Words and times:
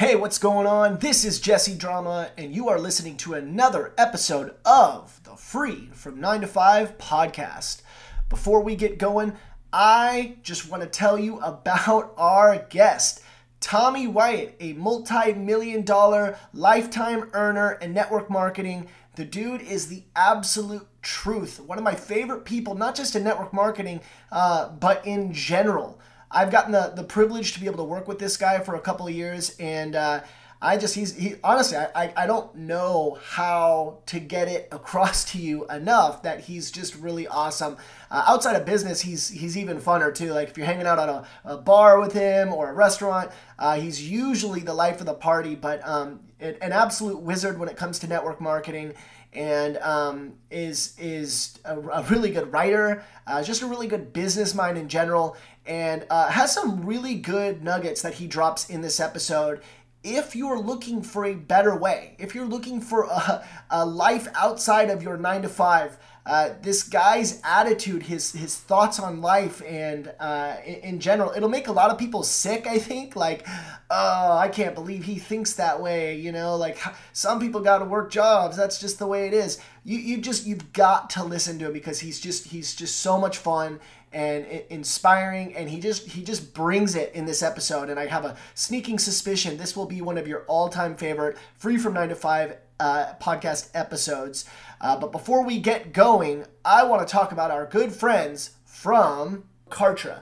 Hey, 0.00 0.16
what's 0.16 0.38
going 0.38 0.66
on? 0.66 0.96
This 0.96 1.26
is 1.26 1.40
Jesse 1.40 1.74
Drama, 1.74 2.30
and 2.38 2.54
you 2.54 2.70
are 2.70 2.78
listening 2.78 3.18
to 3.18 3.34
another 3.34 3.92
episode 3.98 4.54
of 4.64 5.20
the 5.24 5.36
Free 5.36 5.90
from 5.92 6.18
9 6.18 6.40
to 6.40 6.46
5 6.46 6.96
podcast. 6.96 7.82
Before 8.30 8.62
we 8.62 8.76
get 8.76 8.96
going, 8.96 9.34
I 9.74 10.36
just 10.42 10.70
want 10.70 10.82
to 10.82 10.88
tell 10.88 11.18
you 11.18 11.38
about 11.40 12.14
our 12.16 12.64
guest. 12.70 13.20
Tommy 13.60 14.06
Wyatt, 14.06 14.56
a 14.58 14.72
multi 14.72 15.34
million 15.34 15.84
dollar 15.84 16.38
lifetime 16.54 17.28
earner 17.34 17.72
in 17.72 17.92
network 17.92 18.30
marketing. 18.30 18.88
The 19.16 19.26
dude 19.26 19.60
is 19.60 19.88
the 19.88 20.04
absolute 20.16 20.86
truth. 21.02 21.60
One 21.60 21.76
of 21.76 21.84
my 21.84 21.94
favorite 21.94 22.46
people, 22.46 22.74
not 22.74 22.94
just 22.94 23.16
in 23.16 23.22
network 23.22 23.52
marketing, 23.52 24.00
uh, 24.32 24.70
but 24.70 25.06
in 25.06 25.34
general. 25.34 26.00
I've 26.30 26.50
gotten 26.50 26.72
the, 26.72 26.92
the 26.94 27.04
privilege 27.04 27.54
to 27.54 27.60
be 27.60 27.66
able 27.66 27.78
to 27.78 27.84
work 27.84 28.06
with 28.06 28.18
this 28.18 28.36
guy 28.36 28.60
for 28.60 28.74
a 28.74 28.80
couple 28.80 29.06
of 29.06 29.14
years, 29.14 29.56
and 29.58 29.96
uh, 29.96 30.20
I 30.62 30.76
just 30.76 30.94
he's 30.94 31.16
he 31.16 31.36
honestly 31.42 31.78
I, 31.78 32.12
I 32.16 32.26
don't 32.26 32.54
know 32.54 33.18
how 33.22 33.98
to 34.06 34.20
get 34.20 34.46
it 34.46 34.68
across 34.72 35.24
to 35.32 35.38
you 35.38 35.66
enough 35.68 36.22
that 36.22 36.40
he's 36.40 36.70
just 36.70 36.94
really 36.96 37.26
awesome. 37.26 37.78
Uh, 38.10 38.24
outside 38.28 38.56
of 38.56 38.64
business, 38.64 39.00
he's 39.00 39.28
he's 39.28 39.56
even 39.56 39.78
funner 39.78 40.14
too. 40.14 40.32
Like 40.32 40.50
if 40.50 40.56
you're 40.56 40.66
hanging 40.66 40.86
out 40.86 40.98
at 40.98 41.08
a, 41.08 41.26
a 41.44 41.56
bar 41.56 41.98
with 41.98 42.12
him 42.12 42.52
or 42.52 42.70
a 42.70 42.74
restaurant, 42.74 43.30
uh, 43.58 43.76
he's 43.76 44.08
usually 44.08 44.60
the 44.60 44.74
life 44.74 45.00
of 45.00 45.06
the 45.06 45.14
party, 45.14 45.54
but 45.54 45.86
um, 45.86 46.20
an 46.40 46.72
absolute 46.72 47.18
wizard 47.18 47.58
when 47.58 47.68
it 47.68 47.76
comes 47.76 47.98
to 48.00 48.06
network 48.06 48.40
marketing 48.40 48.94
and 49.32 49.76
um, 49.78 50.32
is 50.50 50.96
is 50.98 51.58
a, 51.64 51.78
a, 51.78 52.02
really 52.04 52.30
good 52.30 52.52
writer, 52.52 53.04
uh, 53.26 53.42
just 53.42 53.62
a 53.62 53.66
really 53.66 53.86
good 53.86 54.12
business 54.12 54.54
mind 54.54 54.76
in 54.76 54.88
general, 54.88 55.36
and 55.66 56.06
uh, 56.10 56.28
has 56.30 56.54
some 56.54 56.84
really 56.84 57.14
good 57.14 57.62
nuggets 57.62 58.02
that 58.02 58.14
he 58.14 58.26
drops 58.26 58.68
in 58.70 58.80
this 58.80 59.00
episode. 59.00 59.60
If 60.02 60.34
you're 60.34 60.58
looking 60.58 61.02
for 61.02 61.26
a 61.26 61.34
better 61.34 61.76
way, 61.76 62.16
if 62.18 62.34
you're 62.34 62.46
looking 62.46 62.80
for 62.80 63.04
a, 63.04 63.44
a 63.70 63.84
life 63.84 64.28
outside 64.34 64.90
of 64.90 65.02
your 65.02 65.16
nine 65.16 65.42
to 65.42 65.48
five, 65.48 65.98
uh, 66.26 66.50
this 66.60 66.82
guy's 66.82 67.40
attitude, 67.44 68.02
his 68.02 68.32
his 68.32 68.54
thoughts 68.54 69.00
on 69.00 69.22
life, 69.22 69.62
and 69.66 70.12
uh, 70.20 70.56
in, 70.66 70.74
in, 70.74 71.00
general, 71.00 71.32
it'll 71.34 71.48
make 71.48 71.66
a 71.66 71.72
lot 71.72 71.90
of 71.90 71.96
people 71.96 72.22
sick. 72.22 72.66
I 72.66 72.78
think, 72.78 73.16
like, 73.16 73.46
oh, 73.90 74.36
I 74.36 74.48
can't 74.48 74.74
believe 74.74 75.04
he 75.04 75.18
thinks 75.18 75.54
that 75.54 75.80
way. 75.80 76.16
You 76.16 76.30
know, 76.30 76.56
like 76.56 76.78
some 77.14 77.40
people 77.40 77.62
got 77.62 77.78
to 77.78 77.86
work 77.86 78.10
jobs. 78.10 78.56
That's 78.56 78.78
just 78.78 78.98
the 78.98 79.06
way 79.06 79.26
it 79.26 79.32
is. 79.32 79.60
You 79.82 79.98
you 79.98 80.18
just 80.18 80.46
you've 80.46 80.74
got 80.74 81.08
to 81.10 81.24
listen 81.24 81.58
to 81.60 81.66
him 81.66 81.72
because 81.72 82.00
he's 82.00 82.20
just 82.20 82.48
he's 82.48 82.74
just 82.74 82.96
so 82.96 83.18
much 83.18 83.38
fun 83.38 83.80
and 84.12 84.44
inspiring 84.70 85.54
and 85.54 85.70
he 85.70 85.78
just 85.78 86.08
he 86.08 86.24
just 86.24 86.52
brings 86.52 86.96
it 86.96 87.14
in 87.14 87.24
this 87.26 87.42
episode 87.42 87.88
and 87.88 88.00
i 88.00 88.06
have 88.06 88.24
a 88.24 88.36
sneaking 88.54 88.98
suspicion 88.98 89.56
this 89.56 89.76
will 89.76 89.86
be 89.86 90.00
one 90.00 90.18
of 90.18 90.26
your 90.26 90.40
all-time 90.46 90.96
favorite 90.96 91.38
free 91.56 91.76
from 91.76 91.94
9 91.94 92.08
to 92.08 92.16
5 92.16 92.56
uh, 92.80 93.12
podcast 93.20 93.70
episodes 93.74 94.46
uh, 94.80 94.98
but 94.98 95.12
before 95.12 95.44
we 95.44 95.60
get 95.60 95.92
going, 95.92 96.46
I 96.64 96.84
want 96.84 97.06
to 97.06 97.10
talk 97.10 97.32
about 97.32 97.50
our 97.50 97.66
good 97.66 97.92
friends 97.92 98.52
from 98.64 99.44
Kartra. 99.68 100.20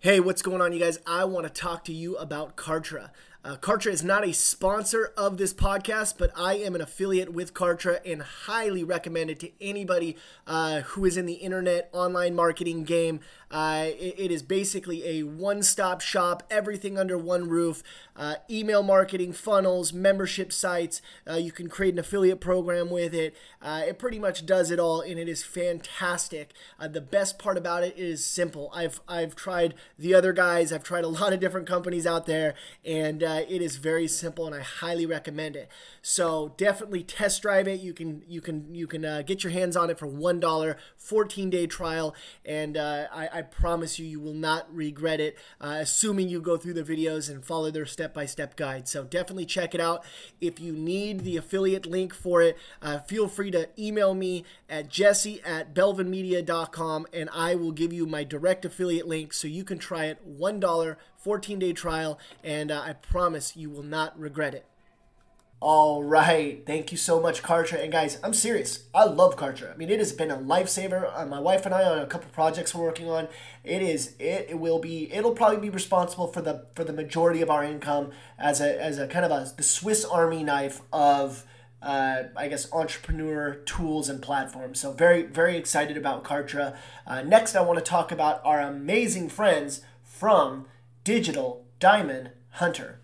Hey, 0.00 0.20
what's 0.20 0.42
going 0.42 0.60
on, 0.60 0.72
you 0.74 0.78
guys? 0.78 0.98
I 1.06 1.24
want 1.24 1.46
to 1.46 1.52
talk 1.52 1.82
to 1.84 1.94
you 1.94 2.16
about 2.16 2.56
Kartra. 2.56 3.10
Uh, 3.46 3.56
Kartra 3.56 3.92
is 3.92 4.02
not 4.02 4.26
a 4.26 4.32
sponsor 4.32 5.12
of 5.16 5.38
this 5.38 5.54
podcast, 5.54 6.14
but 6.18 6.32
I 6.36 6.54
am 6.54 6.74
an 6.74 6.80
affiliate 6.80 7.32
with 7.32 7.54
Kartra 7.54 8.00
and 8.04 8.20
highly 8.20 8.82
recommend 8.82 9.30
it 9.30 9.38
to 9.38 9.50
anybody 9.60 10.16
uh, 10.48 10.80
who 10.80 11.04
is 11.04 11.16
in 11.16 11.26
the 11.26 11.34
internet 11.34 11.88
online 11.92 12.34
marketing 12.34 12.82
game. 12.82 13.20
Uh, 13.48 13.84
it, 13.86 14.14
it 14.18 14.30
is 14.32 14.42
basically 14.42 15.06
a 15.06 15.22
one 15.22 15.62
stop 15.62 16.00
shop, 16.00 16.42
everything 16.50 16.98
under 16.98 17.16
one 17.16 17.48
roof 17.48 17.84
uh, 18.16 18.36
email 18.50 18.82
marketing, 18.82 19.32
funnels, 19.32 19.92
membership 19.92 20.52
sites. 20.52 21.02
Uh, 21.28 21.34
you 21.34 21.52
can 21.52 21.68
create 21.68 21.92
an 21.92 21.98
affiliate 21.98 22.40
program 22.40 22.90
with 22.90 23.14
it. 23.14 23.36
Uh, 23.62 23.82
it 23.86 23.98
pretty 23.98 24.18
much 24.18 24.46
does 24.46 24.70
it 24.70 24.80
all, 24.80 25.00
and 25.00 25.18
it 25.18 25.28
is 25.28 25.44
fantastic. 25.44 26.52
The 26.80 27.00
best 27.00 27.38
part 27.38 27.56
about 27.56 27.82
it 27.82 27.96
is 27.96 28.24
simple. 28.24 28.72
I've, 28.74 29.00
I've 29.06 29.36
tried 29.36 29.74
the 29.98 30.14
other 30.14 30.32
guys, 30.32 30.72
I've 30.72 30.82
tried 30.82 31.04
a 31.04 31.08
lot 31.08 31.32
of 31.32 31.40
different 31.40 31.66
companies 31.66 32.06
out 32.06 32.26
there, 32.26 32.54
and 32.84 33.22
uh, 33.36 33.44
it 33.48 33.62
is 33.62 33.76
very 33.76 34.08
simple, 34.08 34.46
and 34.46 34.54
I 34.54 34.60
highly 34.60 35.06
recommend 35.06 35.56
it. 35.56 35.68
So 36.02 36.54
definitely 36.56 37.02
test 37.02 37.42
drive 37.42 37.68
it. 37.68 37.80
You 37.80 37.92
can 37.92 38.22
you 38.28 38.40
can 38.40 38.74
you 38.74 38.86
can 38.86 39.04
uh, 39.04 39.22
get 39.22 39.44
your 39.44 39.52
hands 39.52 39.76
on 39.76 39.90
it 39.90 39.98
for 39.98 40.06
one 40.06 40.40
dollar, 40.40 40.76
14 40.96 41.50
day 41.50 41.66
trial, 41.66 42.14
and 42.44 42.76
I, 42.76 43.28
I 43.32 43.42
promise 43.42 43.98
you, 43.98 44.06
you 44.06 44.20
will 44.20 44.34
not 44.34 44.72
regret 44.74 45.20
it, 45.20 45.36
uh, 45.60 45.78
assuming 45.80 46.28
you 46.28 46.40
go 46.40 46.56
through 46.56 46.74
the 46.74 46.82
videos 46.82 47.30
and 47.30 47.44
follow 47.44 47.70
their 47.70 47.86
step 47.86 48.14
by 48.14 48.26
step 48.26 48.56
guide. 48.56 48.88
So 48.88 49.04
definitely 49.04 49.46
check 49.46 49.74
it 49.74 49.80
out. 49.80 50.04
If 50.40 50.60
you 50.60 50.72
need 50.72 51.20
the 51.20 51.36
affiliate 51.36 51.86
link 51.86 52.14
for 52.14 52.42
it, 52.42 52.56
uh, 52.82 52.98
feel 53.00 53.28
free 53.28 53.50
to 53.52 53.68
email 53.78 54.14
me 54.14 54.44
at 54.68 54.88
jesse 54.88 55.40
at 55.42 55.74
belvinmedia.com 55.74 57.06
and 57.12 57.30
I 57.32 57.54
will 57.54 57.72
give 57.72 57.92
you 57.92 58.06
my 58.06 58.24
direct 58.24 58.64
affiliate 58.64 59.06
link 59.06 59.32
so 59.32 59.48
you 59.48 59.64
can 59.64 59.78
try 59.78 60.06
it 60.06 60.38
$1, 60.38 60.96
14 61.26 61.58
day 61.58 61.72
trial, 61.72 62.20
and 62.44 62.70
uh, 62.70 62.80
I 62.86 62.92
promise 62.92 63.56
you 63.56 63.68
will 63.68 63.82
not 63.82 64.16
regret 64.16 64.54
it. 64.54 64.64
All 65.58 66.04
right. 66.04 66.64
Thank 66.64 66.92
you 66.92 66.96
so 66.96 67.20
much, 67.20 67.42
Kartra. 67.42 67.82
And 67.82 67.90
guys, 67.90 68.20
I'm 68.22 68.32
serious. 68.32 68.84
I 68.94 69.06
love 69.06 69.34
Kartra. 69.36 69.74
I 69.74 69.76
mean, 69.76 69.90
it 69.90 69.98
has 69.98 70.12
been 70.12 70.30
a 70.30 70.36
lifesaver. 70.36 71.10
Uh, 71.12 71.26
my 71.26 71.40
wife 71.40 71.66
and 71.66 71.74
I 71.74 71.82
on 71.82 71.98
a 71.98 72.06
couple 72.06 72.30
projects 72.30 72.76
we're 72.76 72.84
working 72.84 73.10
on. 73.10 73.26
It 73.64 73.82
is. 73.82 74.14
It, 74.20 74.46
it 74.50 74.60
will 74.60 74.78
be. 74.78 75.12
It'll 75.12 75.32
probably 75.32 75.58
be 75.58 75.68
responsible 75.68 76.28
for 76.28 76.42
the 76.42 76.66
for 76.76 76.84
the 76.84 76.92
majority 76.92 77.42
of 77.42 77.50
our 77.50 77.64
income 77.64 78.12
as 78.38 78.60
a 78.60 78.80
as 78.80 79.00
a 79.00 79.08
kind 79.08 79.24
of 79.24 79.32
a 79.32 79.52
the 79.56 79.64
Swiss 79.64 80.04
Army 80.04 80.44
knife 80.44 80.80
of. 80.92 81.44
Uh, 81.82 82.24
I 82.34 82.48
guess 82.48 82.72
entrepreneur 82.72 83.56
tools 83.66 84.08
and 84.08 84.22
platforms. 84.22 84.80
So 84.80 84.92
very 84.92 85.22
very 85.24 85.56
excited 85.56 85.96
about 85.96 86.24
Kartra. 86.24 86.76
Uh, 87.06 87.22
next, 87.22 87.54
I 87.56 87.62
want 87.62 87.78
to 87.78 87.84
talk 87.84 88.10
about 88.12 88.40
our 88.44 88.60
amazing 88.60 89.28
friends 89.28 89.82
from 90.02 90.66
Digital 91.06 91.64
Diamond 91.78 92.32
Hunter. 92.54 92.98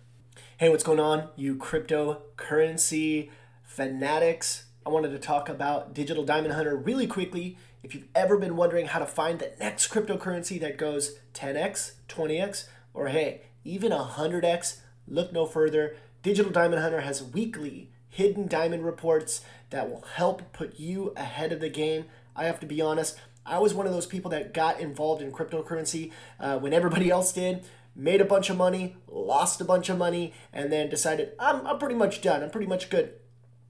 Hey, 0.57 0.67
what's 0.67 0.83
going 0.83 0.99
on, 0.99 1.29
you 1.37 1.55
cryptocurrency 1.55 3.29
fanatics? 3.63 4.65
I 4.85 4.89
wanted 4.89 5.11
to 5.11 5.19
talk 5.19 5.47
about 5.47 5.93
Digital 5.93 6.25
Diamond 6.25 6.53
Hunter 6.53 6.75
really 6.75 7.07
quickly. 7.07 7.57
If 7.81 7.95
you've 7.95 8.09
ever 8.13 8.37
been 8.37 8.57
wondering 8.57 8.87
how 8.87 8.99
to 8.99 9.05
find 9.05 9.39
the 9.39 9.53
next 9.57 9.89
cryptocurrency 9.89 10.59
that 10.59 10.77
goes 10.77 11.15
10x, 11.33 11.93
20x, 12.09 12.65
or 12.93 13.07
hey, 13.07 13.43
even 13.63 13.93
100x, 13.93 14.81
look 15.07 15.31
no 15.31 15.45
further. 15.45 15.95
Digital 16.23 16.51
Diamond 16.51 16.81
Hunter 16.81 16.99
has 16.99 17.23
weekly 17.23 17.89
hidden 18.09 18.49
diamond 18.49 18.83
reports 18.83 19.45
that 19.69 19.89
will 19.89 20.03
help 20.15 20.51
put 20.51 20.77
you 20.77 21.13
ahead 21.15 21.53
of 21.53 21.61
the 21.61 21.69
game. 21.69 22.03
I 22.35 22.43
have 22.47 22.59
to 22.59 22.65
be 22.65 22.81
honest, 22.81 23.17
I 23.45 23.59
was 23.59 23.73
one 23.73 23.85
of 23.85 23.93
those 23.93 24.05
people 24.05 24.31
that 24.31 24.53
got 24.53 24.81
involved 24.81 25.21
in 25.21 25.31
cryptocurrency 25.31 26.11
uh, 26.39 26.59
when 26.59 26.73
everybody 26.73 27.09
else 27.09 27.31
did 27.31 27.63
made 27.95 28.21
a 28.21 28.25
bunch 28.25 28.49
of 28.49 28.57
money, 28.57 28.97
lost 29.07 29.61
a 29.61 29.65
bunch 29.65 29.89
of 29.89 29.97
money, 29.97 30.33
and 30.51 30.71
then 30.71 30.89
decided, 30.89 31.33
I'm, 31.39 31.65
I'm 31.67 31.77
pretty 31.77 31.95
much 31.95 32.21
done. 32.21 32.43
I'm 32.43 32.49
pretty 32.49 32.67
much 32.67 32.89
good. 32.89 33.13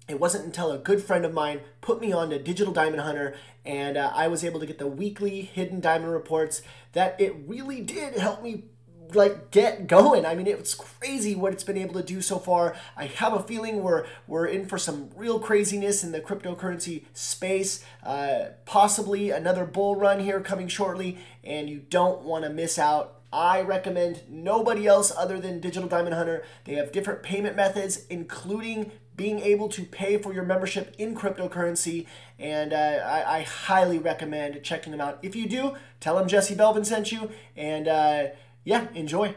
It 0.07 0.19
wasn't 0.19 0.45
until 0.45 0.71
a 0.71 0.77
good 0.77 1.01
friend 1.01 1.23
of 1.25 1.33
mine 1.33 1.61
put 1.79 2.01
me 2.01 2.11
on 2.11 2.29
to 2.29 2.39
Digital 2.39 2.73
Diamond 2.73 3.01
Hunter 3.01 3.35
and 3.65 3.95
uh, 3.95 4.11
I 4.13 4.27
was 4.27 4.43
able 4.43 4.59
to 4.59 4.65
get 4.65 4.77
the 4.77 4.87
weekly 4.87 5.41
hidden 5.41 5.79
diamond 5.79 6.11
reports 6.11 6.61
that 6.91 7.19
it 7.19 7.35
really 7.47 7.81
did 7.81 8.15
help 8.15 8.43
me 8.43 8.65
like 9.13 9.51
get 9.51 9.87
going. 9.87 10.25
I 10.25 10.35
mean, 10.35 10.47
it's 10.47 10.73
crazy 10.73 11.35
what 11.35 11.53
it's 11.53 11.63
been 11.63 11.77
able 11.77 11.93
to 11.95 12.03
do 12.03 12.21
so 12.21 12.39
far. 12.39 12.75
I 12.97 13.05
have 13.05 13.33
a 13.33 13.43
feeling 13.43 13.83
we're 13.83 14.05
we're 14.27 14.47
in 14.47 14.67
for 14.67 14.77
some 14.77 15.09
real 15.15 15.39
craziness 15.39 16.03
in 16.03 16.11
the 16.11 16.19
cryptocurrency 16.19 17.05
space. 17.13 17.83
Uh, 18.03 18.45
possibly 18.65 19.29
another 19.29 19.65
bull 19.65 19.95
run 19.95 20.19
here 20.19 20.41
coming 20.41 20.67
shortly, 20.67 21.19
and 21.43 21.69
you 21.69 21.79
don't 21.89 22.21
want 22.23 22.43
to 22.43 22.49
miss 22.49 22.79
out 22.79 23.22
I 23.33 23.61
recommend 23.61 24.21
nobody 24.29 24.85
else 24.85 25.11
other 25.17 25.39
than 25.39 25.59
Digital 25.59 25.89
Diamond 25.89 26.13
Hunter. 26.13 26.43
They 26.65 26.75
have 26.75 26.91
different 26.91 27.23
payment 27.23 27.55
methods, 27.55 28.05
including 28.07 28.91
being 29.15 29.39
able 29.39 29.69
to 29.69 29.83
pay 29.83 30.19
for 30.19 30.33
your 30.33 30.43
membership 30.43 30.93
in 30.99 31.15
cryptocurrency. 31.15 32.05
And 32.37 32.73
uh, 32.73 32.75
I, 32.75 33.39
I, 33.39 33.41
highly 33.41 33.97
recommend 33.97 34.63
checking 34.63 34.91
them 34.91 35.01
out. 35.01 35.19
If 35.21 35.35
you 35.35 35.47
do, 35.47 35.75
tell 35.99 36.17
them 36.17 36.27
Jesse 36.27 36.55
Belvin 36.55 36.85
sent 36.85 37.11
you. 37.11 37.31
And 37.55 37.87
uh, 37.87 38.27
yeah, 38.63 38.87
enjoy. 38.93 39.35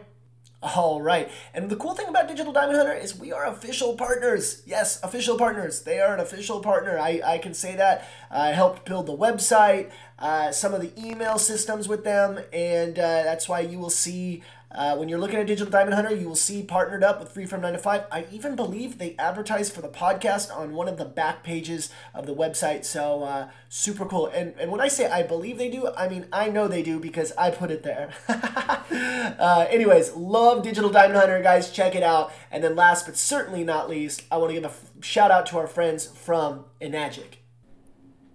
All 0.63 1.03
right. 1.03 1.31
And 1.53 1.69
the 1.69 1.77
cool 1.77 1.95
thing 1.95 2.09
about 2.09 2.29
Digital 2.29 2.53
Diamond 2.53 2.79
Hunter 2.79 2.95
is 2.95 3.17
we 3.17 3.31
are 3.31 3.45
official 3.45 3.95
partners. 3.95 4.63
Yes, 4.65 4.99
official 5.03 5.37
partners. 5.37 5.83
They 5.83 6.01
are 6.01 6.15
an 6.15 6.21
official 6.21 6.61
partner. 6.61 6.99
I, 6.99 7.21
I 7.25 7.39
can 7.39 7.53
say 7.53 7.77
that. 7.77 8.09
I 8.31 8.49
helped 8.49 8.87
build 8.87 9.07
the 9.07 9.17
website, 9.17 9.91
uh, 10.19 10.53
some 10.53 10.73
of 10.73 10.81
the 10.81 10.93
email 10.99 11.39
systems 11.39 11.89
with 11.89 12.05
them, 12.05 12.41
and 12.53 12.99
uh, 12.99 13.23
that's 13.23 13.49
why 13.49 13.61
you 13.61 13.79
will 13.79 13.91
see 13.91 14.43
uh, 14.77 14.95
when 14.95 15.09
you're 15.09 15.19
looking 15.19 15.39
at 15.39 15.47
Digital 15.47 15.71
Diamond 15.71 15.95
Hunter, 15.95 16.15
you 16.15 16.29
will 16.29 16.37
see 16.37 16.63
partnered 16.63 17.03
up 17.03 17.19
with 17.19 17.33
Free 17.33 17.47
From 17.47 17.63
9 17.63 17.73
to 17.73 17.79
5. 17.79 18.05
I 18.13 18.27
even 18.31 18.55
believe 18.55 18.99
they 18.99 19.17
advertise 19.19 19.71
for 19.71 19.81
the 19.81 19.89
podcast 19.89 20.55
on 20.55 20.75
one 20.75 20.87
of 20.87 20.99
the 20.99 21.07
back 21.07 21.43
pages 21.43 21.91
of 22.15 22.27
the 22.27 22.35
website. 22.35 22.85
So 22.85 23.23
uh, 23.23 23.49
super 23.71 24.05
cool. 24.05 24.27
And, 24.27 24.55
and 24.61 24.71
when 24.71 24.83
I 24.83 24.89
say 24.89 25.11
I 25.11 25.23
believe 25.23 25.57
they 25.57 25.71
do, 25.71 25.89
I 25.97 26.09
mean 26.09 26.27
I 26.31 26.51
know 26.51 26.69
they 26.69 26.83
do 26.83 27.01
because 27.01 27.33
I 27.39 27.51
put 27.51 27.71
it 27.71 27.85
there. 27.85 28.11
uh, 28.29 29.67
anyways, 29.71 30.13
love 30.13 30.63
Digital 30.63 30.91
Diamond 30.91 31.19
Hunter, 31.19 31.43
guys. 31.43 31.71
Check 31.71 31.95
it 31.95 32.03
out. 32.03 32.31
And 32.51 32.63
then 32.63 32.77
last 32.77 33.07
but 33.07 33.17
certainly 33.17 33.65
not 33.65 33.89
least, 33.89 34.25
I 34.31 34.37
want 34.37 34.51
to 34.51 34.55
give 34.55 34.65
a 34.65 34.69
f- 34.69 34.91
shout 35.01 35.31
out 35.31 35.47
to 35.47 35.59
our 35.59 35.67
friends 35.67 36.07
from 36.07 36.67
Enagic. 36.83 37.37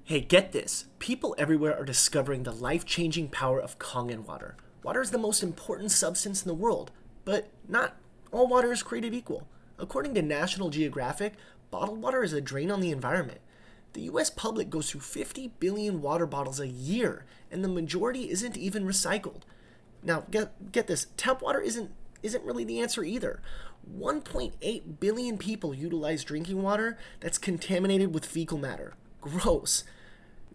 Hey, 0.04 0.22
get 0.22 0.54
this. 0.54 0.86
People 0.98 1.36
everywhere 1.38 1.78
are 1.78 1.86
discovering 1.86 2.44
the 2.44 2.52
life 2.52 2.84
changing 2.84 3.30
power 3.30 3.62
of 3.62 3.78
Kangen 3.78 4.26
water. 4.26 4.58
Water 4.83 5.01
is 5.01 5.12
the 5.12 5.18
most 5.18 5.44
important 5.44 5.92
substance 5.92 6.42
in 6.42 6.48
the 6.48 6.54
world, 6.54 6.92
but 7.25 7.50
not 7.68 7.95
all 8.31 8.48
water 8.48 8.72
is 8.72 8.83
created 8.83 9.13
equal. 9.13 9.48
According 9.78 10.13
to 10.16 10.22
National 10.22 10.69
Geographic, 10.69 11.33
bottled 11.69 12.01
water 12.01 12.24
is 12.24 12.33
a 12.33 12.42
drain 12.42 12.72
on 12.72 12.81
the 12.81 12.92
environment. 12.92 13.42
The 13.94 14.01
US 14.01 14.30
public 14.30 14.69
goes 14.69 14.89
through 14.89 15.01
50 15.01 15.54
billion 15.60 16.01
water 16.01 16.25
bottles 16.25 16.60
a 16.60 16.68
year, 16.68 17.25
and 17.51 17.63
the 17.63 17.68
majority 17.68 18.30
isn't 18.30 18.57
even 18.57 18.86
recycled. 18.86 19.42
Now, 20.04 20.24
get, 20.31 20.72
get 20.72 20.88
this 20.88 21.07
tap 21.18 21.42
water 21.42 21.60
isn't, 21.60 21.92
isn't 22.24 22.44
really 22.44 22.63
the 22.63 22.80
answer 22.80 23.04
either. 23.04 23.42
1.8 23.98 25.00
billion 25.00 25.38
people 25.38 25.74
utilize 25.74 26.24
drinking 26.24 26.62
water 26.62 26.98
that's 27.19 27.38
contaminated 27.38 28.13
with 28.13 28.25
fecal 28.25 28.57
matter. 28.57 28.94
Gross. 29.19 29.84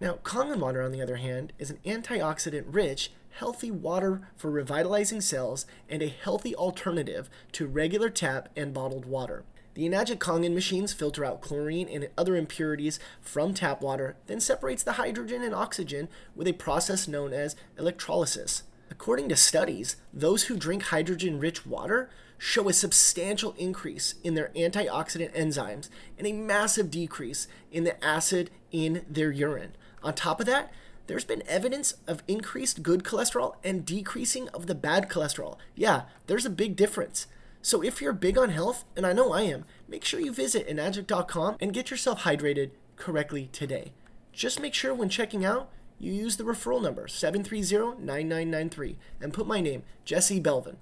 Now, 0.00 0.18
Kangen 0.24 0.58
water, 0.58 0.82
on 0.82 0.92
the 0.92 1.02
other 1.02 1.16
hand, 1.16 1.52
is 1.58 1.70
an 1.70 1.78
antioxidant 1.84 2.64
rich, 2.68 3.10
healthy 3.36 3.70
water 3.70 4.22
for 4.34 4.50
revitalizing 4.50 5.20
cells 5.20 5.66
and 5.88 6.02
a 6.02 6.08
healthy 6.08 6.54
alternative 6.56 7.28
to 7.52 7.66
regular 7.66 8.08
tap 8.08 8.48
and 8.56 8.72
bottled 8.72 9.04
water. 9.04 9.44
The 9.74 9.86
Enagic 9.86 10.16
Kangen 10.16 10.54
machines 10.54 10.94
filter 10.94 11.22
out 11.22 11.42
chlorine 11.42 11.86
and 11.88 12.08
other 12.16 12.34
impurities 12.34 12.98
from 13.20 13.52
tap 13.52 13.82
water, 13.82 14.16
then 14.26 14.40
separates 14.40 14.82
the 14.82 14.92
hydrogen 14.92 15.42
and 15.42 15.54
oxygen 15.54 16.08
with 16.34 16.48
a 16.48 16.54
process 16.54 17.06
known 17.06 17.34
as 17.34 17.54
electrolysis. 17.78 18.62
According 18.90 19.28
to 19.28 19.36
studies, 19.36 19.96
those 20.14 20.44
who 20.44 20.56
drink 20.56 20.84
hydrogen 20.84 21.38
rich 21.38 21.66
water 21.66 22.08
show 22.38 22.70
a 22.70 22.72
substantial 22.72 23.54
increase 23.58 24.14
in 24.24 24.34
their 24.34 24.50
antioxidant 24.56 25.34
enzymes 25.34 25.90
and 26.16 26.26
a 26.26 26.32
massive 26.32 26.90
decrease 26.90 27.48
in 27.70 27.84
the 27.84 28.02
acid 28.02 28.50
in 28.72 29.04
their 29.10 29.30
urine. 29.30 29.76
On 30.02 30.14
top 30.14 30.40
of 30.40 30.46
that, 30.46 30.72
there's 31.06 31.24
been 31.24 31.42
evidence 31.46 31.94
of 32.06 32.22
increased 32.26 32.82
good 32.82 33.04
cholesterol 33.04 33.54
and 33.62 33.86
decreasing 33.86 34.48
of 34.48 34.66
the 34.66 34.74
bad 34.74 35.08
cholesterol. 35.08 35.56
Yeah, 35.74 36.02
there's 36.26 36.46
a 36.46 36.50
big 36.50 36.76
difference. 36.76 37.26
So 37.62 37.82
if 37.82 38.00
you're 38.00 38.12
big 38.12 38.38
on 38.38 38.50
health, 38.50 38.84
and 38.96 39.06
I 39.06 39.12
know 39.12 39.32
I 39.32 39.42
am, 39.42 39.64
make 39.88 40.04
sure 40.04 40.20
you 40.20 40.32
visit 40.32 40.68
enagic.com 40.68 41.56
and 41.60 41.72
get 41.72 41.90
yourself 41.90 42.22
hydrated 42.22 42.70
correctly 42.96 43.48
today. 43.52 43.92
Just 44.32 44.60
make 44.60 44.74
sure 44.74 44.94
when 44.94 45.08
checking 45.08 45.44
out, 45.44 45.70
you 45.98 46.12
use 46.12 46.36
the 46.36 46.44
referral 46.44 46.82
number 46.82 47.06
730-9993 47.06 48.96
and 49.20 49.32
put 49.32 49.46
my 49.46 49.60
name, 49.60 49.82
Jesse 50.04 50.40
Belvin. 50.40 50.76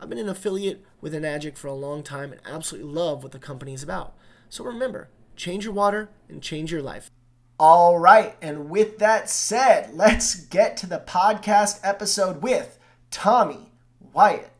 I've 0.00 0.08
been 0.08 0.18
an 0.18 0.28
affiliate 0.28 0.84
with 1.00 1.14
Enagic 1.14 1.56
for 1.56 1.68
a 1.68 1.74
long 1.74 2.02
time 2.02 2.32
and 2.32 2.40
absolutely 2.46 2.90
love 2.90 3.22
what 3.22 3.32
the 3.32 3.38
company 3.38 3.74
is 3.74 3.82
about. 3.82 4.14
So 4.48 4.64
remember, 4.64 5.08
change 5.36 5.64
your 5.64 5.74
water 5.74 6.08
and 6.28 6.42
change 6.42 6.72
your 6.72 6.82
life. 6.82 7.10
All 7.66 7.98
right, 7.98 8.36
and 8.42 8.68
with 8.68 8.98
that 8.98 9.30
said, 9.30 9.94
let's 9.94 10.34
get 10.34 10.76
to 10.76 10.86
the 10.86 10.98
podcast 10.98 11.80
episode 11.82 12.42
with 12.42 12.78
Tommy 13.10 13.72
Wyatt. 14.12 14.53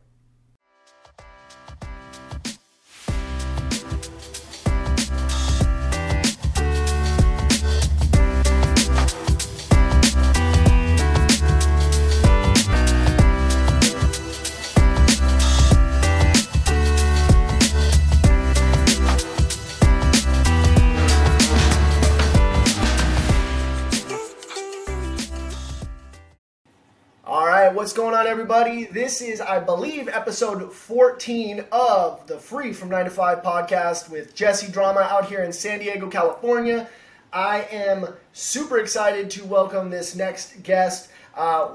Everybody? 28.45 28.85
This 28.85 29.21
is, 29.21 29.41
I 29.41 29.59
believe, 29.59 30.07
episode 30.07 30.71
14 30.71 31.65
of 31.71 32.27
the 32.27 32.37
Free 32.37 32.73
from 32.73 32.89
9 32.89 33.05
to 33.05 33.09
5 33.09 33.41
podcast 33.41 34.11
with 34.11 34.35
Jesse 34.35 34.71
Drama 34.71 34.99
out 34.99 35.25
here 35.25 35.41
in 35.41 35.51
San 35.51 35.79
Diego, 35.79 36.07
California. 36.07 36.87
I 37.33 37.61
am 37.71 38.05
super 38.33 38.77
excited 38.77 39.31
to 39.31 39.45
welcome 39.45 39.89
this 39.89 40.15
next 40.15 40.61
guest. 40.61 41.09
Uh, 41.33 41.69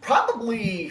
probably, 0.00 0.90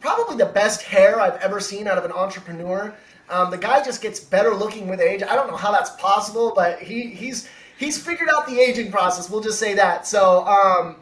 probably 0.00 0.36
the 0.38 0.50
best 0.54 0.80
hair 0.80 1.20
I've 1.20 1.38
ever 1.42 1.60
seen 1.60 1.86
out 1.86 1.98
of 1.98 2.06
an 2.06 2.12
entrepreneur. 2.12 2.94
Um, 3.28 3.50
the 3.50 3.58
guy 3.58 3.84
just 3.84 4.00
gets 4.00 4.20
better 4.20 4.54
looking 4.54 4.88
with 4.88 5.00
age. 5.00 5.22
I 5.22 5.34
don't 5.34 5.50
know 5.50 5.56
how 5.58 5.70
that's 5.70 5.90
possible, 5.96 6.54
but 6.56 6.78
he, 6.78 7.08
he's 7.08 7.46
he's 7.76 8.02
figured 8.02 8.30
out 8.30 8.46
the 8.46 8.58
aging 8.58 8.90
process. 8.90 9.28
We'll 9.28 9.42
just 9.42 9.58
say 9.58 9.74
that. 9.74 10.06
So. 10.06 10.46
Um, 10.46 10.96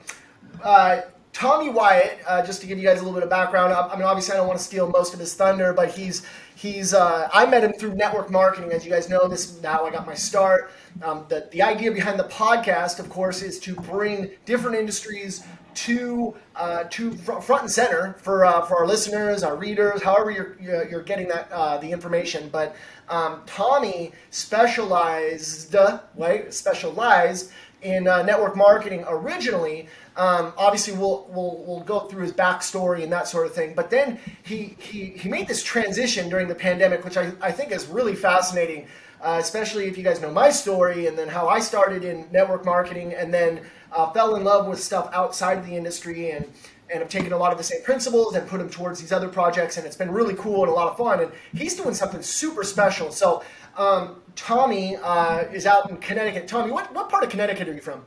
uh, 0.61 1.03
Tommy 1.35 1.69
Wyatt, 1.69 2.21
uh, 2.29 2.47
just 2.47 2.61
to 2.61 2.67
give 2.67 2.79
you 2.79 2.85
guys 2.85 3.01
a 3.01 3.03
little 3.03 3.13
bit 3.13 3.25
of 3.25 3.29
background, 3.29 3.73
I, 3.73 3.89
I 3.89 3.97
mean, 3.97 4.05
obviously, 4.05 4.35
I 4.35 4.37
don't 4.39 4.47
want 4.47 4.59
to 4.59 4.65
steal 4.65 4.89
most 4.89 5.13
of 5.13 5.21
his 5.21 5.35
thunder, 5.35 5.73
but 5.73 5.91
he's 5.91 6.25
he's 6.55 6.95
uh, 6.95 7.29
I 7.35 7.45
met 7.45 7.65
him 7.65 7.73
through 7.73 7.95
network 7.95 8.31
marketing, 8.31 8.73
as 8.73 8.85
you 8.85 8.91
guys 8.91 9.09
know. 9.09 9.27
This 9.27 9.61
now 9.61 9.85
I 9.85 9.91
got 9.91 10.07
my 10.07 10.15
start. 10.15 10.71
Um, 11.03 11.27
the 11.29 11.49
the 11.51 11.61
idea 11.61 11.91
behind 11.91 12.21
the 12.21 12.29
podcast, 12.29 13.01
of 13.01 13.11
course, 13.11 13.43
is 13.43 13.59
to 13.61 13.75
bring 13.75 14.31
different 14.45 14.77
industries 14.77 15.45
to 15.75 16.37
uh, 16.55 16.85
to 16.85 17.17
front 17.17 17.63
and 17.63 17.71
center 17.71 18.15
for 18.21 18.45
uh, 18.45 18.63
for 18.63 18.79
our 18.79 18.87
listeners, 18.87 19.43
our 19.43 19.57
readers, 19.57 20.03
however 20.03 20.31
you're 20.31 20.57
you're 20.61 21.03
getting 21.03 21.27
that 21.29 21.51
uh, 21.51 21.79
the 21.79 21.91
information. 21.91 22.49
But 22.53 22.77
um, 23.09 23.43
Tommy 23.45 24.13
specialized, 24.31 25.75
right? 26.17 26.55
Specialized 26.55 27.51
in 27.83 28.09
uh, 28.09 28.23
network 28.23 28.57
marketing 28.57 29.05
originally. 29.07 29.89
Um, 30.17 30.53
obviously, 30.57 30.95
we'll, 30.95 31.27
we'll 31.31 31.65
we'll 31.67 31.81
go 31.81 32.01
through 32.01 32.23
his 32.23 32.33
backstory 32.33 33.03
and 33.03 33.13
that 33.13 33.27
sort 33.27 33.47
of 33.47 33.55
thing. 33.55 33.75
But 33.75 33.91
then 33.91 34.21
he 34.45 34.77
he, 34.79 35.07
he 35.07 35.29
made 35.29 35.49
this 35.49 35.63
transition 35.63 36.29
during 36.29 36.47
the 36.47 36.55
pandemic, 36.55 37.05
which 37.05 37.17
I, 37.17 37.33
I 37.41 37.51
think 37.51 37.73
is 37.73 37.87
really 37.87 38.15
fascinating, 38.15 38.87
uh, 39.21 39.39
especially 39.41 39.87
if 39.87 39.99
you 39.99 40.05
guys 40.05 40.21
know 40.21 40.31
my 40.31 40.51
story 40.51 41.07
and 41.09 41.19
then 41.19 41.29
how 41.29 41.49
I 41.49 41.59
started 41.59 42.05
in 42.05 42.29
network 42.31 42.65
marketing 42.65 43.15
and 43.15 43.35
then 43.35 43.61
uh, 43.91 44.11
fell 44.13 44.37
in 44.37 44.45
love 44.45 44.67
with 44.67 44.81
stuff 44.81 45.11
outside 45.13 45.59
of 45.59 45.67
the 45.67 45.77
industry 45.77 46.31
and 46.31 46.47
and 46.91 47.01
have 47.01 47.09
taken 47.09 47.33
a 47.33 47.37
lot 47.37 47.51
of 47.51 47.59
the 47.59 47.65
same 47.65 47.83
principles 47.83 48.35
and 48.35 48.47
put 48.47 48.59
them 48.59 48.69
towards 48.69 49.01
these 49.01 49.11
other 49.11 49.29
projects 49.29 49.79
and 49.79 49.87
it's 49.87 49.97
been 49.97 50.11
really 50.11 50.35
cool 50.35 50.63
and 50.63 50.71
a 50.71 50.75
lot 50.75 50.89
of 50.89 50.97
fun 50.99 51.21
and 51.21 51.33
he's 51.55 51.75
doing 51.75 51.95
something 51.95 52.21
super 52.21 52.63
special 52.63 53.11
so 53.11 53.43
um, 53.79 54.21
tommy 54.37 54.97
uh, 54.97 55.45
is 55.53 55.65
out 55.65 55.89
in 55.91 55.97
connecticut 55.97 56.47
tommy 56.47 56.71
what, 56.71 56.93
what 56.95 57.09
part 57.09 57.25
of 57.25 57.31
connecticut 57.31 57.69
are 57.69 57.75
you 57.75 57.81
from 57.81 58.05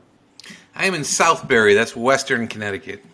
I 0.78 0.86
am 0.86 0.94
in 0.94 1.00
Southbury. 1.02 1.74
That's 1.74 1.96
Western 1.96 2.46
Connecticut. 2.46 3.04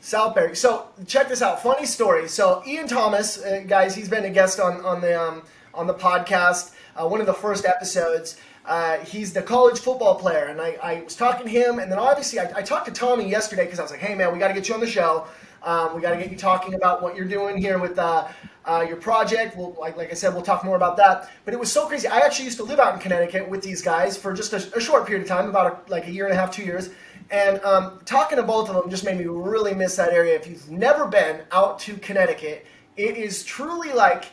Southbury. 0.00 0.56
So 0.56 0.88
check 1.06 1.28
this 1.28 1.42
out. 1.42 1.62
Funny 1.62 1.84
story. 1.84 2.26
So 2.28 2.62
Ian 2.66 2.88
Thomas, 2.88 3.44
uh, 3.44 3.62
guys, 3.68 3.94
he's 3.94 4.08
been 4.08 4.24
a 4.24 4.30
guest 4.30 4.58
on 4.58 4.82
on 4.86 5.02
the 5.02 5.20
um, 5.20 5.42
on 5.74 5.86
the 5.86 5.92
podcast. 5.92 6.72
Uh, 6.96 7.06
one 7.06 7.20
of 7.20 7.26
the 7.26 7.34
first 7.34 7.66
episodes. 7.66 8.38
Uh, 8.64 8.98
he's 8.98 9.34
the 9.34 9.42
college 9.42 9.80
football 9.80 10.14
player, 10.14 10.46
and 10.46 10.60
I, 10.60 10.76
I, 10.82 11.02
was 11.02 11.16
talking 11.16 11.46
to 11.46 11.50
him, 11.50 11.78
and 11.78 11.90
then 11.90 11.98
obviously 11.98 12.38
I, 12.38 12.52
I 12.56 12.62
talked 12.62 12.86
to 12.86 12.92
Tommy 12.92 13.28
yesterday 13.28 13.64
because 13.64 13.78
I 13.78 13.82
was 13.82 13.90
like, 13.90 14.00
"Hey 14.00 14.14
man, 14.14 14.32
we 14.32 14.38
got 14.38 14.48
to 14.48 14.54
get 14.54 14.68
you 14.68 14.74
on 14.74 14.80
the 14.80 14.86
show. 14.86 15.26
Um, 15.62 15.94
we 15.94 16.00
got 16.00 16.10
to 16.10 16.16
get 16.16 16.30
you 16.30 16.36
talking 16.36 16.74
about 16.74 17.02
what 17.02 17.16
you're 17.16 17.28
doing 17.28 17.58
here 17.58 17.78
with 17.78 17.98
uh, 17.98 18.28
uh, 18.64 18.84
your 18.86 18.96
project. 18.96 19.56
We'll, 19.56 19.76
like, 19.78 19.96
like 19.96 20.10
I 20.10 20.14
said, 20.14 20.32
we'll 20.32 20.42
talk 20.42 20.64
more 20.64 20.76
about 20.76 20.96
that. 20.96 21.30
But 21.44 21.54
it 21.54 21.60
was 21.60 21.70
so 21.70 21.86
crazy. 21.86 22.08
I 22.08 22.18
actually 22.18 22.46
used 22.46 22.58
to 22.58 22.64
live 22.64 22.78
out 22.78 22.94
in 22.94 23.00
Connecticut 23.00 23.48
with 23.48 23.62
these 23.62 23.82
guys 23.82 24.16
for 24.16 24.32
just 24.32 24.52
a, 24.52 24.76
a 24.76 24.80
short 24.80 25.06
period 25.06 25.22
of 25.22 25.28
time, 25.28 25.48
about 25.48 25.86
a, 25.88 25.90
like 25.90 26.06
a 26.06 26.10
year 26.10 26.24
and 26.24 26.32
a 26.32 26.36
half, 26.36 26.50
two 26.50 26.64
years. 26.64 26.90
And 27.30 27.62
um, 27.64 28.00
talking 28.04 28.36
to 28.36 28.42
both 28.42 28.68
of 28.68 28.74
them 28.74 28.90
just 28.90 29.04
made 29.04 29.18
me 29.18 29.26
really 29.26 29.74
miss 29.74 29.96
that 29.96 30.12
area. 30.12 30.34
If 30.34 30.46
you've 30.46 30.70
never 30.70 31.06
been 31.06 31.42
out 31.52 31.78
to 31.80 31.96
Connecticut, 31.98 32.66
it 32.96 33.16
is 33.16 33.44
truly 33.44 33.92
like 33.92 34.26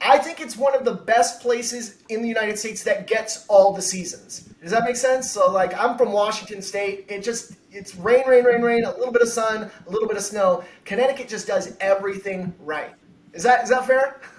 I 0.00 0.18
think 0.18 0.40
it's 0.40 0.56
one 0.56 0.74
of 0.74 0.84
the 0.84 0.92
best 0.92 1.40
places 1.40 2.02
in 2.10 2.20
the 2.20 2.28
United 2.28 2.58
States 2.58 2.84
that 2.84 3.06
gets 3.06 3.46
all 3.48 3.72
the 3.72 3.80
seasons. 3.80 4.40
Does 4.62 4.70
that 4.70 4.84
make 4.84 4.96
sense? 4.96 5.30
So 5.30 5.50
like 5.50 5.74
I'm 5.78 5.96
from 5.96 6.12
Washington 6.12 6.60
State. 6.60 7.06
It 7.08 7.22
just 7.22 7.52
it's 7.72 7.94
rain, 7.96 8.26
rain, 8.26 8.44
rain, 8.44 8.62
rain, 8.62 8.84
a 8.84 8.90
little 8.96 9.12
bit 9.12 9.22
of 9.22 9.28
sun, 9.28 9.70
a 9.86 9.90
little 9.90 10.08
bit 10.08 10.16
of 10.16 10.22
snow. 10.22 10.64
Connecticut 10.84 11.28
just 11.28 11.46
does 11.46 11.76
everything 11.80 12.54
right. 12.60 12.90
Is 13.32 13.42
that 13.42 13.64
is 13.64 13.70
that 13.70 13.86
fair? 13.86 14.20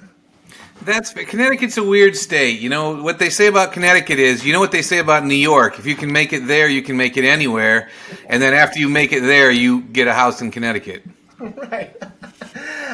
That's 0.82 1.12
Connecticut's 1.12 1.78
a 1.78 1.84
weird 1.84 2.16
state. 2.16 2.60
You 2.60 2.70
know 2.70 3.02
what 3.02 3.20
they 3.20 3.30
say 3.30 3.48
about 3.48 3.74
Connecticut 3.74 4.20
is, 4.20 4.46
you 4.46 4.54
know 4.54 4.60
what 4.60 4.72
they 4.72 4.82
say 4.82 5.00
about 5.00 5.26
New 5.26 5.36
York. 5.36 5.80
If 5.80 5.86
you 5.86 5.96
can 5.96 6.12
make 6.12 6.34
it 6.34 6.48
there, 6.48 6.70
you 6.70 6.82
can 6.82 6.96
make 6.96 7.18
it 7.18 7.26
anywhere. 7.26 7.90
And 8.28 8.42
then 8.42 8.54
after 8.54 8.80
you 8.80 8.88
make 8.88 9.12
it 9.12 9.22
there, 9.22 9.52
you 9.52 9.82
get 9.82 10.08
a 10.08 10.14
house 10.14 10.42
in 10.42 10.52
Connecticut. 10.52 11.04
Right. 11.40 11.96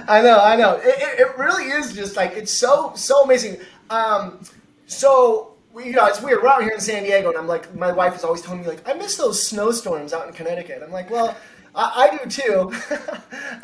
I 0.08 0.22
know, 0.22 0.38
I 0.38 0.58
know. 0.58 0.76
It, 0.76 0.96
it, 0.98 1.38
really 1.38 1.72
is 1.72 1.94
just 1.94 2.18
like 2.18 2.34
it's 2.34 2.52
so 2.52 2.92
so 2.94 3.24
amazing. 3.24 3.58
Um, 3.90 4.42
so 4.86 5.54
you 5.78 5.94
know, 5.94 6.06
it's 6.08 6.22
weird. 6.22 6.44
We're 6.44 6.50
out 6.50 6.62
here 6.62 6.74
in 6.74 6.80
San 6.82 7.04
Diego, 7.04 7.30
and 7.30 7.38
I'm 7.38 7.48
like, 7.48 7.74
my 7.74 7.92
wife 7.92 8.16
is 8.16 8.24
always 8.24 8.42
telling 8.42 8.62
me 8.62 8.68
like, 8.68 8.88
I 8.88 8.94
miss 8.94 9.16
those 9.16 9.42
snowstorms 9.42 10.12
out 10.12 10.28
in 10.28 10.34
Connecticut. 10.34 10.82
I'm 10.84 10.92
like, 10.92 11.10
well, 11.10 11.38
I, 11.74 12.10
I 12.12 12.18
do 12.18 12.30
too. 12.30 12.74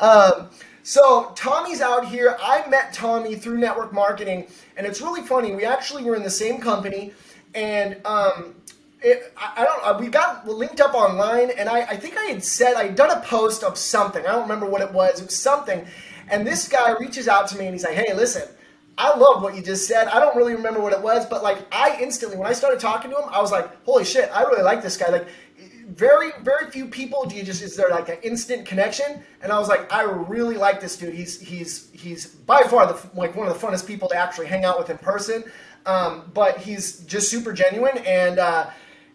um, 0.00 0.48
so 0.82 1.32
Tommy's 1.34 1.80
out 1.80 2.06
here. 2.06 2.36
I 2.40 2.66
met 2.68 2.92
Tommy 2.92 3.34
through 3.34 3.58
network 3.58 3.92
marketing, 3.92 4.46
and 4.76 4.86
it's 4.86 5.00
really 5.00 5.22
funny. 5.22 5.54
We 5.54 5.64
actually 5.64 6.04
were 6.04 6.16
in 6.16 6.22
the 6.22 6.30
same 6.30 6.60
company, 6.60 7.12
and 7.54 8.00
um, 8.04 8.54
it, 9.02 9.32
I, 9.36 9.62
I, 9.62 9.64
don't. 9.64 9.84
Uh, 9.84 9.98
we 10.00 10.08
got 10.08 10.46
linked 10.46 10.80
up 10.80 10.94
online, 10.94 11.50
and 11.50 11.68
I, 11.68 11.80
I 11.80 11.96
think 11.96 12.16
I 12.16 12.24
had 12.24 12.42
said 12.42 12.74
I 12.74 12.84
had 12.84 12.94
done 12.94 13.10
a 13.10 13.20
post 13.20 13.62
of 13.62 13.76
something. 13.76 14.24
I 14.26 14.32
don't 14.32 14.42
remember 14.42 14.66
what 14.66 14.80
it 14.80 14.92
was. 14.92 15.20
It 15.20 15.26
was 15.26 15.38
something, 15.38 15.86
and 16.28 16.46
this 16.46 16.68
guy 16.68 16.92
reaches 16.98 17.28
out 17.28 17.48
to 17.48 17.58
me, 17.58 17.66
and 17.66 17.74
he's 17.74 17.84
like, 17.84 17.94
"Hey, 17.94 18.14
listen." 18.14 18.48
I 18.98 19.16
love 19.16 19.42
what 19.42 19.56
you 19.56 19.62
just 19.62 19.86
said. 19.86 20.08
I 20.08 20.20
don't 20.20 20.36
really 20.36 20.54
remember 20.54 20.78
what 20.78 20.92
it 20.92 21.00
was, 21.00 21.24
but 21.24 21.42
like 21.42 21.66
I 21.72 21.98
instantly, 22.02 22.36
when 22.36 22.46
I 22.46 22.52
started 22.52 22.80
talking 22.80 23.10
to 23.10 23.16
him, 23.16 23.30
I 23.30 23.40
was 23.40 23.50
like, 23.50 23.70
"Holy 23.84 24.04
shit! 24.04 24.28
I 24.34 24.42
really 24.42 24.62
like 24.62 24.82
this 24.82 24.98
guy." 24.98 25.08
Like, 25.08 25.26
very, 26.00 26.32
very 26.42 26.70
few 26.70 26.86
people 26.86 27.26
do 27.26 27.36
you 27.36 27.42
just 27.42 27.62
is 27.62 27.76
there 27.76 27.90
like 27.90 28.08
an 28.08 28.16
instant 28.22 28.64
connection? 28.64 29.22
And 29.42 29.52
I 29.52 29.58
was 29.58 29.68
like, 29.68 29.92
I 29.92 30.02
really 30.02 30.56
like 30.56 30.80
this 30.80 30.96
dude. 30.96 31.14
He's 31.14 31.38
he's 31.38 31.90
he's 31.92 32.26
by 32.26 32.62
far 32.62 32.86
the 32.86 32.98
like 33.14 33.36
one 33.36 33.46
of 33.46 33.52
the 33.52 33.66
funnest 33.66 33.86
people 33.86 34.08
to 34.08 34.16
actually 34.16 34.46
hang 34.46 34.64
out 34.64 34.78
with 34.78 34.88
in 34.88 34.96
person. 34.96 35.44
Um, 35.84 36.30
but 36.32 36.56
he's 36.58 37.00
just 37.00 37.30
super 37.30 37.52
genuine 37.52 37.98
and. 37.98 38.38
Uh, 38.38 38.70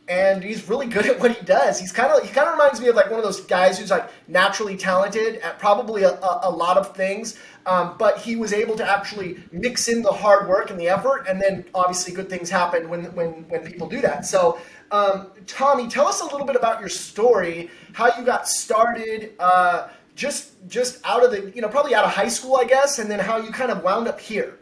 and 0.07 0.43
he's 0.43 0.69
really 0.69 0.85
good 0.85 1.07
at 1.07 1.19
what 1.19 1.31
he 1.31 1.43
does. 1.45 1.79
He's 1.79 1.91
kind 1.91 2.13
of 2.13 2.21
he 2.21 2.31
kind 2.31 2.47
of 2.47 2.53
reminds 2.53 2.79
me 2.79 2.89
of 2.89 2.95
like 2.95 3.09
one 3.09 3.17
of 3.17 3.25
those 3.25 3.41
guys 3.41 3.79
who's 3.79 3.89
like 3.89 4.07
naturally 4.27 4.77
talented 4.77 5.37
at 5.37 5.57
probably 5.57 6.03
a, 6.03 6.11
a, 6.11 6.41
a 6.43 6.51
lot 6.51 6.77
of 6.77 6.95
things, 6.95 7.39
um, 7.65 7.95
but 7.97 8.19
he 8.19 8.35
was 8.35 8.53
able 8.53 8.75
to 8.75 8.87
actually 8.87 9.43
mix 9.51 9.87
in 9.87 10.03
the 10.03 10.11
hard 10.11 10.47
work 10.47 10.69
and 10.69 10.79
the 10.79 10.89
effort, 10.89 11.25
and 11.27 11.41
then 11.41 11.65
obviously 11.73 12.13
good 12.13 12.29
things 12.29 12.51
happen 12.51 12.87
when 12.87 13.05
when 13.15 13.47
when 13.49 13.63
people 13.63 13.89
do 13.89 13.99
that. 14.01 14.27
So. 14.27 14.59
Um, 14.95 15.27
Tommy, 15.45 15.87
tell 15.87 16.07
us 16.07 16.21
a 16.21 16.25
little 16.25 16.45
bit 16.45 16.55
about 16.55 16.79
your 16.79 16.89
story, 16.89 17.69
how 17.93 18.17
you 18.17 18.25
got 18.25 18.47
started, 18.47 19.33
uh, 19.39 19.89
just 20.15 20.53
just 20.69 20.99
out 21.05 21.23
of 21.23 21.31
the 21.31 21.51
you 21.51 21.61
know 21.61 21.67
probably 21.67 21.93
out 21.93 22.05
of 22.05 22.11
high 22.11 22.29
school, 22.29 22.55
I 22.55 22.65
guess, 22.65 22.99
and 22.99 23.11
then 23.11 23.19
how 23.19 23.37
you 23.37 23.51
kind 23.51 23.71
of 23.71 23.83
wound 23.83 24.07
up 24.07 24.19
here. 24.19 24.57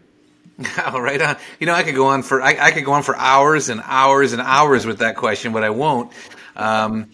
Oh, 0.85 0.99
right 0.99 1.21
on. 1.21 1.37
You 1.59 1.65
know, 1.65 1.73
I 1.73 1.83
could 1.83 1.95
go 1.95 2.07
on 2.07 2.21
for 2.23 2.41
I, 2.41 2.55
I, 2.59 2.71
could 2.71 2.85
go 2.85 2.93
on 2.93 3.03
for 3.03 3.15
hours 3.15 3.69
and 3.69 3.81
hours 3.85 4.33
and 4.33 4.41
hours 4.41 4.85
with 4.85 4.99
that 4.99 5.15
question, 5.15 5.51
but 5.51 5.63
I 5.63 5.71
won't. 5.71 6.11
Um, 6.55 7.09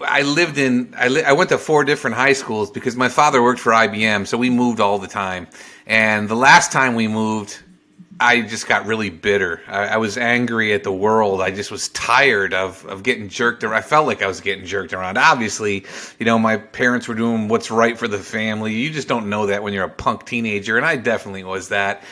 I 0.00 0.22
lived 0.22 0.56
in 0.56 0.94
I, 0.96 1.08
li- 1.08 1.22
I 1.22 1.32
went 1.32 1.50
to 1.50 1.58
four 1.58 1.84
different 1.84 2.16
high 2.16 2.32
schools 2.32 2.70
because 2.70 2.96
my 2.96 3.08
father 3.08 3.42
worked 3.42 3.60
for 3.60 3.72
IBM, 3.72 4.26
so 4.26 4.38
we 4.38 4.48
moved 4.48 4.80
all 4.80 4.98
the 4.98 5.08
time. 5.08 5.46
And 5.86 6.28
the 6.28 6.36
last 6.36 6.72
time 6.72 6.94
we 6.94 7.06
moved, 7.06 7.58
I 8.20 8.42
just 8.42 8.68
got 8.68 8.84
really 8.84 9.08
bitter. 9.08 9.62
I, 9.66 9.86
I, 9.86 9.96
was 9.96 10.18
angry 10.18 10.74
at 10.74 10.84
the 10.84 10.92
world. 10.92 11.40
I 11.40 11.50
just 11.50 11.70
was 11.70 11.88
tired 11.88 12.52
of, 12.52 12.84
of 12.84 13.02
getting 13.02 13.30
jerked 13.30 13.64
around. 13.64 13.74
I 13.74 13.80
felt 13.80 14.06
like 14.06 14.20
I 14.20 14.26
was 14.26 14.42
getting 14.42 14.66
jerked 14.66 14.92
around. 14.92 15.16
Obviously, 15.16 15.86
you 16.18 16.26
know, 16.26 16.38
my 16.38 16.58
parents 16.58 17.08
were 17.08 17.14
doing 17.14 17.48
what's 17.48 17.70
right 17.70 17.98
for 17.98 18.06
the 18.06 18.18
family. 18.18 18.74
You 18.74 18.90
just 18.90 19.08
don't 19.08 19.30
know 19.30 19.46
that 19.46 19.62
when 19.62 19.72
you're 19.72 19.86
a 19.86 19.88
punk 19.88 20.26
teenager, 20.26 20.76
and 20.76 20.84
I 20.84 20.96
definitely 20.96 21.44
was 21.44 21.70
that. 21.70 22.02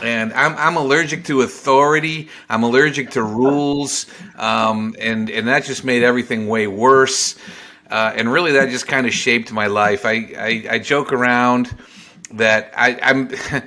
And 0.00 0.32
I'm, 0.32 0.56
I'm 0.56 0.76
allergic 0.76 1.24
to 1.26 1.42
authority. 1.42 2.28
I'm 2.48 2.64
allergic 2.64 3.10
to 3.10 3.22
rules, 3.22 4.06
um, 4.36 4.96
and 4.98 5.30
and 5.30 5.46
that 5.46 5.62
just 5.62 5.84
made 5.84 6.02
everything 6.02 6.48
way 6.48 6.66
worse. 6.66 7.36
Uh, 7.88 8.12
and 8.16 8.32
really, 8.32 8.52
that 8.52 8.70
just 8.70 8.88
kind 8.88 9.06
of 9.06 9.14
shaped 9.14 9.52
my 9.52 9.68
life. 9.68 10.04
I, 10.04 10.32
I, 10.36 10.66
I 10.70 10.78
joke 10.80 11.12
around 11.12 11.76
that 12.32 12.72
I, 12.76 12.98
I'm. 13.00 13.30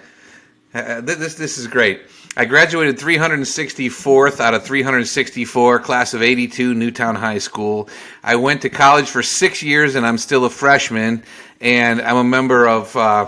Uh, 0.75 0.99
this 0.99 1.35
this 1.35 1.57
is 1.57 1.67
great. 1.67 2.01
I 2.35 2.43
graduated 2.43 2.97
364th 2.97 4.41
out 4.41 4.53
of 4.53 4.65
364, 4.65 5.79
class 5.79 6.13
of 6.13 6.21
82, 6.21 6.73
Newtown 6.73 7.15
High 7.15 7.37
School. 7.37 7.87
I 8.21 8.35
went 8.35 8.61
to 8.63 8.69
college 8.69 9.07
for 9.07 9.23
six 9.23 9.63
years, 9.63 9.95
and 9.95 10.05
I'm 10.05 10.17
still 10.17 10.43
a 10.43 10.49
freshman. 10.49 11.23
And 11.61 12.01
I'm 12.01 12.17
a 12.17 12.25
member 12.25 12.67
of 12.67 12.93
uh, 12.97 13.27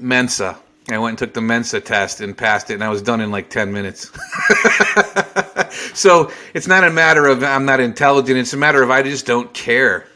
Mensa. 0.00 0.56
I 0.88 0.96
went 0.96 1.10
and 1.10 1.18
took 1.18 1.34
the 1.34 1.42
Mensa 1.42 1.82
test 1.82 2.22
and 2.22 2.34
passed 2.34 2.70
it, 2.70 2.74
and 2.74 2.84
I 2.84 2.88
was 2.88 3.02
done 3.02 3.20
in 3.20 3.30
like 3.30 3.50
10 3.50 3.70
minutes. 3.70 4.10
so 5.92 6.32
it's 6.54 6.66
not 6.66 6.82
a 6.82 6.90
matter 6.90 7.26
of 7.26 7.44
I'm 7.44 7.66
not 7.66 7.80
intelligent; 7.80 8.38
it's 8.38 8.54
a 8.54 8.56
matter 8.56 8.82
of 8.82 8.90
I 8.90 9.02
just 9.02 9.26
don't 9.26 9.52
care. 9.52 10.06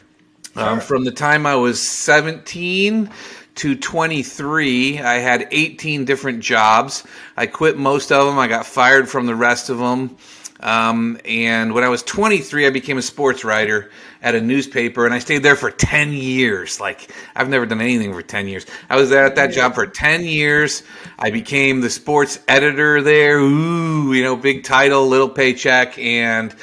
Um, 0.56 0.62
sure. 0.62 0.68
Um, 0.68 0.80
from 0.80 1.04
the 1.04 1.12
time 1.12 1.44
I 1.44 1.56
was 1.56 1.86
17 1.86 3.10
to 3.56 3.76
23, 3.76 5.00
I 5.00 5.14
had 5.14 5.48
18 5.50 6.04
different 6.04 6.40
jobs. 6.40 7.04
I 7.36 7.46
quit 7.46 7.76
most 7.76 8.12
of 8.12 8.26
them. 8.26 8.38
I 8.38 8.48
got 8.48 8.66
fired 8.66 9.08
from 9.08 9.26
the 9.26 9.34
rest 9.34 9.70
of 9.70 9.78
them. 9.78 10.16
Um, 10.60 11.18
and 11.24 11.72
when 11.72 11.84
I 11.84 11.88
was 11.88 12.02
23, 12.02 12.66
I 12.66 12.70
became 12.70 12.98
a 12.98 13.02
sports 13.02 13.44
writer 13.44 13.90
at 14.22 14.34
a 14.34 14.40
newspaper, 14.40 15.06
and 15.06 15.14
I 15.14 15.18
stayed 15.18 15.42
there 15.42 15.56
for 15.56 15.70
10 15.70 16.12
years. 16.12 16.78
Like, 16.78 17.10
I've 17.34 17.48
never 17.48 17.64
done 17.64 17.80
anything 17.80 18.12
for 18.12 18.22
10 18.22 18.46
years. 18.46 18.66
I 18.90 18.96
was 18.96 19.10
at 19.12 19.36
that 19.36 19.52
job 19.52 19.74
for 19.74 19.86
10 19.86 20.24
years. 20.24 20.82
I 21.18 21.30
became 21.30 21.80
the 21.80 21.88
sports 21.88 22.40
editor 22.46 23.00
there. 23.00 23.38
Ooh, 23.38 24.12
you 24.12 24.22
know, 24.22 24.36
big 24.36 24.64
title, 24.64 25.06
little 25.06 25.30
paycheck, 25.30 25.98
and 25.98 26.54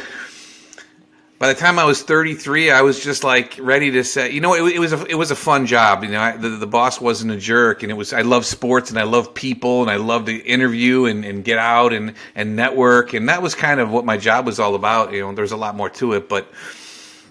by 1.39 1.53
the 1.53 1.59
time 1.59 1.77
I 1.77 1.85
was 1.85 2.01
33, 2.01 2.71
I 2.71 2.81
was 2.81 3.03
just 3.03 3.23
like 3.23 3.57
ready 3.59 3.91
to 3.91 4.03
say, 4.03 4.31
you 4.31 4.41
know, 4.41 4.55
it, 4.55 4.75
it 4.75 4.79
was 4.79 4.91
a 4.91 5.05
it 5.05 5.15
was 5.15 5.29
a 5.29 5.35
fun 5.35 5.67
job. 5.67 6.03
You 6.03 6.11
know, 6.11 6.19
I, 6.19 6.35
the, 6.35 6.49
the 6.49 6.65
boss 6.65 6.99
wasn't 6.99 7.31
a 7.31 7.37
jerk, 7.37 7.83
and 7.83 7.91
it 7.91 7.95
was 7.95 8.11
I 8.11 8.21
love 8.21 8.45
sports 8.45 8.89
and 8.89 8.97
I 8.97 9.03
love 9.03 9.33
people 9.35 9.83
and 9.83 9.91
I 9.91 9.97
love 9.97 10.25
to 10.25 10.35
interview 10.35 11.05
and, 11.05 11.23
and 11.23 11.43
get 11.43 11.59
out 11.59 11.93
and 11.93 12.15
and 12.33 12.55
network, 12.55 13.13
and 13.13 13.29
that 13.29 13.41
was 13.41 13.53
kind 13.53 13.79
of 13.79 13.91
what 13.91 14.03
my 14.03 14.17
job 14.17 14.47
was 14.47 14.59
all 14.59 14.73
about. 14.73 15.13
You 15.13 15.21
know, 15.21 15.33
there's 15.33 15.51
a 15.51 15.57
lot 15.57 15.75
more 15.75 15.89
to 15.91 16.13
it, 16.13 16.27
but 16.27 16.51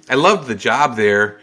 I 0.08 0.14
loved 0.14 0.46
the 0.46 0.54
job 0.54 0.96
there 0.96 1.40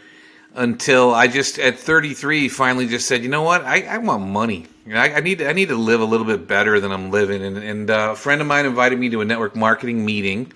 until 0.54 1.12
I 1.12 1.26
just 1.26 1.58
at 1.58 1.78
33 1.78 2.48
finally 2.48 2.86
just 2.86 3.08
said, 3.08 3.22
you 3.22 3.28
know 3.28 3.42
what, 3.42 3.64
I, 3.64 3.82
I 3.82 3.98
want 3.98 4.22
money. 4.22 4.66
You 4.86 4.94
know, 4.94 5.00
I, 5.00 5.16
I, 5.16 5.20
need 5.20 5.42
I 5.42 5.52
need 5.52 5.68
to 5.68 5.74
live 5.74 6.00
a 6.00 6.04
little 6.04 6.26
bit 6.26 6.46
better 6.46 6.78
than 6.78 6.92
I'm 6.92 7.10
living. 7.10 7.42
And, 7.42 7.58
and 7.58 7.90
uh, 7.90 8.10
a 8.12 8.16
friend 8.16 8.40
of 8.40 8.46
mine 8.46 8.64
invited 8.64 8.98
me 8.98 9.10
to 9.10 9.20
a 9.20 9.24
network 9.24 9.56
marketing 9.56 10.04
meeting. 10.04 10.52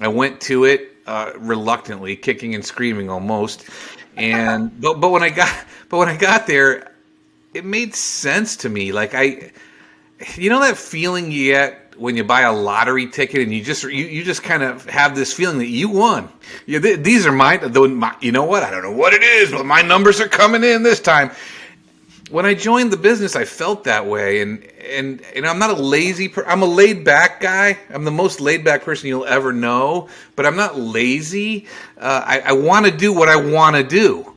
I 0.00 0.08
went 0.08 0.40
to 0.42 0.64
it 0.64 0.99
uh, 1.10 1.32
reluctantly, 1.38 2.14
kicking 2.14 2.54
and 2.54 2.64
screaming 2.64 3.10
almost. 3.10 3.68
And 4.16 4.80
but 4.80 5.00
but 5.00 5.10
when 5.10 5.22
I 5.22 5.30
got 5.30 5.52
but 5.88 5.98
when 5.98 6.08
I 6.08 6.16
got 6.16 6.46
there, 6.46 6.92
it 7.52 7.64
made 7.64 7.94
sense 7.94 8.56
to 8.58 8.68
me. 8.68 8.92
Like 8.92 9.12
I, 9.14 9.50
you 10.36 10.50
know 10.50 10.60
that 10.60 10.76
feeling 10.76 11.32
you 11.32 11.52
get 11.52 11.96
when 11.96 12.16
you 12.16 12.22
buy 12.24 12.42
a 12.42 12.52
lottery 12.52 13.08
ticket 13.08 13.42
and 13.42 13.52
you 13.52 13.62
just 13.62 13.82
you, 13.82 14.06
you 14.06 14.22
just 14.22 14.44
kind 14.44 14.62
of 14.62 14.88
have 14.88 15.16
this 15.16 15.32
feeling 15.32 15.58
that 15.58 15.66
you 15.66 15.88
won. 15.88 16.28
You, 16.66 16.80
th- 16.80 17.00
these 17.00 17.26
are 17.26 17.32
the, 17.58 17.88
my, 17.88 18.14
you 18.20 18.32
know 18.32 18.44
what? 18.44 18.62
I 18.62 18.70
don't 18.70 18.82
know 18.82 18.92
what 18.92 19.12
it 19.12 19.22
is, 19.22 19.50
but 19.50 19.66
my 19.66 19.82
numbers 19.82 20.20
are 20.20 20.28
coming 20.28 20.62
in 20.64 20.82
this 20.82 21.00
time 21.00 21.32
when 22.30 22.46
I 22.46 22.54
joined 22.54 22.92
the 22.92 22.96
business, 22.96 23.34
I 23.34 23.44
felt 23.44 23.84
that 23.84 24.06
way, 24.06 24.40
and 24.40 24.64
and 24.88 25.20
and 25.34 25.46
I'm 25.46 25.58
not 25.58 25.70
a 25.70 25.82
lazy. 25.82 26.28
Per- 26.28 26.46
I'm 26.46 26.62
a 26.62 26.66
laid 26.66 27.04
back 27.04 27.40
guy. 27.40 27.76
I'm 27.90 28.04
the 28.04 28.10
most 28.10 28.40
laid 28.40 28.64
back 28.64 28.82
person 28.82 29.08
you'll 29.08 29.26
ever 29.26 29.52
know, 29.52 30.08
but 30.36 30.46
I'm 30.46 30.56
not 30.56 30.78
lazy. 30.78 31.66
Uh, 31.98 32.22
I, 32.24 32.40
I 32.40 32.52
want 32.52 32.86
to 32.86 32.92
do 32.92 33.12
what 33.12 33.28
I 33.28 33.36
want 33.36 33.76
to 33.76 33.82
do. 33.82 34.32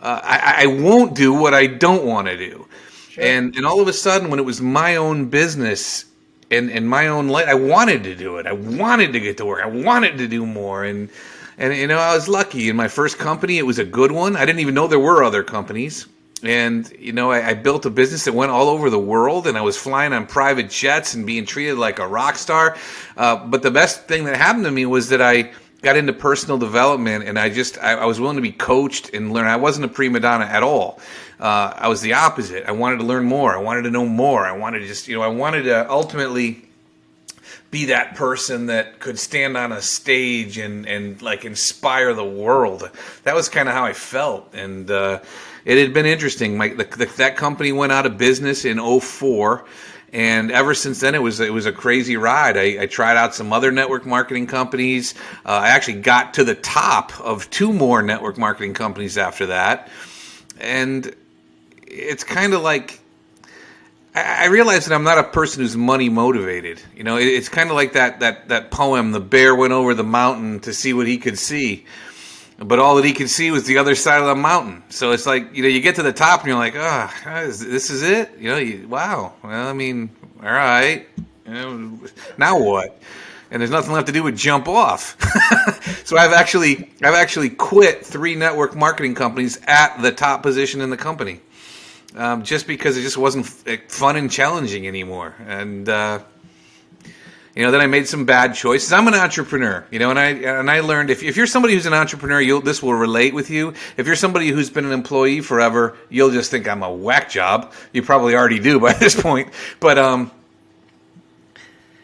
Uh, 0.00 0.20
I, 0.22 0.64
I 0.64 0.66
won't 0.66 1.14
do 1.14 1.32
what 1.32 1.54
I 1.54 1.66
don't 1.66 2.04
want 2.04 2.26
to 2.28 2.36
do. 2.36 2.66
Sure. 3.08 3.24
And 3.24 3.54
and 3.56 3.64
all 3.64 3.80
of 3.80 3.88
a 3.88 3.92
sudden, 3.92 4.30
when 4.30 4.40
it 4.40 4.44
was 4.44 4.60
my 4.60 4.96
own 4.96 5.26
business 5.26 6.06
and 6.50 6.70
and 6.70 6.88
my 6.88 7.06
own 7.06 7.28
life, 7.28 7.46
I 7.48 7.54
wanted 7.54 8.02
to 8.04 8.16
do 8.16 8.38
it. 8.38 8.46
I 8.46 8.52
wanted 8.52 9.12
to 9.12 9.20
get 9.20 9.36
to 9.38 9.46
work. 9.46 9.62
I 9.62 9.68
wanted 9.68 10.18
to 10.18 10.26
do 10.26 10.44
more, 10.44 10.84
and 10.84 11.08
and 11.56 11.72
you 11.76 11.86
know 11.86 11.98
I 11.98 12.14
was 12.14 12.28
lucky. 12.28 12.68
In 12.68 12.74
my 12.74 12.88
first 12.88 13.16
company, 13.16 13.58
it 13.58 13.66
was 13.66 13.78
a 13.78 13.84
good 13.84 14.10
one. 14.10 14.36
I 14.36 14.44
didn't 14.44 14.60
even 14.60 14.74
know 14.74 14.88
there 14.88 14.98
were 14.98 15.22
other 15.22 15.44
companies 15.44 16.06
and 16.42 16.92
you 16.98 17.12
know 17.12 17.30
I, 17.30 17.48
I, 17.48 17.54
built 17.54 17.86
a 17.86 17.90
business 17.90 18.24
that 18.24 18.34
went 18.34 18.50
all 18.50 18.68
over 18.68 18.90
the 18.90 18.98
world 18.98 19.46
and 19.46 19.58
i 19.58 19.60
was 19.60 19.76
flying 19.76 20.12
on 20.12 20.26
private 20.26 20.70
jets 20.70 21.14
and 21.14 21.26
being 21.26 21.44
treated 21.44 21.76
like 21.76 21.98
a 21.98 22.06
rock 22.06 22.36
star. 22.36 22.76
Uh, 23.16 23.46
but 23.46 23.62
the 23.62 23.70
best 23.70 24.06
thing 24.06 24.24
that 24.24 24.36
happened 24.36 24.64
to 24.64 24.70
me 24.70 24.86
was 24.86 25.08
that 25.08 25.20
i 25.20 25.50
got 25.82 25.96
into 25.96 26.12
personal 26.12 26.58
development 26.58 27.24
and 27.24 27.38
i 27.38 27.48
just 27.48 27.78
I, 27.78 27.94
I 27.94 28.04
was 28.04 28.20
willing 28.20 28.36
to 28.36 28.42
be 28.42 28.52
coached 28.52 29.14
and 29.14 29.32
learn. 29.32 29.46
I 29.46 29.56
wasn't 29.56 29.86
a 29.86 29.88
prima 29.88 30.20
donna 30.20 30.44
at 30.44 30.62
all. 30.62 31.00
Uh, 31.40 31.72
i 31.76 31.88
was 31.88 32.00
the 32.00 32.14
opposite. 32.14 32.66
I 32.66 32.72
wanted 32.72 32.98
to 32.98 33.04
learn 33.04 33.24
more. 33.24 33.54
I 33.54 33.60
wanted 33.60 33.82
to 33.82 33.90
know 33.90 34.06
more. 34.06 34.46
I 34.46 34.52
wanted 34.52 34.80
to 34.80 34.86
just 34.86 35.08
you 35.08 35.16
know 35.16 35.22
i 35.22 35.28
wanted 35.28 35.64
to 35.64 35.90
ultimately 35.90 36.68
be 37.70 37.86
that 37.86 38.14
person 38.14 38.66
that 38.66 38.98
could 38.98 39.18
stand 39.18 39.56
on 39.56 39.72
a 39.72 39.82
stage 39.82 40.56
and, 40.56 40.86
and 40.86 41.20
like 41.20 41.44
inspire 41.44 42.14
the 42.14 42.24
world. 42.24 42.90
That 43.24 43.34
was 43.34 43.48
kind 43.48 43.68
of 43.68 43.74
how 43.74 43.84
I 43.84 43.92
felt. 43.92 44.54
And, 44.54 44.90
uh, 44.90 45.20
it 45.64 45.78
had 45.78 45.92
been 45.92 46.06
interesting. 46.06 46.56
My, 46.56 46.68
the, 46.68 46.84
the, 46.84 47.06
that 47.16 47.36
company 47.36 47.72
went 47.72 47.92
out 47.92 48.06
of 48.06 48.18
business 48.18 48.64
in 48.64 48.78
04 48.78 49.64
and 50.12 50.50
ever 50.50 50.74
since 50.74 51.00
then 51.00 51.14
it 51.14 51.22
was 51.22 51.40
it 51.40 51.52
was 51.52 51.66
a 51.66 51.72
crazy 51.72 52.16
ride. 52.16 52.56
I, 52.56 52.82
I 52.82 52.86
tried 52.86 53.16
out 53.16 53.34
some 53.34 53.52
other 53.52 53.70
network 53.70 54.06
marketing 54.06 54.46
companies. 54.46 55.14
Uh, 55.44 55.50
I 55.50 55.68
actually 55.68 56.00
got 56.00 56.34
to 56.34 56.44
the 56.44 56.54
top 56.54 57.18
of 57.20 57.48
two 57.50 57.72
more 57.72 58.02
network 58.02 58.38
marketing 58.38 58.74
companies 58.74 59.18
after 59.18 59.46
that, 59.46 59.90
and 60.58 61.14
it's 61.86 62.24
kind 62.24 62.54
of 62.54 62.62
like 62.62 63.00
I 64.14 64.46
realize 64.46 64.86
that 64.86 64.94
I'm 64.94 65.04
not 65.04 65.18
a 65.18 65.24
person 65.24 65.62
who's 65.62 65.76
money 65.76 66.08
motivated. 66.08 66.80
You 66.96 67.04
know, 67.04 67.18
it's 67.18 67.48
kind 67.48 67.68
of 67.68 67.76
like 67.76 67.92
that 67.92 68.20
that 68.20 68.48
that 68.48 68.70
poem, 68.70 69.12
"The 69.12 69.20
bear 69.20 69.54
went 69.54 69.74
over 69.74 69.92
the 69.92 70.04
mountain 70.04 70.60
to 70.60 70.72
see 70.72 70.94
what 70.94 71.06
he 71.06 71.18
could 71.18 71.38
see." 71.38 71.84
But 72.58 72.78
all 72.78 72.96
that 72.96 73.04
he 73.04 73.12
could 73.12 73.30
see 73.30 73.50
was 73.50 73.64
the 73.66 73.78
other 73.78 73.94
side 73.94 74.20
of 74.20 74.26
the 74.26 74.34
mountain. 74.34 74.82
So 74.88 75.12
it's 75.12 75.26
like 75.26 75.54
you 75.54 75.62
know 75.62 75.68
you 75.68 75.80
get 75.80 75.94
to 75.96 76.02
the 76.02 76.12
top 76.12 76.40
and 76.40 76.48
you're 76.48 76.58
like, 76.58 76.74
oh, 76.76 77.10
this 77.46 77.90
is 77.90 78.02
it. 78.02 78.38
You 78.38 78.50
know, 78.50 78.58
you, 78.58 78.88
wow. 78.88 79.32
Well, 79.42 79.68
I 79.68 79.72
mean, 79.72 80.10
all 80.42 80.50
right. 80.50 81.06
Now 82.36 82.58
what? 82.58 83.00
And 83.50 83.62
there's 83.62 83.70
nothing 83.70 83.92
left 83.92 84.08
to 84.08 84.12
do 84.12 84.22
but 84.22 84.34
jump 84.34 84.68
off. 84.68 85.16
so 86.04 86.18
I've 86.18 86.32
actually 86.32 86.90
I've 87.02 87.14
actually 87.14 87.50
quit 87.50 88.04
three 88.04 88.34
network 88.34 88.76
marketing 88.76 89.14
companies 89.14 89.58
at 89.66 90.02
the 90.02 90.12
top 90.12 90.42
position 90.42 90.80
in 90.80 90.90
the 90.90 90.96
company, 90.96 91.40
um, 92.16 92.42
just 92.42 92.66
because 92.66 92.96
it 92.98 93.02
just 93.02 93.16
wasn't 93.16 93.46
fun 93.46 94.16
and 94.16 94.30
challenging 94.30 94.86
anymore. 94.86 95.34
And 95.46 95.88
uh, 95.88 96.18
you 97.58 97.64
know, 97.64 97.72
then 97.72 97.80
I 97.80 97.88
made 97.88 98.06
some 98.06 98.24
bad 98.24 98.54
choices. 98.54 98.92
I'm 98.92 99.08
an 99.08 99.14
entrepreneur, 99.14 99.84
you 99.90 99.98
know, 99.98 100.10
and 100.10 100.18
I 100.18 100.26
and 100.28 100.70
I 100.70 100.78
learned 100.78 101.10
if, 101.10 101.24
if 101.24 101.36
you're 101.36 101.48
somebody 101.48 101.74
who's 101.74 101.86
an 101.86 101.92
entrepreneur, 101.92 102.40
you'll 102.40 102.60
this 102.60 102.80
will 102.84 102.94
relate 102.94 103.34
with 103.34 103.50
you. 103.50 103.74
If 103.96 104.06
you're 104.06 104.14
somebody 104.14 104.50
who's 104.50 104.70
been 104.70 104.84
an 104.84 104.92
employee 104.92 105.40
forever, 105.40 105.96
you'll 106.08 106.30
just 106.30 106.52
think 106.52 106.68
I'm 106.68 106.84
a 106.84 106.92
whack 106.92 107.28
job. 107.28 107.72
You 107.92 108.04
probably 108.04 108.36
already 108.36 108.60
do 108.60 108.78
by 108.78 108.92
this 109.00 109.20
point. 109.20 109.52
But 109.80 109.98
um, 109.98 110.30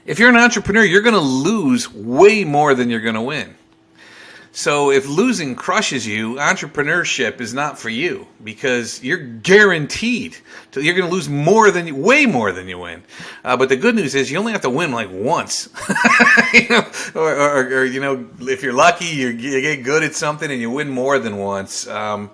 if 0.04 0.18
you're 0.18 0.28
an 0.28 0.34
entrepreneur, 0.34 0.82
you're 0.82 1.02
going 1.02 1.14
to 1.14 1.20
lose 1.20 1.88
way 1.94 2.42
more 2.42 2.74
than 2.74 2.90
you're 2.90 3.00
going 3.00 3.14
to 3.14 3.22
win. 3.22 3.54
So 4.56 4.92
if 4.92 5.08
losing 5.08 5.56
crushes 5.56 6.06
you, 6.06 6.36
entrepreneurship 6.36 7.40
is 7.40 7.52
not 7.52 7.76
for 7.76 7.88
you 7.88 8.28
because 8.42 9.02
you're 9.02 9.18
guaranteed 9.18 10.36
to, 10.70 10.80
you're 10.80 10.94
going 10.94 11.08
to 11.08 11.12
lose 11.12 11.28
more 11.28 11.72
than 11.72 12.00
way 12.00 12.26
more 12.26 12.52
than 12.52 12.68
you 12.68 12.78
win. 12.78 13.02
Uh, 13.44 13.56
but 13.56 13.68
the 13.68 13.74
good 13.74 13.96
news 13.96 14.14
is 14.14 14.30
you 14.30 14.38
only 14.38 14.52
have 14.52 14.60
to 14.60 14.70
win 14.70 14.92
like 14.92 15.08
once, 15.10 15.68
you 16.54 16.68
know, 16.68 16.86
or, 17.16 17.34
or, 17.34 17.64
or, 17.64 17.84
you 17.84 18.00
know, 18.00 18.28
if 18.42 18.62
you're 18.62 18.72
lucky, 18.72 19.06
you, 19.06 19.28
you, 19.30 19.60
get 19.60 19.82
good 19.82 20.04
at 20.04 20.14
something 20.14 20.48
and 20.48 20.60
you 20.60 20.70
win 20.70 20.88
more 20.88 21.18
than 21.18 21.36
once. 21.36 21.88
Um, 21.88 22.30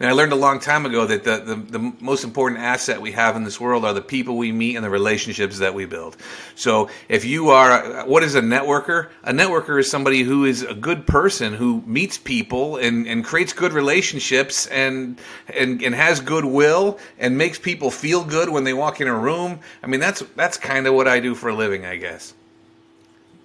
and 0.00 0.08
I 0.08 0.12
learned 0.12 0.32
a 0.32 0.36
long 0.36 0.60
time 0.60 0.86
ago 0.86 1.04
that 1.04 1.24
the, 1.24 1.36
the, 1.40 1.54
the, 1.56 1.92
most 2.00 2.24
important 2.24 2.58
asset 2.58 3.02
we 3.02 3.12
have 3.12 3.36
in 3.36 3.44
this 3.44 3.60
world 3.60 3.84
are 3.84 3.92
the 3.92 4.00
people 4.00 4.38
we 4.38 4.50
meet 4.50 4.76
and 4.76 4.82
the 4.82 4.88
relationships 4.88 5.58
that 5.58 5.74
we 5.74 5.84
build. 5.84 6.16
So 6.54 6.88
if 7.10 7.26
you 7.26 7.50
are, 7.50 8.06
what 8.06 8.22
is 8.22 8.34
a 8.34 8.40
networker? 8.40 9.10
A 9.24 9.32
networker 9.32 9.78
is 9.78 9.90
somebody 9.90 10.22
who 10.22 10.46
is 10.46 10.62
a 10.62 10.72
good 10.72 11.06
person 11.06 11.52
who 11.52 11.82
meets 11.82 12.16
people 12.16 12.78
and, 12.78 13.06
and 13.06 13.22
creates 13.22 13.52
good 13.52 13.74
relationships 13.74 14.66
and, 14.68 15.18
and, 15.54 15.82
and 15.82 15.94
has 15.94 16.18
goodwill 16.20 16.98
and 17.18 17.36
makes 17.36 17.58
people 17.58 17.90
feel 17.90 18.24
good 18.24 18.48
when 18.48 18.64
they 18.64 18.72
walk 18.72 19.02
in 19.02 19.06
a 19.06 19.16
room. 19.16 19.60
I 19.82 19.86
mean, 19.86 20.00
that's, 20.00 20.22
that's 20.34 20.56
kind 20.56 20.86
of 20.86 20.94
what 20.94 21.08
I 21.08 21.20
do 21.20 21.34
for 21.34 21.50
a 21.50 21.54
living, 21.54 21.84
I 21.84 21.96
guess. 21.96 22.32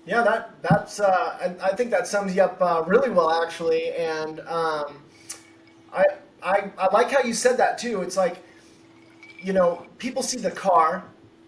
Yeah, 0.05 0.21
that 0.21 0.62
that's. 0.62 1.00
Uh, 1.00 1.55
I, 1.62 1.69
I, 1.69 1.75
think 1.75 1.89
that 1.89 2.05
sums 2.05 2.35
you 2.35 2.43
up 2.43 2.62
uh, 2.62 2.83
really 2.85 3.09
well, 3.09 3.43
actually. 3.43 3.91
And 3.93 4.39
um, 4.41 5.01
I 5.91 6.05
I, 6.44 6.72
I 6.77 6.94
like 6.94 7.12
how 7.12 7.22
you 7.22 7.34
said 7.34 7.58
that 7.58 7.77
too. 7.77 8.01
It's 8.01 8.18
like, 8.18 8.38
you 9.42 9.54
know, 9.54 9.86
people 9.98 10.24
see 10.24 10.38
the 10.38 10.51
car, 10.51 11.04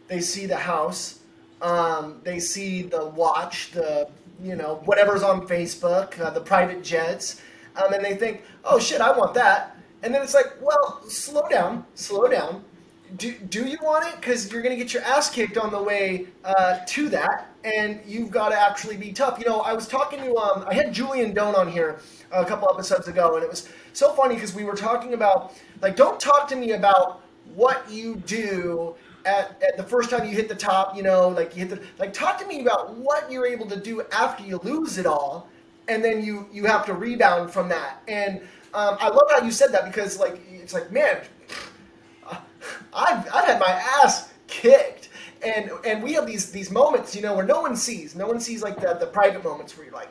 they 0.08 0.22
see 0.22 0.46
the 0.46 0.58
house, 0.58 1.20
um, 1.62 2.20
they 2.24 2.39
see 2.39 2.84
the 2.84 3.08
watch, 3.08 3.72
the, 3.72 4.10
you 4.41 4.56
know, 4.56 4.82
whatever's 4.86 5.24
on 5.24 5.48
Facebook, 5.48 6.20
uh, 6.20 6.29
the 6.29 6.41
private 6.41 6.84
jets, 6.84 7.41
um, 7.75 7.94
and 7.94 8.03
they 8.03 8.15
think, 8.15 8.44
oh 8.63 8.79
shit, 8.79 9.01
I 9.01 9.17
want 9.17 9.34
that. 9.34 9.77
And 10.03 10.13
then 10.13 10.22
it's 10.22 10.34
like, 10.34 10.53
well, 10.62 11.01
slow 11.08 11.48
down, 11.50 11.86
slow 11.96 12.27
down. 12.27 12.63
Do, 13.15 13.34
do 13.34 13.65
you 13.65 13.77
want 13.82 14.06
it? 14.06 14.15
Because 14.20 14.51
you're 14.51 14.62
going 14.62 14.77
to 14.77 14.84
get 14.84 14.94
your 14.94 15.03
ass 15.03 15.29
kicked 15.29 15.58
on 15.58 15.72
the 15.72 15.82
way 15.82 16.27
uh, 16.44 16.79
to 16.88 17.10
that, 17.10 17.48
and 17.63 18.01
you've 18.06 18.29
got 18.29 18.50
to 18.50 18.60
actually 18.60 18.98
be 18.98 19.12
tough. 19.13 19.39
You 19.39 19.46
know, 19.46 19.62
I 19.62 19.74
was 19.74 19.88
talking 19.88 20.20
to, 20.20 20.36
um, 20.36 20.65
I 20.67 20.74
had 20.74 20.94
Julian 20.94 21.34
Doan 21.34 21.56
on 21.56 21.72
here 21.72 22.00
a 22.32 22.46
couple 22.46 22.70
episodes 22.72 23.08
ago, 23.08 23.36
and 23.36 23.44
it 23.44 23.50
was 23.50 23.70
so 23.98 24.13
funny 24.13 24.36
because 24.36 24.54
we 24.54 24.63
were 24.63 24.75
talking 24.75 25.13
about 25.13 25.54
like 25.82 25.96
don't 25.96 26.20
talk 26.20 26.48
to 26.48 26.56
me 26.56 26.74
about 26.74 27.22
what 27.56 27.89
you 27.89 28.18
do 28.27 28.96
at, 29.25 29.62
at 29.62 29.75
the 29.75 29.84
first 29.84 30.10
time 30.12 30.24
you 30.24 30.36
hit 30.36 30.48
the 30.48 30.56
top, 30.56 30.96
you 30.96 31.01
know, 31.01 31.30
like 31.30 31.56
you 31.56 31.66
hit 31.66 31.70
the 31.70 31.82
like 31.98 32.13
talk 32.13 32.38
to 32.39 32.46
me 32.46 32.62
about 32.62 32.96
what 32.96 33.32
you're 33.32 33.48
able 33.48 33.66
to 33.68 33.80
do 33.80 34.04
after 34.12 34.44
you 34.44 34.60
lose 34.63 35.00
it 35.00 35.08
all, 35.08 35.50
and 35.88 36.03
then 36.03 36.24
you 36.24 36.48
you 36.51 36.66
have 36.66 36.86
to 36.86 36.94
rebound 36.94 37.51
from 37.51 37.68
that. 37.70 38.03
And 38.07 38.40
um, 38.74 38.98
I 39.00 39.10
love 39.10 39.29
how 39.31 39.44
you 39.44 39.51
said 39.51 39.72
that 39.72 39.86
because 39.86 40.20
like 40.20 40.40
it's 40.51 40.74
like 40.75 40.92
man, 40.92 41.22
I've 42.94 43.27
I've 43.33 43.46
had 43.46 43.60
my 43.60 43.81
ass 44.03 44.31
kicked. 44.48 45.10
And, 45.46 45.70
and 45.86 46.01
we 46.01 46.14
have 46.14 46.25
these 46.25 46.51
these 46.51 46.72
moments, 46.72 47.16
you 47.16 47.22
know, 47.22 47.36
where 47.36 47.46
no 47.46 47.62
one 47.62 47.75
sees. 47.75 48.16
No 48.16 48.25
one 48.25 48.40
sees 48.40 48.64
like 48.64 48.81
the, 48.81 48.96
the 49.00 49.05
private 49.05 49.44
moments 49.44 49.77
where 49.77 49.86
you're 49.86 49.94
like, 49.94 50.10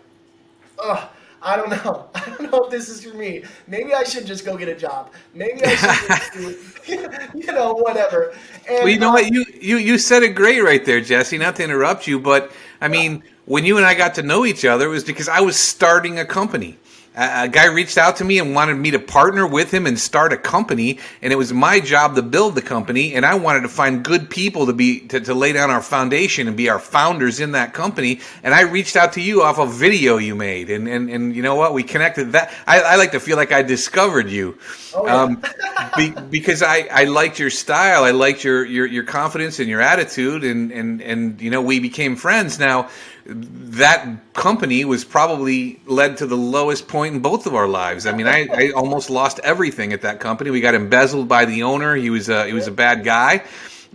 ugh, 0.78 1.08
I 1.46 1.56
don't 1.56 1.70
know. 1.70 2.08
I 2.14 2.20
don't 2.28 2.50
know 2.50 2.64
if 2.64 2.70
this 2.70 2.88
is 2.88 3.04
for 3.04 3.16
me. 3.16 3.44
Maybe 3.68 3.94
I 3.94 4.02
should 4.02 4.26
just 4.26 4.44
go 4.44 4.56
get 4.56 4.68
a 4.68 4.74
job. 4.74 5.12
Maybe 5.32 5.60
I 5.64 5.76
should, 5.76 6.58
you 7.34 7.52
know, 7.52 7.72
whatever. 7.74 8.34
And, 8.68 8.80
well, 8.80 8.88
you 8.88 8.98
know 8.98 9.08
um, 9.08 9.14
what? 9.14 9.32
You, 9.32 9.44
you 9.60 9.76
you 9.76 9.96
said 9.96 10.24
it 10.24 10.30
great 10.30 10.60
right 10.60 10.84
there, 10.84 11.00
Jesse. 11.00 11.38
Not 11.38 11.56
to 11.56 11.64
interrupt 11.64 12.06
you, 12.08 12.18
but 12.18 12.50
I 12.80 12.88
mean, 12.88 13.22
when 13.44 13.64
you 13.64 13.76
and 13.76 13.86
I 13.86 13.94
got 13.94 14.14
to 14.16 14.22
know 14.22 14.44
each 14.44 14.64
other, 14.64 14.86
it 14.86 14.90
was 14.90 15.04
because 15.04 15.28
I 15.28 15.40
was 15.40 15.56
starting 15.56 16.18
a 16.18 16.24
company 16.24 16.78
a 17.16 17.48
guy 17.48 17.66
reached 17.66 17.98
out 17.98 18.16
to 18.16 18.24
me 18.24 18.38
and 18.38 18.54
wanted 18.54 18.74
me 18.74 18.90
to 18.92 18.98
partner 18.98 19.46
with 19.46 19.72
him 19.72 19.86
and 19.86 19.98
start 19.98 20.32
a 20.32 20.36
company 20.36 20.98
and 21.22 21.32
it 21.32 21.36
was 21.36 21.52
my 21.52 21.80
job 21.80 22.14
to 22.14 22.22
build 22.22 22.54
the 22.54 22.62
company 22.62 23.14
and 23.14 23.24
i 23.24 23.34
wanted 23.34 23.60
to 23.60 23.68
find 23.68 24.04
good 24.04 24.28
people 24.30 24.66
to 24.66 24.72
be 24.72 25.00
to, 25.00 25.20
to 25.20 25.34
lay 25.34 25.52
down 25.52 25.70
our 25.70 25.82
foundation 25.82 26.48
and 26.48 26.56
be 26.56 26.68
our 26.68 26.78
founders 26.78 27.40
in 27.40 27.52
that 27.52 27.72
company 27.72 28.20
and 28.42 28.54
i 28.54 28.62
reached 28.62 28.96
out 28.96 29.12
to 29.12 29.20
you 29.20 29.42
off 29.42 29.58
a 29.58 29.66
video 29.66 30.16
you 30.16 30.34
made 30.34 30.70
and 30.70 30.88
and, 30.88 31.10
and 31.10 31.36
you 31.36 31.42
know 31.42 31.54
what? 31.54 31.74
We 31.74 31.82
connected 31.82 32.32
that. 32.32 32.52
I, 32.66 32.80
I 32.80 32.96
like 32.96 33.12
to 33.12 33.20
feel 33.20 33.36
like 33.36 33.52
i 33.52 33.62
discovered 33.62 34.28
you. 34.30 34.58
Oh, 34.94 35.06
yeah. 35.06 35.22
um, 35.22 35.42
be, 35.96 36.10
because 36.10 36.62
I, 36.62 36.88
I 36.90 37.04
liked 37.04 37.38
your 37.38 37.50
style 37.50 38.04
i 38.04 38.10
liked 38.12 38.44
your, 38.44 38.64
your 38.64 38.86
your 38.86 39.04
confidence 39.04 39.60
and 39.60 39.68
your 39.68 39.80
attitude 39.80 40.44
and 40.44 40.72
and 40.72 41.02
and 41.02 41.40
you 41.40 41.50
know 41.50 41.62
we 41.62 41.80
became 41.80 42.16
friends. 42.16 42.58
Now 42.58 42.88
that 43.28 44.32
company 44.34 44.84
was 44.84 45.04
probably 45.04 45.80
led 45.86 46.16
to 46.18 46.26
the 46.26 46.36
lowest 46.36 46.86
point 46.86 47.14
in 47.14 47.20
both 47.20 47.46
of 47.46 47.54
our 47.54 47.66
lives. 47.66 48.06
I 48.06 48.12
mean, 48.12 48.26
I, 48.26 48.46
I 48.52 48.70
almost 48.70 49.10
lost 49.10 49.40
everything 49.42 49.92
at 49.92 50.02
that 50.02 50.20
company. 50.20 50.50
We 50.50 50.60
got 50.60 50.74
embezzled 50.74 51.28
by 51.28 51.44
the 51.44 51.64
owner. 51.64 51.96
He 51.96 52.10
was 52.10 52.28
a, 52.28 52.46
he 52.46 52.52
was 52.52 52.68
a 52.68 52.72
bad 52.72 53.04
guy, 53.04 53.42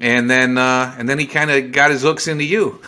and 0.02 0.30
then 0.30 0.58
uh, 0.58 0.94
and 0.98 1.08
then 1.08 1.18
he 1.18 1.26
kind 1.26 1.50
of 1.50 1.72
got 1.72 1.92
his 1.92 2.02
hooks 2.02 2.28
into 2.28 2.44
you. 2.44 2.82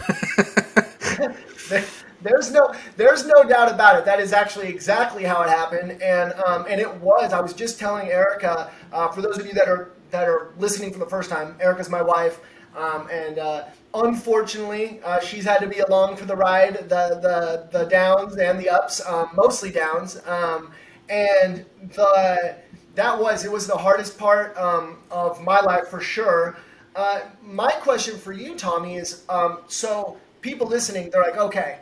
there's 2.21 2.51
no 2.51 2.73
there's 2.97 3.25
no 3.25 3.43
doubt 3.43 3.71
about 3.71 3.97
it. 3.97 4.05
That 4.05 4.19
is 4.19 4.33
actually 4.33 4.67
exactly 4.67 5.23
how 5.23 5.43
it 5.43 5.49
happened, 5.49 6.01
and 6.01 6.33
um, 6.33 6.65
and 6.67 6.81
it 6.81 6.93
was. 6.97 7.31
I 7.31 7.39
was 7.39 7.53
just 7.53 7.79
telling 7.79 8.09
Erica. 8.09 8.71
Uh, 8.91 9.07
for 9.09 9.21
those 9.21 9.37
of 9.37 9.45
you 9.45 9.53
that 9.53 9.69
are 9.69 9.91
that 10.11 10.27
are 10.27 10.51
listening 10.57 10.91
for 10.91 10.99
the 10.99 11.05
first 11.05 11.29
time, 11.29 11.55
Erica's 11.61 11.89
my 11.89 12.01
wife, 12.01 12.41
um, 12.75 13.07
and 13.09 13.39
uh, 13.39 13.63
unfortunately, 13.93 14.99
uh, 15.03 15.19
she's 15.19 15.45
had 15.45 15.59
to 15.59 15.67
be 15.67 15.79
along 15.79 16.15
for 16.15 16.25
the 16.25 16.35
ride, 16.35 16.89
the 16.89 17.19
the, 17.21 17.67
the 17.77 17.85
downs 17.85 18.37
and 18.37 18.59
the 18.59 18.69
ups, 18.69 19.05
um, 19.05 19.29
mostly 19.35 19.71
downs. 19.71 20.21
Um, 20.27 20.71
and 21.09 21.65
the 21.95 22.55
that 22.95 23.19
was 23.19 23.45
it 23.45 23.51
was 23.51 23.67
the 23.67 23.77
hardest 23.77 24.17
part 24.17 24.55
um, 24.57 24.97
of 25.11 25.41
my 25.43 25.59
life 25.61 25.87
for 25.87 25.99
sure. 25.99 26.57
Uh, 26.95 27.21
my 27.41 27.71
question 27.71 28.17
for 28.17 28.33
you, 28.33 28.55
Tommy, 28.55 28.97
is 28.97 29.23
um, 29.27 29.59
so 29.67 30.17
people 30.41 30.67
listening, 30.67 31.09
they're 31.09 31.23
like, 31.23 31.37
okay, 31.37 31.79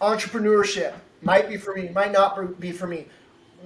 entrepreneurship 0.00 0.94
might 1.22 1.48
be 1.48 1.56
for 1.56 1.74
me, 1.74 1.88
might 1.88 2.12
not 2.12 2.60
be 2.60 2.70
for 2.70 2.86
me 2.86 3.06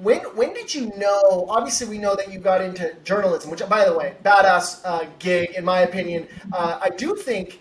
when 0.00 0.20
when 0.36 0.54
did 0.54 0.74
you 0.74 0.90
know? 0.96 1.46
Obviously, 1.48 1.86
we 1.88 1.98
know 1.98 2.16
that 2.16 2.32
you 2.32 2.38
got 2.38 2.62
into 2.62 2.94
journalism, 3.04 3.50
which, 3.50 3.66
by 3.68 3.84
the 3.84 3.96
way, 3.96 4.14
badass 4.24 4.80
uh, 4.84 5.04
gig 5.18 5.50
in 5.50 5.64
my 5.64 5.80
opinion. 5.80 6.26
Uh, 6.52 6.78
I 6.80 6.90
do 6.90 7.14
think. 7.16 7.60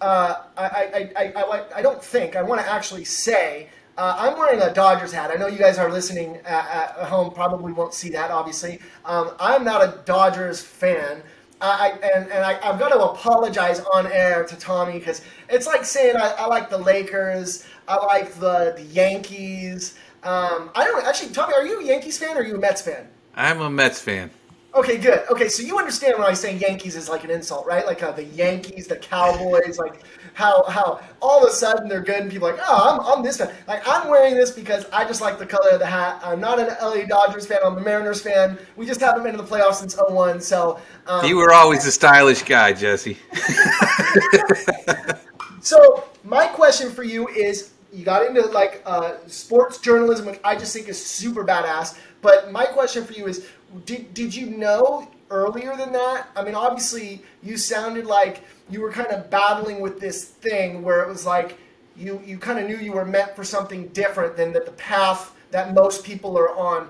Uh, 0.00 0.42
I, 0.56 1.10
I, 1.16 1.32
I, 1.34 1.64
I, 1.76 1.82
don't 1.82 2.02
think. 2.02 2.36
I 2.36 2.42
want 2.42 2.60
to 2.60 2.70
actually 2.70 3.04
say. 3.04 3.68
Uh, 3.96 4.14
I'm 4.16 4.38
wearing 4.38 4.60
a 4.60 4.72
Dodgers 4.72 5.10
hat. 5.10 5.32
I 5.32 5.34
know 5.34 5.48
you 5.48 5.58
guys 5.58 5.76
are 5.76 5.90
listening 5.90 6.36
at, 6.44 6.70
at 6.70 7.08
home, 7.08 7.32
probably 7.32 7.72
won't 7.72 7.92
see 7.92 8.10
that, 8.10 8.30
obviously. 8.30 8.78
Um, 9.04 9.32
I'm 9.40 9.64
not 9.64 9.82
a 9.82 9.98
Dodgers 10.04 10.62
fan. 10.62 11.20
I, 11.60 11.98
and, 12.14 12.30
and 12.30 12.44
I, 12.44 12.64
have 12.64 12.78
got 12.78 12.90
to 12.90 13.00
apologize 13.00 13.80
on 13.92 14.06
air 14.06 14.44
to 14.44 14.56
Tommy 14.56 15.00
because 15.00 15.22
it's 15.48 15.66
like 15.66 15.84
saying 15.84 16.14
I, 16.16 16.28
I, 16.38 16.46
like 16.46 16.70
the 16.70 16.78
Lakers, 16.78 17.66
I 17.88 17.96
like 17.96 18.32
the, 18.34 18.74
the 18.76 18.84
Yankees, 18.84 19.98
um, 20.22 20.70
I 20.74 20.84
don't 20.84 21.04
actually. 21.06 21.32
Tommy, 21.32 21.54
are 21.54 21.66
you 21.66 21.80
a 21.80 21.84
Yankees 21.84 22.18
fan 22.18 22.36
or 22.36 22.40
are 22.40 22.44
you 22.44 22.56
a 22.56 22.58
Mets 22.58 22.82
fan? 22.82 23.06
I'm 23.34 23.60
a 23.60 23.70
Mets 23.70 24.00
fan. 24.00 24.30
Okay, 24.74 24.98
good. 24.98 25.24
Okay, 25.30 25.48
so 25.48 25.62
you 25.62 25.78
understand 25.78 26.18
when 26.18 26.26
I 26.26 26.34
say 26.34 26.54
Yankees 26.54 26.94
is 26.94 27.08
like 27.08 27.24
an 27.24 27.30
insult, 27.30 27.66
right? 27.66 27.86
Like 27.86 28.02
uh, 28.02 28.12
the 28.12 28.24
Yankees, 28.24 28.86
the 28.86 28.96
Cowboys, 28.96 29.78
like 29.78 30.02
how 30.34 30.62
how 30.64 31.00
all 31.20 31.42
of 31.42 31.48
a 31.48 31.52
sudden 31.52 31.88
they're 31.88 32.02
good 32.02 32.20
and 32.20 32.30
people 32.30 32.48
are 32.48 32.52
like, 32.52 32.60
oh, 32.64 33.00
I'm, 33.00 33.18
I'm 33.18 33.24
this 33.24 33.38
fan. 33.38 33.52
Like 33.66 33.82
I'm 33.88 34.08
wearing 34.08 34.34
this 34.34 34.50
because 34.50 34.84
I 34.92 35.04
just 35.04 35.22
like 35.22 35.38
the 35.38 35.46
color 35.46 35.70
of 35.70 35.78
the 35.78 35.86
hat. 35.86 36.20
I'm 36.22 36.38
not 36.38 36.60
an 36.60 36.76
LA 36.82 37.06
Dodgers 37.06 37.46
fan. 37.46 37.58
I'm 37.64 37.78
a 37.78 37.80
Mariners 37.80 38.20
fan. 38.20 38.58
We 38.76 38.84
just 38.84 39.00
haven't 39.00 39.22
been 39.22 39.32
in 39.32 39.38
the 39.38 39.42
playoffs 39.42 39.76
since 39.76 39.96
01. 39.96 40.42
So 40.42 40.78
um, 41.06 41.24
you 41.24 41.38
were 41.38 41.52
always 41.52 41.86
a 41.86 41.92
stylish 41.92 42.42
guy, 42.42 42.74
Jesse. 42.74 43.16
so 45.62 46.04
my 46.24 46.46
question 46.46 46.90
for 46.90 47.04
you 47.04 47.26
is, 47.28 47.72
you 47.90 48.04
got 48.04 48.26
into 48.26 48.42
like 48.42 48.82
uh, 48.84 49.14
sports 49.26 49.78
journalism, 49.78 50.26
which 50.26 50.40
I 50.44 50.56
just 50.56 50.74
think 50.74 50.88
is 50.88 51.02
super 51.02 51.42
badass. 51.42 51.98
But 52.20 52.52
my 52.52 52.66
question 52.66 53.04
for 53.04 53.12
you 53.12 53.26
is, 53.26 53.46
did 53.84 54.14
did 54.14 54.34
you 54.34 54.46
know 54.46 55.08
earlier 55.30 55.76
than 55.76 55.92
that? 55.92 56.28
I 56.36 56.42
mean, 56.42 56.54
obviously 56.54 57.22
you 57.42 57.56
sounded 57.56 58.06
like 58.06 58.42
you 58.70 58.80
were 58.80 58.90
kind 58.90 59.08
of 59.08 59.30
battling 59.30 59.80
with 59.80 60.00
this 60.00 60.24
thing 60.24 60.82
where 60.82 61.02
it 61.02 61.08
was 61.08 61.26
like 61.26 61.58
you 61.96 62.22
you 62.24 62.38
kind 62.38 62.58
of 62.58 62.66
knew 62.66 62.76
you 62.76 62.92
were 62.92 63.04
meant 63.04 63.34
for 63.34 63.44
something 63.44 63.88
different 63.88 64.36
than 64.36 64.52
that 64.52 64.66
the 64.66 64.72
path 64.72 65.34
that 65.50 65.74
most 65.74 66.04
people 66.04 66.38
are 66.38 66.54
on. 66.56 66.88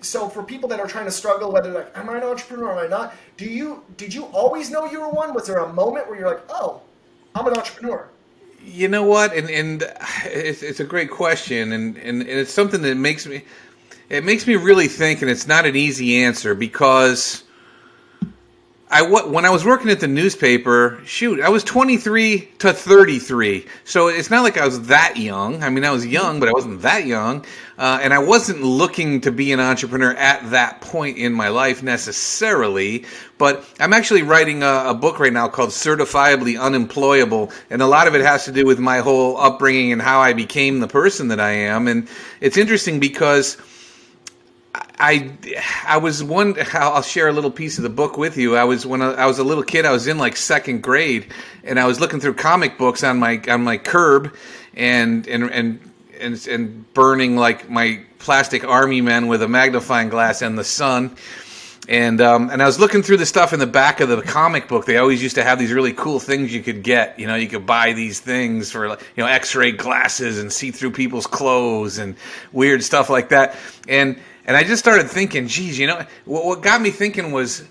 So 0.00 0.28
for 0.28 0.42
people 0.42 0.68
that 0.70 0.80
are 0.80 0.86
trying 0.86 1.04
to 1.04 1.12
struggle, 1.12 1.52
whether 1.52 1.70
like, 1.70 1.96
am 1.96 2.10
I 2.10 2.16
an 2.16 2.24
entrepreneur 2.24 2.70
or 2.70 2.72
am 2.72 2.86
I 2.86 2.88
not? 2.88 3.14
Do 3.36 3.44
you 3.44 3.82
did 3.96 4.12
you 4.12 4.24
always 4.26 4.70
know 4.70 4.86
you 4.86 5.00
were 5.00 5.10
one? 5.10 5.32
Was 5.32 5.46
there 5.46 5.58
a 5.58 5.72
moment 5.72 6.08
where 6.08 6.18
you're 6.18 6.28
like, 6.28 6.42
oh, 6.48 6.82
I'm 7.34 7.46
an 7.46 7.56
entrepreneur? 7.56 8.08
You 8.64 8.88
know 8.88 9.04
what, 9.04 9.34
and 9.34 9.48
and 9.48 9.82
it's, 10.24 10.62
it's 10.62 10.80
a 10.80 10.84
great 10.84 11.10
question, 11.10 11.72
and 11.72 11.96
and 11.98 12.22
it's 12.22 12.52
something 12.52 12.82
that 12.82 12.96
makes 12.96 13.26
me 13.26 13.44
it 14.12 14.24
makes 14.24 14.46
me 14.46 14.56
really 14.56 14.88
think, 14.88 15.22
and 15.22 15.30
it's 15.30 15.46
not 15.48 15.64
an 15.64 15.74
easy 15.74 16.22
answer 16.22 16.54
because 16.54 17.44
I 18.90 19.00
when 19.00 19.46
I 19.46 19.50
was 19.50 19.64
working 19.64 19.88
at 19.88 20.00
the 20.00 20.06
newspaper, 20.06 21.00
shoot, 21.06 21.40
I 21.40 21.48
was 21.48 21.64
23 21.64 22.40
to 22.58 22.74
33, 22.74 23.66
so 23.84 24.08
it's 24.08 24.28
not 24.28 24.42
like 24.42 24.58
I 24.58 24.66
was 24.66 24.88
that 24.88 25.16
young. 25.16 25.62
I 25.62 25.70
mean, 25.70 25.82
I 25.86 25.90
was 25.90 26.06
young, 26.06 26.40
but 26.40 26.50
I 26.50 26.52
wasn't 26.52 26.82
that 26.82 27.06
young, 27.06 27.46
uh, 27.78 28.00
and 28.02 28.12
I 28.12 28.18
wasn't 28.18 28.60
looking 28.62 29.22
to 29.22 29.32
be 29.32 29.50
an 29.50 29.60
entrepreneur 29.60 30.12
at 30.12 30.50
that 30.50 30.82
point 30.82 31.16
in 31.16 31.32
my 31.32 31.48
life 31.48 31.82
necessarily. 31.82 33.06
But 33.38 33.64
I'm 33.80 33.94
actually 33.94 34.24
writing 34.24 34.62
a, 34.62 34.84
a 34.88 34.94
book 34.94 35.20
right 35.20 35.32
now 35.32 35.48
called 35.48 35.70
"Certifiably 35.70 36.60
Unemployable," 36.60 37.50
and 37.70 37.80
a 37.80 37.86
lot 37.86 38.06
of 38.06 38.14
it 38.14 38.20
has 38.20 38.44
to 38.44 38.52
do 38.52 38.66
with 38.66 38.78
my 38.78 38.98
whole 38.98 39.38
upbringing 39.38 39.90
and 39.90 40.02
how 40.02 40.20
I 40.20 40.34
became 40.34 40.80
the 40.80 40.88
person 40.88 41.28
that 41.28 41.40
I 41.40 41.52
am. 41.52 41.88
And 41.88 42.06
it's 42.42 42.58
interesting 42.58 43.00
because 43.00 43.56
I 44.74 45.30
I 45.86 45.98
was 45.98 46.22
one. 46.22 46.56
I'll 46.72 47.02
share 47.02 47.28
a 47.28 47.32
little 47.32 47.50
piece 47.50 47.76
of 47.76 47.82
the 47.82 47.90
book 47.90 48.16
with 48.16 48.36
you. 48.36 48.56
I 48.56 48.64
was 48.64 48.86
when 48.86 49.02
I, 49.02 49.12
I, 49.12 49.26
was 49.26 49.38
a 49.38 49.44
little 49.44 49.64
kid. 49.64 49.84
I 49.84 49.90
was 49.90 50.06
in 50.06 50.16
like 50.16 50.36
second 50.36 50.82
grade, 50.82 51.26
and 51.62 51.78
I 51.78 51.86
was 51.86 52.00
looking 52.00 52.20
through 52.20 52.34
comic 52.34 52.78
books 52.78 53.04
on 53.04 53.18
my 53.18 53.40
on 53.48 53.62
my 53.64 53.76
curb, 53.76 54.34
and 54.74 55.26
and 55.26 55.44
and 55.50 55.90
and, 56.18 56.46
and 56.46 56.94
burning 56.94 57.36
like 57.36 57.68
my 57.68 58.00
plastic 58.18 58.64
army 58.64 59.00
men 59.00 59.26
with 59.26 59.42
a 59.42 59.48
magnifying 59.48 60.08
glass 60.08 60.40
and 60.40 60.56
the 60.56 60.64
sun. 60.64 61.16
And 61.88 62.20
um, 62.20 62.48
and 62.48 62.62
I 62.62 62.66
was 62.66 62.78
looking 62.78 63.02
through 63.02 63.16
the 63.16 63.26
stuff 63.26 63.52
in 63.52 63.58
the 63.58 63.66
back 63.66 64.00
of 64.00 64.08
the 64.08 64.22
comic 64.22 64.68
book. 64.68 64.86
They 64.86 64.98
always 64.98 65.20
used 65.20 65.34
to 65.34 65.42
have 65.42 65.58
these 65.58 65.72
really 65.72 65.92
cool 65.92 66.20
things 66.20 66.54
you 66.54 66.62
could 66.62 66.84
get. 66.84 67.18
You 67.18 67.26
know, 67.26 67.34
you 67.34 67.48
could 67.48 67.66
buy 67.66 67.92
these 67.92 68.20
things 68.20 68.70
for 68.70 68.86
you 68.86 68.96
know 69.16 69.26
X-ray 69.26 69.72
glasses 69.72 70.38
and 70.38 70.52
see 70.52 70.70
through 70.70 70.92
people's 70.92 71.26
clothes 71.26 71.98
and 71.98 72.14
weird 72.52 72.84
stuff 72.84 73.10
like 73.10 73.30
that. 73.30 73.56
And 73.88 74.16
and 74.46 74.56
I 74.56 74.64
just 74.64 74.82
started 74.82 75.08
thinking, 75.08 75.46
geez, 75.46 75.78
you 75.78 75.86
know, 75.86 76.04
what, 76.24 76.44
what 76.44 76.62
got 76.62 76.80
me 76.80 76.90
thinking 76.90 77.32
was 77.32 77.64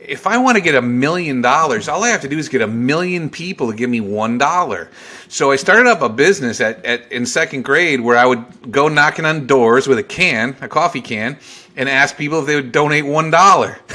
if 0.00 0.26
I 0.26 0.38
want 0.38 0.56
to 0.56 0.62
get 0.62 0.74
a 0.74 0.82
million 0.82 1.42
dollars, 1.42 1.88
all 1.88 2.04
I 2.04 2.08
have 2.08 2.20
to 2.22 2.28
do 2.28 2.38
is 2.38 2.48
get 2.48 2.62
a 2.62 2.66
million 2.66 3.28
people 3.28 3.70
to 3.70 3.76
give 3.76 3.90
me 3.90 4.00
one 4.00 4.38
dollar. 4.38 4.90
So 5.28 5.50
I 5.50 5.56
started 5.56 5.86
up 5.86 6.02
a 6.02 6.08
business 6.08 6.60
at, 6.60 6.84
at 6.84 7.10
in 7.10 7.26
second 7.26 7.62
grade 7.62 8.00
where 8.00 8.16
I 8.16 8.24
would 8.26 8.70
go 8.70 8.88
knocking 8.88 9.24
on 9.24 9.46
doors 9.46 9.86
with 9.88 9.98
a 9.98 10.02
can, 10.02 10.56
a 10.60 10.68
coffee 10.68 11.00
can, 11.00 11.38
and 11.76 11.88
ask 11.88 12.16
people 12.16 12.40
if 12.40 12.46
they 12.46 12.54
would 12.54 12.72
donate 12.72 13.04
one 13.06 13.30
dollar. 13.30 13.78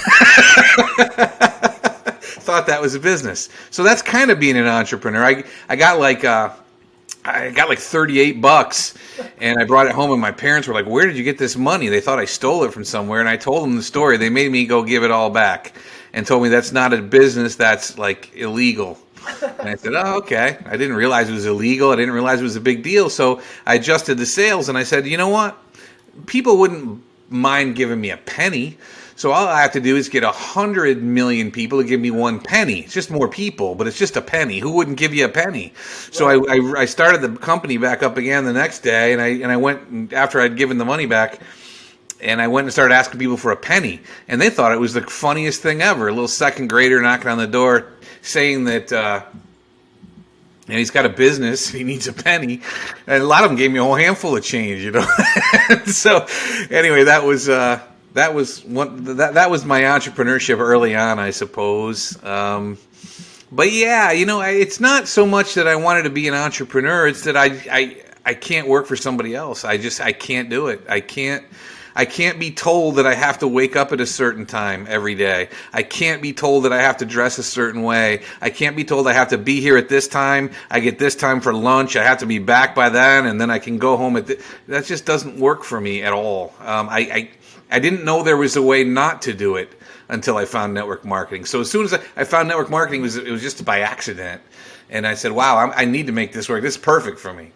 Thought 2.43 2.67
that 2.67 2.81
was 2.81 2.93
a 2.93 2.99
business. 2.99 3.49
So 3.69 3.83
that's 3.83 4.01
kind 4.01 4.29
of 4.29 4.39
being 4.39 4.57
an 4.57 4.67
entrepreneur. 4.67 5.23
I 5.23 5.43
I 5.69 5.77
got 5.77 5.99
like 5.99 6.25
uh, 6.25 6.49
I 7.25 7.51
got 7.51 7.69
like 7.69 7.79
38 7.79 8.41
bucks 8.41 8.95
and 9.39 9.57
I 9.59 9.63
brought 9.63 9.87
it 9.87 9.93
home 9.93 10.11
and 10.11 10.19
my 10.21 10.31
parents 10.31 10.67
were 10.67 10.73
like, 10.73 10.85
"Where 10.85 11.07
did 11.07 11.15
you 11.15 11.23
get 11.23 11.37
this 11.37 11.55
money?" 11.55 11.87
They 11.87 12.01
thought 12.01 12.19
I 12.19 12.25
stole 12.25 12.63
it 12.65 12.73
from 12.73 12.83
somewhere 12.83 13.19
and 13.19 13.29
I 13.29 13.37
told 13.37 13.63
them 13.63 13.75
the 13.75 13.83
story. 13.83 14.17
They 14.17 14.29
made 14.29 14.51
me 14.51 14.65
go 14.65 14.83
give 14.83 15.03
it 15.03 15.11
all 15.11 15.29
back 15.29 15.73
and 16.13 16.27
told 16.27 16.43
me 16.43 16.49
that's 16.49 16.71
not 16.71 16.93
a 16.93 17.01
business, 17.01 17.55
that's 17.55 17.97
like 17.97 18.35
illegal. 18.35 18.99
And 19.41 19.69
I 19.69 19.75
said, 19.75 19.93
"Oh, 19.95 20.17
okay." 20.17 20.57
I 20.65 20.75
didn't 20.75 20.97
realize 20.97 21.29
it 21.29 21.33
was 21.33 21.45
illegal. 21.45 21.91
I 21.91 21.95
didn't 21.95 22.13
realize 22.13 22.41
it 22.41 22.43
was 22.43 22.57
a 22.57 22.61
big 22.61 22.83
deal. 22.83 23.09
So 23.09 23.41
I 23.65 23.75
adjusted 23.75 24.17
the 24.17 24.25
sales 24.25 24.67
and 24.67 24.77
I 24.77 24.83
said, 24.83 25.07
"You 25.07 25.17
know 25.17 25.29
what? 25.29 25.57
People 26.25 26.57
wouldn't 26.57 27.01
mind 27.29 27.75
giving 27.75 28.01
me 28.01 28.09
a 28.09 28.17
penny." 28.17 28.77
So 29.15 29.31
all 29.31 29.47
I 29.47 29.61
have 29.61 29.71
to 29.73 29.79
do 29.79 29.95
is 29.95 30.09
get 30.09 30.23
a 30.23 30.31
hundred 30.31 31.03
million 31.03 31.51
people 31.51 31.81
to 31.81 31.87
give 31.87 31.99
me 31.99 32.11
one 32.11 32.39
penny. 32.39 32.79
It's 32.81 32.93
just 32.93 33.11
more 33.11 33.27
people, 33.27 33.75
but 33.75 33.87
it's 33.87 33.97
just 33.97 34.17
a 34.17 34.21
penny. 34.21 34.59
Who 34.59 34.71
wouldn't 34.71 34.97
give 34.97 35.13
you 35.13 35.25
a 35.25 35.29
penny? 35.29 35.73
So 36.11 36.27
I, 36.27 36.55
I, 36.55 36.81
I 36.81 36.85
started 36.85 37.21
the 37.21 37.37
company 37.37 37.77
back 37.77 38.01
up 38.01 38.17
again 38.17 38.45
the 38.45 38.53
next 38.53 38.79
day, 38.79 39.13
and 39.13 39.21
I 39.21 39.27
and 39.27 39.51
I 39.51 39.57
went 39.57 40.13
after 40.13 40.41
I'd 40.41 40.57
given 40.57 40.77
the 40.77 40.85
money 40.85 41.05
back 41.05 41.39
and 42.23 42.41
I 42.41 42.47
went 42.47 42.65
and 42.65 42.73
started 42.73 42.95
asking 42.95 43.19
people 43.19 43.37
for 43.37 43.51
a 43.51 43.57
penny, 43.57 43.99
and 44.27 44.41
they 44.41 44.49
thought 44.49 44.71
it 44.71 44.79
was 44.79 44.93
the 44.93 45.01
funniest 45.01 45.61
thing 45.61 45.81
ever. 45.81 46.07
A 46.07 46.11
little 46.11 46.27
second 46.27 46.69
grader 46.69 47.01
knocking 47.01 47.27
on 47.27 47.37
the 47.37 47.47
door 47.47 47.91
saying 48.21 48.65
that. 48.65 48.91
Uh, 48.91 49.23
and 50.65 50.77
he's 50.77 50.91
got 50.91 51.05
a 51.05 51.09
business. 51.09 51.67
He 51.67 51.83
needs 51.83 52.07
a 52.07 52.13
penny, 52.13 52.61
and 53.05 53.21
a 53.21 53.25
lot 53.25 53.43
of 53.43 53.49
them 53.49 53.57
gave 53.57 53.69
me 53.69 53.79
a 53.79 53.83
whole 53.83 53.95
handful 53.95 54.37
of 54.37 54.45
change, 54.45 54.81
you 54.81 54.91
know. 54.91 55.05
so, 55.87 56.25
anyway, 56.71 57.03
that 57.03 57.25
was 57.25 57.49
uh, 57.49 57.81
that 58.13 58.33
was 58.33 58.63
one 58.63 59.03
that 59.17 59.33
that 59.35 59.49
was 59.49 59.65
my 59.65 59.81
entrepreneurship 59.81 60.59
early 60.59 60.95
on, 60.95 61.19
I 61.19 61.31
suppose. 61.31 62.21
Um, 62.23 62.77
but 63.51 63.71
yeah, 63.71 64.11
you 64.11 64.25
know, 64.25 64.41
it's 64.41 64.79
not 64.79 65.07
so 65.07 65.25
much 65.25 65.55
that 65.55 65.67
I 65.67 65.75
wanted 65.75 66.03
to 66.03 66.09
be 66.09 66.27
an 66.27 66.33
entrepreneur; 66.33 67.07
it's 67.07 67.23
that 67.23 67.37
I 67.37 67.45
I 67.71 68.03
I 68.25 68.33
can't 68.33 68.67
work 68.67 68.87
for 68.87 68.95
somebody 68.95 69.35
else. 69.35 69.65
I 69.65 69.77
just 69.77 69.99
I 70.01 70.11
can't 70.11 70.49
do 70.49 70.67
it. 70.67 70.81
I 70.87 70.99
can't. 70.99 71.43
I 71.95 72.05
can't 72.05 72.39
be 72.39 72.49
told 72.49 72.95
that 72.95 73.05
I 73.05 73.13
have 73.13 73.37
to 73.39 73.47
wake 73.47 73.75
up 73.75 73.91
at 73.91 74.01
a 74.01 74.07
certain 74.07 74.47
time 74.47 74.87
every 74.89 75.13
day. 75.13 75.49
I 75.71 75.83
can't 75.83 76.23
be 76.23 76.33
told 76.33 76.65
that 76.65 76.73
I 76.73 76.81
have 76.81 76.97
to 76.97 77.05
dress 77.05 77.37
a 77.37 77.43
certain 77.43 77.83
way. 77.83 78.23
I 78.41 78.49
can't 78.49 78.75
be 78.75 78.83
told 78.83 79.07
I 79.07 79.13
have 79.13 79.29
to 79.29 79.37
be 79.37 79.61
here 79.61 79.77
at 79.77 79.89
this 79.89 80.07
time. 80.07 80.49
I 80.71 80.79
get 80.79 80.97
this 80.97 81.15
time 81.15 81.39
for 81.39 81.53
lunch. 81.53 81.95
I 81.95 82.03
have 82.03 82.17
to 82.19 82.25
be 82.25 82.39
back 82.39 82.73
by 82.73 82.89
then, 82.89 83.27
and 83.27 83.39
then 83.39 83.51
I 83.51 83.59
can 83.59 83.77
go 83.77 83.95
home 83.95 84.17
at. 84.17 84.25
The, 84.25 84.43
that 84.69 84.85
just 84.85 85.05
doesn't 85.05 85.37
work 85.37 85.63
for 85.63 85.79
me 85.79 86.01
at 86.01 86.13
all. 86.13 86.55
Um, 86.61 86.89
I, 86.89 86.99
I 86.99 87.29
I 87.73 87.79
didn't 87.79 88.05
know 88.05 88.21
there 88.21 88.37
was 88.37 88.55
a 88.55 88.61
way 88.61 88.83
not 88.83 89.23
to 89.23 89.33
do 89.33 89.55
it 89.55 89.73
until 90.07 90.37
I 90.37 90.45
found 90.45 90.75
network 90.75 91.03
marketing. 91.03 91.45
So 91.45 91.59
as 91.59 91.71
soon 91.71 91.85
as 91.85 91.93
I, 92.15 92.23
found 92.23 92.47
network 92.47 92.69
marketing, 92.69 92.99
it 92.99 93.03
was, 93.03 93.17
it 93.17 93.31
was 93.31 93.41
just 93.41 93.65
by 93.65 93.79
accident. 93.79 94.43
And 94.91 95.07
I 95.07 95.15
said, 95.15 95.31
wow, 95.31 95.57
I'm, 95.57 95.71
i 95.75 95.83
need 95.83 96.05
to 96.05 96.13
make 96.13 96.33
this 96.33 96.47
work. 96.47 96.61
This 96.61 96.75
is 96.75 96.81
perfect 96.81 97.19
for 97.19 97.33
me. 97.33 97.51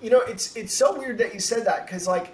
You 0.00 0.08
know, 0.08 0.20
it's 0.20 0.56
it's 0.56 0.72
so 0.72 0.96
weird 0.96 1.18
that 1.18 1.34
you 1.34 1.40
said 1.40 1.66
that 1.66 1.84
because 1.84 2.06
like, 2.06 2.32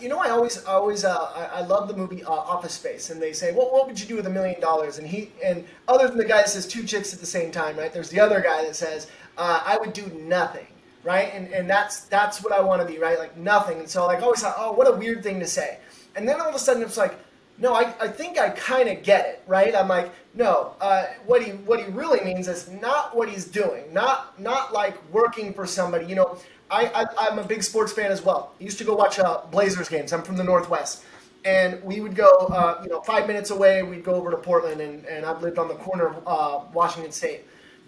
you 0.00 0.08
know, 0.08 0.18
I 0.18 0.30
always 0.30 0.64
I 0.64 0.72
always 0.72 1.04
uh, 1.04 1.16
I, 1.16 1.60
I, 1.60 1.60
love 1.60 1.88
the 1.88 1.96
movie 1.96 2.24
uh, 2.24 2.30
Office 2.30 2.72
Space, 2.72 3.10
and 3.10 3.20
they 3.20 3.34
say, 3.34 3.52
well, 3.52 3.70
what 3.70 3.86
would 3.86 4.00
you 4.00 4.06
do 4.06 4.16
with 4.16 4.26
a 4.26 4.30
million 4.30 4.58
dollars? 4.60 4.98
And 4.98 5.06
he 5.06 5.30
and 5.44 5.64
other 5.86 6.08
than 6.08 6.16
the 6.16 6.24
guy 6.24 6.38
that 6.38 6.48
says 6.48 6.66
two 6.66 6.84
chicks 6.84 7.12
at 7.12 7.20
the 7.20 7.26
same 7.26 7.52
time, 7.52 7.76
right? 7.76 7.92
There's 7.92 8.08
the 8.08 8.18
other 8.18 8.40
guy 8.40 8.64
that 8.64 8.74
says, 8.74 9.08
uh, 9.36 9.62
I 9.64 9.76
would 9.76 9.92
do 9.92 10.06
nothing 10.06 10.66
right? 11.04 11.30
And 11.34 11.48
and 11.52 11.68
that's 11.68 12.02
that's 12.02 12.42
what 12.42 12.52
I 12.52 12.60
want 12.60 12.82
to 12.82 12.88
be, 12.88 12.98
right? 12.98 13.18
Like 13.18 13.36
nothing. 13.36 13.78
And 13.78 13.88
so 13.88 14.06
like 14.06 14.22
always 14.22 14.40
thought, 14.40 14.56
oh, 14.58 14.72
what 14.72 14.88
a 14.88 14.92
weird 14.92 15.22
thing 15.22 15.40
to 15.40 15.46
say. 15.46 15.78
And 16.16 16.28
then 16.28 16.40
all 16.40 16.48
of 16.48 16.54
a 16.54 16.58
sudden 16.58 16.82
it's 16.82 16.96
like, 16.96 17.18
no, 17.58 17.74
I, 17.74 17.94
I 18.00 18.08
think 18.08 18.38
I 18.38 18.50
kind 18.50 18.88
of 18.88 19.02
get 19.02 19.26
it, 19.26 19.42
right? 19.46 19.74
I'm 19.74 19.88
like, 19.88 20.10
no, 20.34 20.74
uh, 20.80 21.04
what 21.26 21.42
he 21.42 21.52
what 21.52 21.80
he 21.80 21.90
really 21.90 22.24
means 22.24 22.48
is 22.48 22.68
not 22.68 23.16
what 23.16 23.28
he's 23.28 23.44
doing, 23.44 23.92
not 23.92 24.40
not 24.40 24.72
like 24.72 24.96
working 25.12 25.52
for 25.52 25.66
somebody. 25.66 26.06
You 26.06 26.16
know, 26.16 26.38
I, 26.70 27.06
I 27.18 27.26
am 27.26 27.38
a 27.38 27.44
big 27.44 27.62
sports 27.62 27.92
fan 27.92 28.12
as 28.12 28.22
well. 28.22 28.52
I 28.60 28.64
used 28.64 28.78
to 28.78 28.84
go 28.84 28.94
watch 28.94 29.18
uh, 29.18 29.40
Blazers 29.50 29.88
games. 29.88 30.12
I'm 30.12 30.22
from 30.22 30.36
the 30.36 30.44
Northwest. 30.44 31.04
And 31.42 31.82
we 31.82 32.02
would 32.02 32.14
go, 32.14 32.28
uh, 32.48 32.80
you 32.82 32.90
know, 32.90 33.00
five 33.00 33.26
minutes 33.26 33.48
away. 33.48 33.82
We'd 33.82 34.04
go 34.04 34.14
over 34.14 34.30
to 34.30 34.36
Portland, 34.36 34.82
and, 34.82 35.06
and 35.06 35.24
I've 35.24 35.40
lived 35.40 35.58
on 35.58 35.68
the 35.68 35.74
corner 35.74 36.08
of 36.08 36.22
uh, 36.26 36.64
Washington 36.74 37.12
State. 37.12 37.46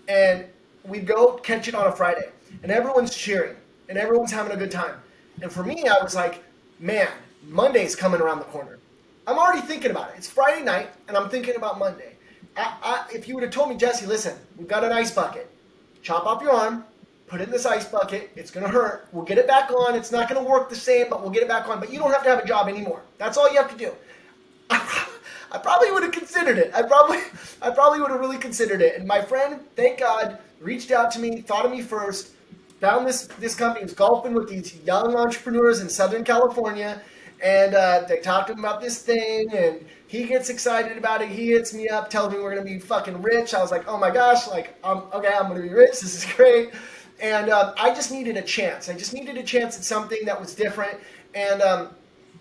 And 0.09 0.47
we'd 0.85 1.07
go 1.07 1.35
catch 1.35 1.69
it 1.69 1.75
on 1.75 1.87
a 1.87 1.93
Friday 1.93 2.31
and 2.63 2.73
everyone's 2.73 3.17
cheering 3.17 3.57
and 3.89 3.99
everyone's 3.99 4.31
having 4.31 4.53
a 4.53 4.57
good 4.57 4.71
time. 4.71 4.97
And 5.41 5.51
for 5.51 5.63
me, 5.63 5.87
I 5.89 6.03
was 6.03 6.15
like, 6.15 6.43
man, 6.79 7.09
Monday's 7.49 7.97
coming 7.97 8.21
around 8.21 8.39
the 8.39 8.45
corner. 8.47 8.79
I'm 9.27 9.39
already 9.39 9.63
thinking 9.63 9.91
about 9.91 10.11
it. 10.11 10.15
It's 10.17 10.29
Friday 10.29 10.65
night, 10.65 10.91
and 11.09 11.17
I'm 11.17 11.29
thinking 11.29 11.57
about 11.57 11.79
Monday. 11.79 12.17
I, 12.57 12.77
I, 12.83 13.07
if 13.15 13.29
you 13.29 13.35
would 13.35 13.45
have 13.45 13.53
told 13.53 13.69
me, 13.69 13.77
Jesse, 13.77 14.07
listen, 14.07 14.37
we've 14.57 14.69
got 14.69 14.85
an 14.85 14.93
ice 14.93 15.11
bucket. 15.11 15.49
Chop 16.03 16.27
off 16.27 16.43
your 16.43 16.53
arm, 16.53 16.85
put 17.29 17.41
it 17.41 17.45
in 17.45 17.51
this 17.51 17.65
ice 17.65 17.85
bucket. 17.85 18.31
It's 18.35 18.51
going 18.51 18.67
to 18.67 18.73
hurt. 18.73 19.09
We'll 19.13 19.25
get 19.25 19.39
it 19.39 19.47
back 19.47 19.71
on. 19.71 19.95
It's 19.95 20.11
not 20.11 20.29
going 20.29 20.43
to 20.43 20.49
work 20.49 20.69
the 20.69 20.77
same, 20.77 21.09
but 21.09 21.23
we'll 21.23 21.31
get 21.31 21.43
it 21.43 21.49
back 21.49 21.69
on. 21.69 21.81
But 21.81 21.93
you 21.93 21.99
don't 21.99 22.11
have 22.11 22.25
to 22.25 22.29
have 22.31 22.41
a 22.41 22.47
job 22.47 22.69
anymore. 22.69 23.03
That's 23.19 23.39
all 23.39 23.51
you 23.51 23.57
have 23.57 23.71
to 23.71 23.77
do. 23.77 23.93
I 24.71 25.59
probably 25.63 25.93
would 25.93 26.03
have 26.03 26.13
considered 26.13 26.59
it. 26.59 26.73
I 26.75 26.83
probably, 26.83 27.19
I 27.63 27.71
probably 27.71 28.01
would 28.01 28.11
have 28.11 28.21
really 28.21 28.39
considered 28.39 28.83
it. 28.83 28.97
And 28.97 29.07
my 29.07 29.23
friend, 29.23 29.61
thank 29.77 30.01
God, 30.01 30.39
reached 30.61 30.91
out 30.91 31.11
to 31.13 31.21
me, 31.21 31.41
thought 31.41 31.65
of 31.65 31.71
me 31.71 31.83
first, 31.83 32.32
found 32.83 33.07
this 33.07 33.29
this 33.39 33.55
company, 33.55 33.85
was 33.85 33.95
golfing 33.95 34.35
with 34.35 34.49
these 34.49 34.75
young 34.83 35.15
entrepreneurs 35.15 35.81
in 35.81 35.89
Southern 35.89 36.25
California, 36.25 37.01
and 37.41 37.75
uh, 37.75 38.05
they 38.09 38.19
talked 38.19 38.49
to 38.49 38.55
him 38.55 38.59
about 38.59 38.81
this 38.81 39.01
thing, 39.01 39.49
and 39.55 39.87
he 40.09 40.25
gets 40.25 40.51
excited 40.51 40.99
about 40.99 41.23
it. 41.23 41.29
He 41.29 41.53
hits 41.53 41.73
me 41.73 41.89
up, 41.89 42.11
tells 42.11 42.33
me 42.33 42.41
we're 42.41 42.51
gonna 42.51 42.65
be 42.65 42.81
fucking 42.81 43.23
rich. 43.23 43.55
I 43.55 43.63
was 43.63 43.71
like, 43.71 43.87
oh 43.87 43.97
my 43.97 44.11
gosh, 44.11 44.49
like, 44.49 44.77
um, 44.83 45.05
okay, 45.15 45.33
I'm 45.33 45.47
gonna 45.49 45.63
be 45.63 45.69
rich. 45.69 45.93
This 46.03 46.17
is 46.17 46.33
great. 46.35 46.73
And 47.21 47.51
um, 47.51 47.73
I 47.79 47.95
just 47.95 48.11
needed 48.11 48.37
a 48.37 48.43
chance. 48.43 48.89
I 48.89 48.95
just 48.95 49.15
needed 49.15 49.37
a 49.37 49.45
chance 49.45 49.77
at 49.77 49.85
something 49.85 50.19
that 50.25 50.41
was 50.41 50.53
different. 50.57 50.99
And 51.37 51.63
um, 51.63 51.91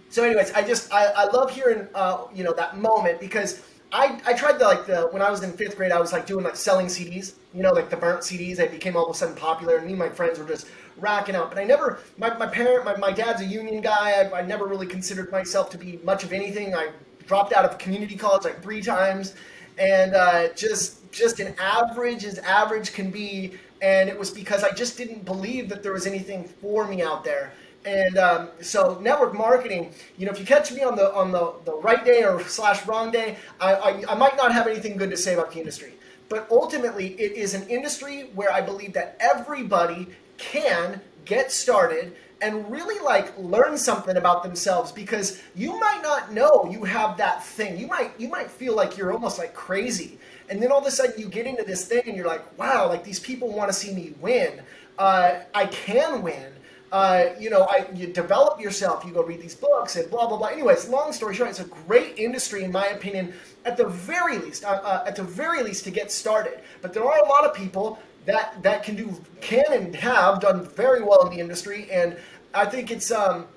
so, 0.09 0.23
anyways, 0.23 0.51
I 0.53 0.63
just 0.63 0.91
I, 0.91 1.05
I 1.05 1.25
love 1.25 1.51
hearing 1.51 1.87
uh, 1.93 2.25
you 2.33 2.43
know 2.43 2.53
that 2.53 2.77
moment 2.77 3.19
because 3.19 3.61
I, 3.93 4.21
I 4.25 4.33
tried 4.33 4.57
the 4.59 4.65
like 4.65 4.85
the 4.85 5.07
when 5.11 5.21
I 5.21 5.29
was 5.29 5.43
in 5.43 5.51
fifth 5.51 5.75
grade 5.75 5.91
I 5.91 5.99
was 5.99 6.13
like 6.13 6.25
doing 6.25 6.45
like 6.45 6.55
selling 6.55 6.87
CDs 6.87 7.33
you 7.53 7.61
know 7.61 7.71
like 7.71 7.89
the 7.89 7.97
burnt 7.97 8.21
CDs 8.21 8.59
I 8.59 8.67
became 8.67 8.95
all 8.95 9.05
of 9.05 9.15
a 9.15 9.17
sudden 9.17 9.35
popular 9.35 9.77
and 9.77 9.85
me 9.85 9.91
and 9.91 9.99
my 9.99 10.09
friends 10.09 10.39
were 10.39 10.47
just 10.47 10.67
racking 10.97 11.35
out 11.35 11.49
but 11.49 11.59
I 11.59 11.63
never 11.65 11.99
my, 12.17 12.35
my 12.37 12.47
parent 12.47 12.85
my, 12.85 12.95
my 12.97 13.11
dad's 13.11 13.41
a 13.41 13.45
union 13.45 13.81
guy 13.81 14.11
I, 14.21 14.39
I 14.39 14.41
never 14.43 14.65
really 14.65 14.87
considered 14.87 15.31
myself 15.31 15.69
to 15.71 15.77
be 15.77 15.99
much 16.03 16.23
of 16.23 16.31
anything 16.31 16.73
I 16.73 16.89
dropped 17.27 17.53
out 17.53 17.65
of 17.65 17.77
community 17.77 18.15
college 18.15 18.45
like 18.45 18.61
three 18.61 18.81
times 18.81 19.35
and 19.77 20.13
uh, 20.13 20.49
just 20.53 21.11
just 21.11 21.39
an 21.39 21.53
average 21.59 22.23
as 22.23 22.39
average 22.39 22.93
can 22.93 23.11
be 23.11 23.53
and 23.81 24.09
it 24.09 24.17
was 24.17 24.29
because 24.31 24.63
I 24.63 24.71
just 24.71 24.97
didn't 24.97 25.25
believe 25.25 25.67
that 25.69 25.83
there 25.83 25.93
was 25.93 26.05
anything 26.07 26.45
for 26.45 26.87
me 26.87 27.01
out 27.01 27.23
there 27.23 27.51
and 27.85 28.17
um, 28.17 28.49
so 28.61 28.99
network 28.99 29.33
marketing, 29.33 29.91
you 30.17 30.25
know, 30.25 30.31
if 30.31 30.39
you 30.39 30.45
catch 30.45 30.71
me 30.71 30.83
on 30.83 30.95
the 30.95 31.13
on 31.13 31.31
the, 31.31 31.53
the 31.65 31.75
right 31.77 32.03
day 32.05 32.23
or 32.23 32.43
slash 32.43 32.85
wrong 32.85 33.11
day, 33.11 33.37
I, 33.59 33.73
I, 33.73 34.03
I 34.09 34.15
might 34.15 34.37
not 34.37 34.51
have 34.51 34.67
anything 34.67 34.97
good 34.97 35.09
to 35.09 35.17
say 35.17 35.33
about 35.33 35.51
the 35.51 35.59
industry. 35.59 35.93
But 36.29 36.47
ultimately, 36.49 37.19
it 37.19 37.33
is 37.33 37.53
an 37.53 37.67
industry 37.67 38.29
where 38.35 38.51
I 38.51 38.61
believe 38.61 38.93
that 38.93 39.17
everybody 39.19 40.07
can 40.37 41.01
get 41.25 41.51
started 41.51 42.15
and 42.41 42.71
really 42.71 42.99
like 43.03 43.37
learn 43.37 43.77
something 43.77 44.17
about 44.17 44.43
themselves 44.43 44.91
because 44.91 45.41
you 45.55 45.79
might 45.79 46.01
not 46.01 46.31
know 46.31 46.67
you 46.71 46.83
have 46.83 47.17
that 47.17 47.43
thing. 47.43 47.77
You 47.79 47.87
might 47.87 48.11
you 48.19 48.29
might 48.29 48.49
feel 48.49 48.75
like 48.75 48.97
you're 48.97 49.11
almost 49.11 49.39
like 49.39 49.53
crazy. 49.53 50.19
And 50.49 50.61
then 50.61 50.71
all 50.71 50.79
of 50.79 50.85
a 50.85 50.91
sudden 50.91 51.13
you 51.17 51.29
get 51.29 51.47
into 51.47 51.63
this 51.63 51.85
thing 51.85 52.03
and 52.05 52.15
you're 52.15 52.27
like, 52.27 52.57
wow, 52.59 52.87
like 52.87 53.03
these 53.03 53.19
people 53.19 53.51
want 53.51 53.69
to 53.69 53.73
see 53.73 53.93
me 53.93 54.13
win. 54.19 54.61
Uh, 54.99 55.39
I 55.55 55.65
can 55.67 56.21
win 56.21 56.53
uh, 56.91 57.29
you 57.39 57.49
know, 57.49 57.63
I, 57.69 57.87
you 57.93 58.07
develop 58.07 58.59
yourself, 58.59 59.05
you 59.05 59.13
go 59.13 59.23
read 59.23 59.41
these 59.41 59.55
books 59.55 59.95
and 59.95 60.09
blah, 60.09 60.27
blah, 60.27 60.37
blah. 60.37 60.47
Anyways, 60.47 60.89
long 60.89 61.13
story 61.13 61.35
short, 61.35 61.49
it's 61.49 61.59
a 61.59 61.65
great 61.87 62.17
industry, 62.17 62.63
in 62.63 62.71
my 62.71 62.87
opinion, 62.87 63.33
at 63.63 63.77
the 63.77 63.87
very 63.87 64.37
least, 64.37 64.65
uh, 64.65 64.81
uh, 64.83 65.03
at 65.07 65.15
the 65.15 65.23
very 65.23 65.63
least 65.63 65.85
to 65.85 65.91
get 65.91 66.11
started. 66.11 66.59
But 66.81 66.93
there 66.93 67.05
are 67.05 67.19
a 67.19 67.27
lot 67.29 67.45
of 67.45 67.53
people 67.53 67.99
that, 68.25 68.61
that 68.63 68.83
can 68.83 68.95
do, 68.95 69.19
can 69.39 69.63
and 69.71 69.95
have 69.95 70.41
done 70.41 70.65
very 70.65 71.01
well 71.01 71.25
in 71.25 71.33
the 71.33 71.39
industry. 71.39 71.89
And 71.89 72.17
I 72.53 72.65
think 72.65 72.91
it's, 72.91 73.09
um, 73.09 73.47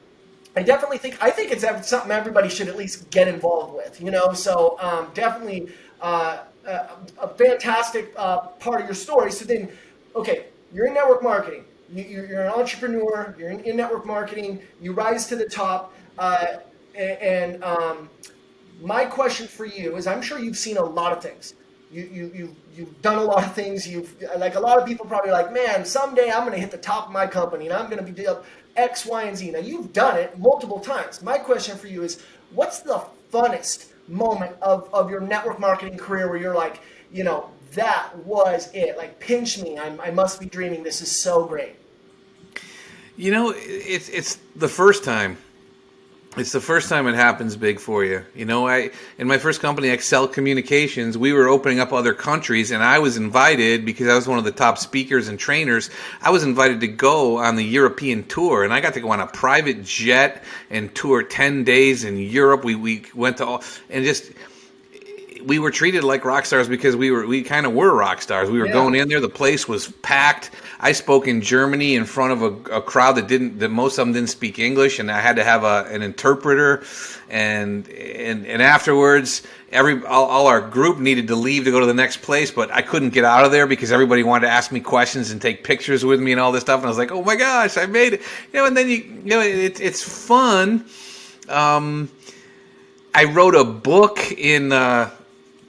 I 0.55 0.63
definitely 0.63 0.99
think, 0.99 1.21
I 1.21 1.31
think 1.31 1.51
it's 1.51 1.89
something 1.89 2.13
everybody 2.13 2.49
should 2.49 2.69
at 2.69 2.77
least 2.77 3.11
get 3.11 3.27
involved 3.27 3.75
with, 3.75 4.01
you 4.01 4.13
know? 4.13 4.33
So 4.33 4.79
um, 4.81 5.09
definitely 5.13 5.73
uh, 6.01 6.45
a, 6.65 6.89
a 7.21 7.29
fantastic 7.29 8.13
uh, 8.17 8.43
part 8.61 8.81
of 8.81 8.87
your 8.87 8.95
story. 8.95 9.33
So 9.33 9.45
then, 9.45 9.71
okay, 10.15 10.47
you're 10.73 10.87
in 10.87 10.95
network 10.95 11.23
marketing 11.25 11.65
you're 12.03 12.43
an 12.43 12.53
entrepreneur, 12.53 13.35
you're 13.39 13.51
in, 13.51 13.77
network 13.77 14.07
marketing, 14.07 14.61
you 14.81 14.93
rise 14.93 15.27
to 15.29 15.37
the 15.37 15.49
top. 15.49 15.95
Uh, 16.19 16.47
and 16.97 17.63
um, 17.65 18.09
my 18.81 19.05
question 19.05 19.47
for 19.47 19.67
you 19.67 19.97
is 19.97 20.07
I'm 20.07 20.23
sure 20.23 20.39
you've 20.39 20.59
seen 20.59 20.77
a 20.77 20.85
lot 20.85 21.13
of 21.13 21.23
things. 21.23 21.55
You, 21.91 22.11
you, 22.13 22.33
you, 22.35 22.57
you've 22.77 23.03
done 23.03 23.19
a 23.19 23.23
lot 23.23 23.45
of 23.45 23.55
things. 23.55 23.87
You've, 23.87 24.17
like 24.37 24.57
a 24.57 24.61
lot 24.61 24.79
of 24.79 24.87
people 24.87 25.07
probably 25.07 25.31
like, 25.31 25.53
man, 25.53 25.85
someday 25.85 26.31
I'm 26.31 26.41
going 26.41 26.53
to 26.53 26.59
hit 26.59 26.71
the 26.71 26.79
top 26.79 27.07
of 27.07 27.13
my 27.13 27.27
company 27.27 27.67
and 27.67 27.75
I'm 27.75 27.89
going 27.89 28.05
to 28.05 28.13
be 28.13 28.27
up 28.27 28.45
X, 28.77 29.07
Y, 29.07 29.23
and 29.25 29.37
Z. 29.37 29.53
Now, 29.53 29.61
you've 29.61 29.93
done 29.93 30.17
it 30.19 30.37
multiple 30.39 30.81
times. 30.81 31.23
My 31.23 31.39
question 31.39 31.77
for 31.77 31.87
you 31.87 32.03
is 32.03 32.23
what's 32.53 32.81
the 32.81 33.05
funnest 33.33 33.93
moment 34.09 34.57
of, 34.61 34.93
of 34.93 35.11
your 35.11 35.21
network 35.21 35.61
marketing 35.61 35.97
career 35.97 36.29
where 36.29 36.39
you're 36.39 36.55
like, 36.55 36.81
you 37.13 37.23
know, 37.23 37.51
that 37.73 38.17
was 38.25 38.71
it. 38.75 38.97
Like, 38.97 39.21
pinch 39.21 39.61
me. 39.61 39.79
I'm, 39.79 40.01
I 40.01 40.11
must 40.11 40.41
be 40.41 40.47
dreaming. 40.47 40.83
This 40.83 41.01
is 41.01 41.11
so 41.11 41.45
great. 41.45 41.77
You 43.17 43.31
know, 43.31 43.53
it's 43.57 44.09
it's 44.09 44.39
the 44.57 44.69
first 44.69 45.05
time. 45.05 45.39
It's 46.37 46.51
the 46.51 46.61
first 46.61 46.89
time 46.89 47.07
it 47.07 47.15
happens 47.15 47.57
big 47.57 47.79
for 47.79 48.05
you. 48.05 48.25
You 48.35 48.45
know, 48.45 48.67
I 48.67 48.91
in 49.19 49.29
my 49.29 49.39
first 49.39 49.61
company, 49.61 49.89
Excel 49.89 50.27
Communications, 50.27 51.17
we 51.17 51.33
were 51.33 51.47
opening 51.47 51.79
up 51.79 51.93
other 51.93 52.13
countries, 52.13 52.73
and 52.73 52.83
I 52.83 52.99
was 52.99 53.17
invited 53.17 53.85
because 53.85 54.09
I 54.09 54.17
was 54.17 54.27
one 54.27 54.39
of 54.39 54.45
the 54.45 54.51
top 54.51 54.79
speakers 54.79 55.29
and 55.29 55.39
trainers. 55.39 55.91
I 56.21 56.31
was 56.31 56.43
invited 56.43 56.81
to 56.81 56.89
go 56.89 57.37
on 57.37 57.55
the 57.55 57.65
European 57.65 58.25
tour, 58.25 58.65
and 58.65 58.75
I 58.75 58.81
got 58.81 58.95
to 58.95 59.01
go 59.01 59.13
on 59.13 59.21
a 59.21 59.29
private 59.29 59.85
jet 59.85 60.43
and 60.69 60.93
tour 60.93 61.23
ten 61.23 61.63
days 61.63 62.03
in 62.03 62.19
Europe. 62.19 62.65
We 62.65 62.75
we 62.75 63.05
went 63.15 63.37
to 63.37 63.47
all 63.47 63.63
and 63.89 64.05
just 64.05 64.33
we 65.47 65.59
were 65.59 65.71
treated 65.71 66.05
like 66.05 66.25
rock 66.25 66.47
stars 66.47 66.69
because 66.69 66.97
we 66.97 67.11
were 67.11 67.27
we 67.27 67.43
kind 67.43 67.67
of 67.67 67.73
were 67.73 67.95
rock 67.95 68.23
stars. 68.23 68.51
We 68.51 68.59
were 68.59 68.67
yeah. 68.67 68.73
going 68.73 68.95
in 68.95 69.09
there. 69.09 69.21
The 69.21 69.29
place 69.29 69.69
was 69.69 69.89
packed. 70.03 70.51
I 70.81 70.93
spoke 70.93 71.29
in 71.29 71.41
Germany 71.41 71.95
in 71.95 72.05
front 72.05 72.33
of 72.33 72.43
a, 72.43 72.77
a, 72.77 72.83
crowd 72.83 73.13
that 73.17 73.27
didn't 73.27 73.59
that 73.59 73.71
most 73.71 73.99
of 73.99 74.07
them 74.07 74.15
didn't 74.15 74.31
speak 74.31 74.59
English, 74.59 74.99
and 74.99 75.11
I 75.11 75.21
had 75.21 75.37
to 75.37 75.45
have 75.45 75.65
a, 75.65 75.87
an 75.91 76.03
interpreter. 76.03 76.85
And 77.29 77.89
and 77.89 78.47
and 78.47 78.63
afterwards, 78.63 79.43
every 79.73 80.05
all, 80.05 80.27
all, 80.27 80.47
our 80.47 80.61
group 80.61 80.99
needed 80.99 81.29
to 81.29 81.37
leave 81.37 81.65
to 81.65 81.71
go 81.71 81.81
to 81.81 81.87
the 81.87 81.95
next 81.95 82.23
place, 82.23 82.51
but 82.51 82.71
I 82.71 82.83
couldn't 82.83 83.11
get 83.11 83.25
out 83.25 83.45
of 83.45 83.51
there 83.51 83.67
because 83.67 83.93
everybody 83.93 84.23
wanted 84.23 84.47
to 84.47 84.53
ask 84.53 84.73
me 84.73 84.81
questions 84.81 85.31
and 85.31 85.41
take 85.41 85.65
pictures 85.65 86.05
with 86.05 86.21
me 86.21 86.33
and 86.33 86.41
all 86.41 86.53
this 86.53 86.63
stuff. 86.63 86.81
And 86.81 86.87
I 86.87 86.89
was 86.89 86.99
like, 86.99 87.13
oh 87.13 87.23
my 87.23 87.37
gosh, 87.37 87.77
I 87.77 87.87
made 87.87 88.15
it. 88.15 88.21
You 88.53 88.61
know, 88.61 88.67
and 88.67 88.77
then 88.77 88.89
you 88.89 88.97
you 88.97 89.31
know 89.31 89.41
it, 89.41 89.81
it's 89.81 90.03
fun. 90.03 90.85
Um, 91.49 92.11
I 93.15 93.25
wrote 93.25 93.55
a 93.55 93.65
book 93.65 94.33
in. 94.33 94.73
Uh, 94.73 95.11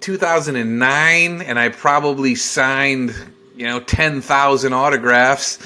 2009, 0.06 1.42
and 1.42 1.58
I 1.58 1.70
probably 1.70 2.36
signed, 2.36 3.16
you 3.56 3.66
know, 3.66 3.80
10,000 3.80 4.72
autographs. 4.72 5.58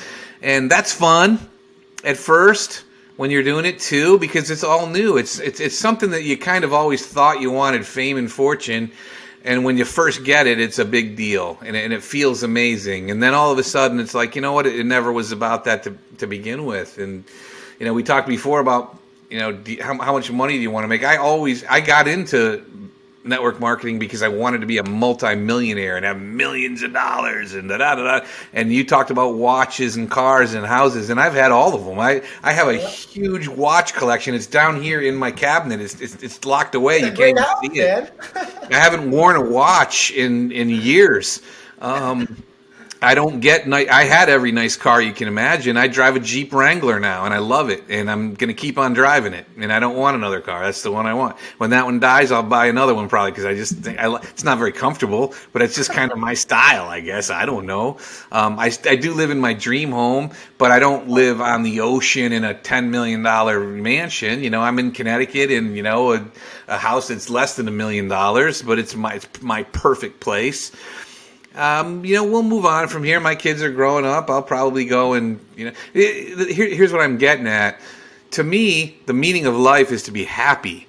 And 0.42 0.72
that's 0.72 0.94
fun 0.94 1.40
at 2.06 2.16
first 2.16 2.86
when 3.18 3.32
you're 3.32 3.44
doing 3.44 3.66
it 3.66 3.80
too, 3.82 4.18
because 4.18 4.50
it's 4.50 4.64
all 4.64 4.88
new. 4.88 5.18
It's, 5.18 5.40
it's, 5.40 5.60
it's 5.60 5.78
something 5.78 6.12
that 6.12 6.24
you 6.24 6.38
kind 6.38 6.64
of 6.64 6.72
always 6.72 7.06
thought 7.06 7.42
you 7.42 7.52
wanted 7.52 7.86
fame 7.86 8.16
and 8.16 8.32
fortune. 8.32 8.94
And 9.44 9.66
when 9.66 9.78
you 9.78 9.84
first 9.84 10.24
get 10.24 10.48
it, 10.48 10.58
it's 10.58 10.80
a 10.80 10.86
big 10.86 11.18
deal 11.18 11.58
and, 11.62 11.76
and 11.76 11.92
it 11.92 12.02
feels 12.02 12.42
amazing. 12.42 13.12
And 13.12 13.22
then 13.22 13.34
all 13.34 13.52
of 13.52 13.58
a 13.58 13.64
sudden, 13.64 14.00
it's 14.00 14.14
like, 14.14 14.38
you 14.38 14.42
know 14.42 14.54
what? 14.54 14.66
It, 14.66 14.80
it 14.80 14.86
never 14.86 15.12
was 15.12 15.34
about 15.34 15.66
that 15.66 15.84
to, 15.84 15.98
to 16.20 16.28
begin 16.28 16.64
with. 16.64 16.98
And, 16.98 17.26
you 17.78 17.86
know, 17.86 17.94
we 17.94 18.04
talked 18.04 18.30
before 18.30 18.62
about, 18.62 18.98
you 19.30 19.40
know, 19.40 19.62
how, 19.82 19.98
how 20.00 20.14
much 20.14 20.32
money 20.32 20.54
do 20.54 20.62
you 20.62 20.72
want 20.72 20.86
to 20.86 20.88
make? 20.88 21.04
I 21.04 21.18
always, 21.18 21.66
I 21.66 21.82
got 21.82 22.08
into 22.08 22.64
network 23.24 23.60
marketing 23.60 24.00
because 24.00 24.22
I 24.22 24.28
wanted 24.28 24.62
to 24.62 24.68
be 24.68 24.78
a 24.78 24.84
multimillionaire 24.84 25.98
and 25.98 26.06
have 26.06 26.20
millions 26.22 26.84
of 26.84 26.94
dollars 26.94 27.54
and 27.54 27.70
da 27.70 27.78
da 27.78 27.96
da. 27.96 28.26
And 28.54 28.74
you 28.74 28.86
talked 28.86 29.12
about 29.12 29.36
watches 29.36 29.96
and 29.96 30.10
cars 30.10 30.54
and 30.54 30.66
houses, 30.66 31.10
and 31.10 31.20
I've 31.20 31.34
had 31.34 31.52
all 31.52 31.76
of 31.76 31.86
them. 31.86 32.00
I, 32.00 32.22
I 32.44 32.54
have 32.54 32.68
a 32.68 32.78
huge 32.78 33.48
watch 33.48 33.94
collection. 33.94 34.34
It's 34.34 34.48
down 34.48 34.82
here 34.82 35.02
in 35.02 35.16
my 35.16 35.32
cabinet. 35.32 35.82
It's 35.82 36.00
it's, 36.02 36.22
it's 36.24 36.46
locked 36.46 36.76
away. 36.76 37.00
You 37.00 37.12
can't 37.12 37.40
see 37.62 37.80
it. 37.80 38.14
I 38.36 38.76
haven't 38.76 39.12
worn 39.12 39.36
a 39.36 39.42
watch 39.42 40.12
in 40.12 40.52
in 40.52 40.70
years. 40.70 41.42
Um, 41.82 42.44
I 43.02 43.16
don't 43.16 43.40
get. 43.40 43.72
I 43.72 44.04
had 44.04 44.28
every 44.28 44.52
nice 44.52 44.76
car 44.76 45.02
you 45.02 45.14
can 45.14 45.30
imagine. 45.30 45.78
I 45.78 45.88
drive 45.88 46.18
a 46.18 46.20
Jeep 46.20 46.52
Wrangler 46.52 47.00
now, 47.00 47.24
and 47.24 47.34
I 47.34 47.38
love 47.38 47.70
it, 47.70 47.86
and 47.88 48.12
I'm 48.12 48.34
going 48.34 48.50
to 48.50 48.54
keep 48.54 48.78
on 48.78 48.92
driving 48.92 49.34
it. 49.34 49.46
And 49.58 49.72
I 49.72 49.80
don't 49.80 49.96
want 49.96 50.18
another 50.18 50.42
car. 50.42 50.66
That's 50.66 50.84
the 50.84 50.92
one 50.92 51.06
I 51.06 51.14
want. 51.14 51.38
When 51.60 51.70
that 51.70 51.86
one 51.86 52.02
dies, 52.02 52.34
I'll 52.34 52.44
buy 52.44 52.66
another 52.66 52.94
one 52.94 53.08
probably 53.08 53.32
because 53.32 53.46
I 53.46 53.54
just 53.54 53.78
think 53.78 54.00
I, 54.00 54.14
it's 54.18 54.44
not 54.44 54.58
very 54.58 54.74
comfortable, 54.74 55.34
but 55.54 55.62
it's 55.62 55.76
just 55.76 55.94
kind 55.94 56.12
of 56.12 56.18
my 56.18 56.34
style, 56.34 56.90
I 56.90 57.00
guess. 57.00 57.30
I 57.30 57.46
don't 57.46 57.66
know. 57.66 58.00
Um, 58.34 58.60
I 58.60 58.70
I 58.86 58.98
do 58.98 59.14
live 59.14 59.32
in 59.32 59.40
my 59.40 59.54
dream 59.54 59.92
home, 59.92 60.32
but 60.58 60.72
I 60.72 60.80
don't 60.80 61.08
live 61.08 61.40
on 61.40 61.64
the 61.64 61.80
ocean 61.80 62.34
in 62.34 62.44
a 62.44 62.54
ten 62.54 62.92
million 62.92 63.24
dollar 63.24 63.62
mansion. 63.62 64.44
You 64.44 64.50
know, 64.50 64.60
I'm 64.62 64.78
in 64.78 64.92
Connecticut, 64.92 65.52
and 65.52 65.78
you 65.78 65.84
know, 65.84 66.16
a, 66.16 66.26
a 66.68 66.78
house 66.78 67.08
that's 67.08 67.30
less 67.30 67.56
than 67.56 67.70
a 67.70 67.72
million 67.72 68.10
dollars, 68.10 68.62
but 68.62 68.78
it's 68.78 68.94
my 68.94 69.14
it's 69.14 69.42
my 69.42 69.64
perfect 69.64 70.20
place 70.20 70.74
um, 71.56 72.06
you 72.06 72.16
know, 72.16 72.24
we'll 72.24 72.44
move 72.44 72.66
on 72.66 72.88
from 72.88 73.04
here. 73.04 73.20
My 73.20 73.36
kids 73.36 73.62
are 73.62 73.72
growing 73.72 74.06
up. 74.06 74.30
I'll 74.30 74.44
probably 74.44 74.86
go 74.86 75.14
and, 75.14 75.40
you 75.56 75.66
know, 75.66 75.72
here, 75.94 76.70
here's 76.70 76.92
what 76.92 77.02
I'm 77.02 77.18
getting 77.18 77.48
at. 77.48 77.80
To 78.32 78.44
me, 78.44 79.00
the 79.08 79.14
meaning 79.14 79.46
of 79.48 79.56
life 79.56 79.92
is 79.92 80.04
to 80.04 80.12
be 80.12 80.26
happy. 80.26 80.88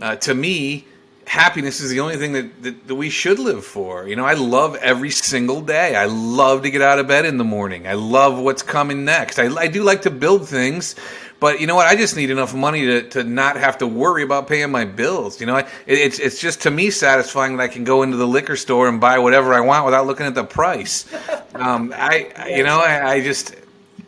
Uh, 0.00 0.16
to 0.16 0.34
me, 0.34 0.84
happiness 1.26 1.80
is 1.80 1.90
the 1.90 2.00
only 2.00 2.16
thing 2.16 2.32
that, 2.32 2.62
that, 2.62 2.88
that, 2.88 2.94
we 2.94 3.10
should 3.10 3.38
live 3.38 3.64
for. 3.64 4.06
You 4.06 4.16
know, 4.16 4.24
I 4.24 4.34
love 4.34 4.76
every 4.76 5.10
single 5.10 5.60
day. 5.60 5.94
I 5.94 6.06
love 6.06 6.62
to 6.62 6.70
get 6.70 6.82
out 6.82 6.98
of 6.98 7.06
bed 7.06 7.24
in 7.24 7.36
the 7.36 7.44
morning. 7.44 7.86
I 7.86 7.94
love 7.94 8.38
what's 8.38 8.62
coming 8.62 9.04
next. 9.04 9.38
I, 9.38 9.54
I 9.54 9.66
do 9.66 9.82
like 9.82 10.02
to 10.02 10.10
build 10.10 10.48
things, 10.48 10.94
But 11.40 11.60
you 11.60 11.68
know 11.68 11.76
what? 11.76 11.86
I 11.86 11.94
just 11.94 12.16
need 12.16 12.30
enough 12.30 12.52
money 12.52 12.84
to, 12.86 13.08
to 13.10 13.24
not 13.24 13.56
have 13.56 13.78
to 13.78 13.86
worry 13.86 14.24
about 14.24 14.48
paying 14.48 14.70
my 14.72 14.84
bills. 14.84 15.40
You 15.40 15.46
know, 15.46 15.56
it, 15.56 15.68
it's 15.86 16.18
it's 16.18 16.40
just 16.40 16.62
to 16.62 16.70
me 16.70 16.90
satisfying 16.90 17.56
that 17.56 17.62
I 17.62 17.68
can 17.68 17.84
go 17.84 18.02
into 18.02 18.16
the 18.16 18.26
liquor 18.26 18.56
store 18.56 18.88
and 18.88 19.00
buy 19.00 19.18
whatever 19.18 19.54
I 19.54 19.60
want 19.60 19.84
without 19.84 20.06
looking 20.06 20.26
at 20.26 20.34
the 20.34 20.44
price. 20.44 21.06
Um, 21.54 21.92
I 21.96 22.52
you 22.54 22.62
know 22.62 22.78
I, 22.78 23.14
I 23.14 23.20
just 23.20 23.56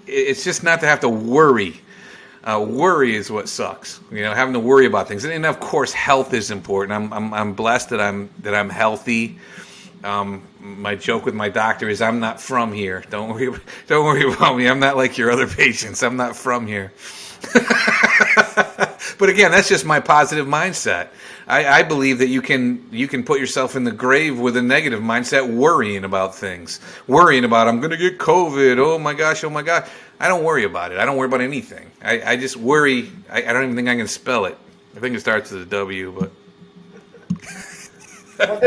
it's 0.07 0.45
just 0.45 0.63
not 0.63 0.81
to 0.81 0.87
have 0.87 1.01
to 1.01 1.09
worry. 1.09 1.81
Uh, 2.45 2.65
worry 2.69 3.17
is 3.17 3.29
what 3.29 3.49
sucks. 3.49 3.99
You 4.13 4.23
know, 4.23 4.35
having 4.35 4.55
to 4.55 4.61
worry 4.61 4.87
about 4.87 5.09
things, 5.09 5.25
and, 5.25 5.33
and 5.33 5.45
of 5.45 5.59
course, 5.59 5.93
health 5.93 6.33
is 6.33 6.53
important. 6.53 6.93
I'm, 6.93 7.13
I'm 7.13 7.35
I'm 7.35 7.55
blessed 7.55 7.91
that 7.91 8.01
I'm 8.01 8.31
that 8.41 8.55
I'm 8.55 8.69
healthy. 8.71 9.39
Um, 10.05 10.47
my 10.61 10.95
joke 10.95 11.25
with 11.25 11.35
my 11.35 11.49
doctor 11.49 11.89
is 11.89 12.01
I'm 12.01 12.21
not 12.21 12.41
from 12.41 12.73
here. 12.73 13.03
Don't 13.11 13.31
worry, 13.31 13.51
don't 13.89 14.05
worry 14.05 14.33
about 14.33 14.57
me. 14.57 14.69
I'm 14.69 14.81
not 14.81 14.97
like 14.97 15.19
your 15.19 15.31
other 15.31 15.49
patients. 15.49 16.03
I'm 16.03 16.17
not 16.17 16.37
from 16.37 16.67
here. 16.67 16.93
but 19.19 19.29
again, 19.29 19.51
that's 19.51 19.69
just 19.69 19.85
my 19.85 20.01
positive 20.01 20.47
mindset. 20.47 21.09
I, 21.47 21.81
I, 21.81 21.83
believe 21.83 22.19
that 22.19 22.29
you 22.29 22.43
can 22.43 22.87
you 22.93 23.09
can 23.09 23.25
put 23.25 23.41
yourself 23.41 23.75
in 23.77 23.85
the 23.85 23.91
grave 23.91 24.39
with 24.39 24.57
a 24.57 24.63
negative 24.63 25.01
mindset, 25.01 25.53
worrying 25.53 26.05
about 26.05 26.35
things, 26.35 26.81
worrying 27.07 27.45
about 27.45 27.67
I'm 27.67 27.81
going 27.81 27.91
to 27.91 27.97
get 27.97 28.19
COVID. 28.19 28.79
Oh 28.79 28.99
my 28.99 29.15
gosh, 29.15 29.43
oh 29.43 29.51
my 29.51 29.63
god. 29.63 29.89
I 30.21 30.29
don't 30.29 30.45
worry 30.45 30.65
about 30.65 30.93
it. 30.93 30.99
I 30.99 31.07
don't 31.07 31.17
worry 31.17 31.29
about 31.29 31.41
anything. 31.41 31.91
I, 32.03 32.33
I 32.33 32.37
just 32.37 32.57
worry. 32.57 33.11
I, 33.31 33.39
I, 33.39 33.53
don't 33.53 33.65
even 33.65 33.75
think 33.75 33.89
I 33.89 33.97
can 33.97 34.07
spell 34.07 34.45
it. 34.45 34.57
I 34.95 35.01
think 35.01 35.17
it 35.17 35.21
starts 35.21 35.51
with 35.51 35.63
a 35.63 35.67
W, 35.67 36.15
but. 36.19 36.31
well, 38.39 38.61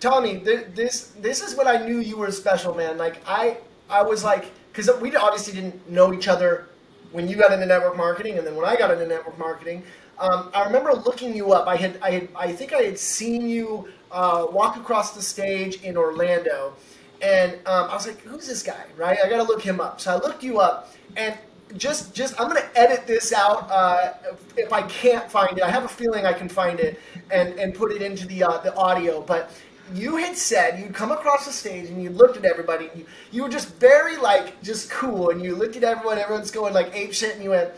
Tommy. 0.00 0.36
There, 0.36 0.64
this 0.64 1.12
this 1.18 1.42
is 1.42 1.54
what 1.54 1.66
I 1.66 1.86
knew 1.86 1.98
you 1.98 2.16
were 2.16 2.30
special, 2.30 2.74
man. 2.74 2.96
Like 2.98 3.22
I 3.26 3.58
I 3.90 4.02
was 4.02 4.24
like 4.24 4.50
because 4.72 4.90
we 5.00 5.14
obviously 5.14 5.52
didn't 5.52 5.88
know 5.88 6.12
each 6.12 6.28
other 6.28 6.66
when 7.14 7.28
you 7.28 7.36
got 7.36 7.52
into 7.52 7.64
network 7.64 7.96
marketing, 7.96 8.38
and 8.38 8.46
then 8.46 8.56
when 8.56 8.64
I 8.64 8.74
got 8.74 8.90
into 8.90 9.06
network 9.06 9.38
marketing, 9.38 9.84
um, 10.18 10.50
I 10.52 10.64
remember 10.64 10.92
looking 10.92 11.34
you 11.34 11.52
up. 11.52 11.68
I 11.68 11.76
had, 11.76 11.96
I 12.02 12.10
had, 12.10 12.28
I 12.34 12.52
think 12.52 12.72
I 12.72 12.82
had 12.82 12.98
seen 12.98 13.48
you 13.48 13.88
uh, 14.10 14.46
walk 14.50 14.76
across 14.76 15.14
the 15.14 15.22
stage 15.22 15.80
in 15.84 15.96
Orlando, 15.96 16.74
and 17.22 17.52
um, 17.66 17.88
I 17.88 17.94
was 17.94 18.08
like, 18.08 18.20
"Who's 18.22 18.48
this 18.48 18.64
guy?" 18.64 18.84
Right? 18.96 19.16
I 19.24 19.28
got 19.28 19.36
to 19.36 19.44
look 19.44 19.62
him 19.62 19.80
up. 19.80 20.00
So 20.00 20.12
I 20.12 20.16
looked 20.16 20.42
you 20.42 20.58
up, 20.58 20.92
and 21.16 21.38
just, 21.76 22.14
just, 22.14 22.38
I'm 22.40 22.48
gonna 22.48 22.68
edit 22.74 23.06
this 23.06 23.32
out 23.32 23.70
uh, 23.70 24.14
if 24.56 24.72
I 24.72 24.82
can't 24.82 25.30
find 25.30 25.56
it. 25.56 25.62
I 25.62 25.70
have 25.70 25.84
a 25.84 25.88
feeling 25.88 26.26
I 26.26 26.32
can 26.32 26.48
find 26.48 26.80
it 26.80 27.00
and 27.30 27.54
and 27.60 27.72
put 27.74 27.92
it 27.92 28.02
into 28.02 28.26
the 28.26 28.42
uh, 28.42 28.58
the 28.58 28.74
audio, 28.74 29.20
but 29.20 29.52
you 29.92 30.16
had 30.16 30.36
said 30.36 30.80
you'd 30.80 30.94
come 30.94 31.12
across 31.12 31.44
the 31.44 31.52
stage 31.52 31.90
and 31.90 32.02
you 32.02 32.10
looked 32.10 32.36
at 32.36 32.44
everybody 32.44 32.88
and 32.88 33.00
you, 33.00 33.06
you 33.32 33.42
were 33.42 33.48
just 33.48 33.74
very 33.76 34.16
like 34.16 34.62
just 34.62 34.90
cool 34.90 35.30
and 35.30 35.42
you 35.42 35.54
looked 35.54 35.76
at 35.76 35.84
everyone 35.84 36.18
everyone's 36.18 36.50
going 36.50 36.72
like 36.72 36.94
ape 36.94 37.12
shit 37.12 37.34
and 37.34 37.44
you 37.44 37.50
went 37.50 37.70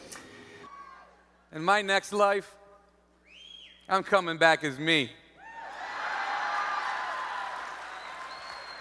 in 1.52 1.62
my 1.62 1.82
next 1.82 2.12
life 2.12 2.54
i'm 3.88 4.02
coming 4.02 4.36
back 4.36 4.62
as 4.62 4.78
me. 4.78 5.10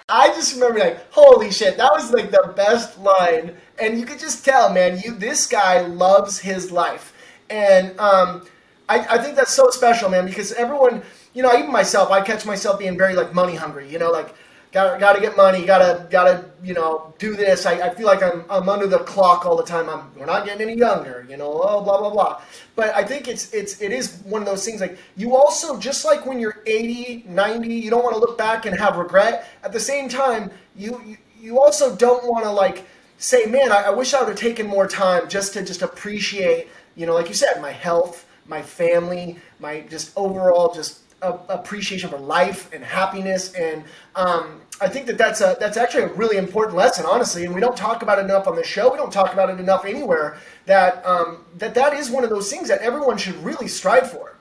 I 0.07 0.27
just 0.27 0.53
remember 0.53 0.79
like 0.79 1.11
holy 1.11 1.51
shit 1.51 1.77
that 1.77 1.91
was 1.91 2.11
like 2.11 2.29
the 2.29 2.53
best 2.55 2.99
line. 2.99 3.55
And 3.79 3.99
you 3.99 4.05
could 4.05 4.19
just 4.19 4.45
tell 4.45 4.71
man 4.71 4.99
you 5.03 5.15
this 5.15 5.47
guy 5.47 5.81
loves 5.81 6.37
his 6.37 6.71
life. 6.71 7.13
And 7.49 7.99
um, 7.99 8.45
I, 8.87 8.99
I 8.99 9.17
think 9.17 9.35
that's 9.35 9.53
so 9.53 9.69
special 9.71 10.09
man 10.09 10.25
because 10.25 10.51
everyone 10.53 11.01
you 11.35 11.43
know, 11.43 11.53
even 11.53 11.71
myself, 11.71 12.09
I 12.09 12.21
catch 12.21 12.45
myself 12.45 12.79
being 12.79 12.97
very 12.97 13.13
like 13.13 13.33
money 13.33 13.55
hungry. 13.55 13.91
You 13.91 13.99
know, 13.99 14.09
like 14.09 14.33
got 14.71 14.99
got 14.99 15.13
to 15.13 15.21
get 15.21 15.35
money, 15.37 15.65
gotta 15.65 16.07
gotta 16.09 16.45
you 16.63 16.73
know 16.73 17.13
do 17.19 17.35
this. 17.35 17.65
I, 17.65 17.73
I 17.87 17.93
feel 17.93 18.07
like 18.07 18.23
I'm 18.23 18.45
I'm 18.49 18.69
under 18.69 18.87
the 18.87 18.99
clock 18.99 19.45
all 19.45 19.57
the 19.57 19.63
time. 19.63 19.89
I'm 19.89 20.09
we're 20.15 20.25
not 20.25 20.45
getting 20.45 20.67
any 20.67 20.79
younger. 20.79 21.25
You 21.29 21.35
know, 21.37 21.61
oh 21.61 21.83
blah 21.83 21.99
blah 21.99 22.09
blah. 22.09 22.41
But 22.75 22.95
I 22.95 23.03
think 23.03 23.27
it's 23.27 23.53
it's 23.53 23.81
it 23.81 23.91
is 23.91 24.21
one 24.23 24.41
of 24.41 24.47
those 24.47 24.63
things 24.65 24.79
like 24.79 24.97
you 25.17 25.35
also 25.35 25.77
just 25.77 26.05
like 26.05 26.25
when 26.25 26.39
you're 26.39 26.61
80, 26.65 27.25
90, 27.27 27.73
you 27.73 27.89
don't 27.89 28.03
want 28.03 28.15
to 28.15 28.19
look 28.19 28.37
back 28.37 28.65
and 28.65 28.77
have 28.77 28.95
regret. 28.95 29.47
At 29.61 29.73
the 29.73 29.79
same 29.79 30.07
time, 30.07 30.49
you 30.75 31.01
you, 31.05 31.17
you 31.39 31.59
also 31.61 31.95
don't 31.95 32.25
want 32.27 32.45
to 32.45 32.51
like 32.51 32.85
say, 33.17 33.45
man, 33.45 33.73
I, 33.73 33.83
I 33.83 33.89
wish 33.89 34.13
I 34.13 34.21
would 34.21 34.29
have 34.29 34.37
taken 34.37 34.67
more 34.67 34.87
time 34.87 35.27
just 35.27 35.53
to 35.53 35.63
just 35.63 35.81
appreciate. 35.81 36.69
You 36.95 37.05
know, 37.05 37.13
like 37.13 37.27
you 37.27 37.33
said, 37.33 37.61
my 37.61 37.71
health, 37.71 38.25
my 38.47 38.61
family, 38.61 39.37
my 39.59 39.81
just 39.81 40.13
overall 40.15 40.73
just 40.73 41.01
appreciation 41.49 42.09
for 42.09 42.17
life 42.17 42.71
and 42.73 42.83
happiness 42.83 43.53
and 43.53 43.83
um, 44.15 44.61
I 44.81 44.89
think 44.89 45.05
that 45.07 45.17
that's 45.17 45.39
a 45.39 45.55
that's 45.59 45.77
actually 45.77 46.03
a 46.03 46.13
really 46.13 46.35
important 46.37 46.75
lesson, 46.75 47.05
honestly, 47.05 47.45
and 47.45 47.55
we 47.55 47.61
don't 47.61 47.77
talk 47.77 48.01
about 48.01 48.19
it 48.19 48.25
enough 48.25 48.45
on 48.45 48.55
the 48.55 48.63
show. 48.63 48.91
We 48.91 48.97
don't 48.97 49.11
talk 49.11 49.31
about 49.31 49.49
it 49.49 49.59
enough 49.59 49.85
anywhere. 49.85 50.37
That 50.65 51.05
um, 51.05 51.45
that 51.57 51.75
that 51.75 51.93
is 51.93 52.09
one 52.09 52.25
of 52.25 52.29
those 52.29 52.49
things 52.49 52.67
that 52.67 52.81
everyone 52.81 53.17
should 53.17 53.35
really 53.35 53.69
strive 53.69 54.11
for. 54.11 54.35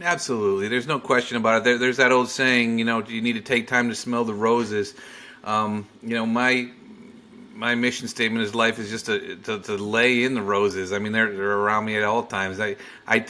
Absolutely, 0.00 0.68
there's 0.68 0.86
no 0.86 1.00
question 1.00 1.36
about 1.36 1.58
it. 1.58 1.64
There, 1.64 1.78
there's 1.78 1.96
that 1.96 2.12
old 2.12 2.28
saying, 2.28 2.78
you 2.78 2.84
know, 2.84 3.02
you 3.02 3.20
need 3.20 3.32
to 3.32 3.40
take 3.40 3.66
time 3.66 3.88
to 3.88 3.94
smell 3.94 4.24
the 4.24 4.34
roses. 4.34 4.94
Um, 5.42 5.86
you 6.00 6.14
know, 6.14 6.26
my 6.26 6.70
my 7.52 7.74
mission 7.74 8.06
statement 8.06 8.44
is 8.44 8.54
life 8.54 8.78
is 8.78 8.88
just 8.88 9.06
to, 9.06 9.36
to, 9.36 9.58
to 9.58 9.76
lay 9.76 10.22
in 10.22 10.34
the 10.34 10.42
roses. 10.42 10.92
I 10.92 10.98
mean, 11.00 11.12
they're, 11.12 11.30
they're 11.30 11.58
around 11.58 11.86
me 11.86 11.96
at 11.96 12.04
all 12.04 12.22
times. 12.22 12.60
I 12.60 12.76
I 13.08 13.26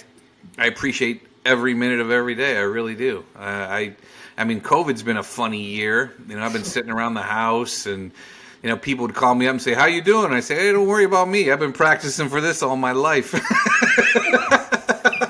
I 0.59 0.67
appreciate 0.67 1.27
every 1.45 1.75
minute 1.75 2.01
of 2.01 2.11
every 2.11 2.35
day. 2.35 2.57
I 2.57 2.63
really 2.63 2.95
do. 2.95 3.25
Uh, 3.37 3.41
I, 3.41 3.97
I 4.37 4.45
mean, 4.45 4.61
COVID's 4.61 5.03
been 5.03 5.17
a 5.17 5.23
funny 5.23 5.63
year. 5.63 6.13
You 6.29 6.37
know, 6.37 6.45
I've 6.45 6.53
been 6.53 6.65
sitting 6.65 6.91
around 6.91 7.15
the 7.15 7.23
house, 7.23 7.87
and 7.87 8.11
you 8.63 8.69
know, 8.69 8.77
people 8.77 9.07
would 9.07 9.15
call 9.15 9.35
me 9.35 9.47
up 9.47 9.53
and 9.53 9.63
say, 9.63 9.75
"How 9.75 9.87
you 9.87 10.03
doing?" 10.03 10.33
I 10.33 10.41
say, 10.41 10.57
"Hey, 10.57 10.73
don't 10.73 10.87
worry 10.87 11.05
about 11.05 11.29
me. 11.29 11.51
I've 11.51 11.61
been 11.61 11.73
practicing 11.73 12.29
for 12.29 12.41
this 12.41 12.63
all 12.63 12.77
my 12.77 12.93
life." 12.93 13.35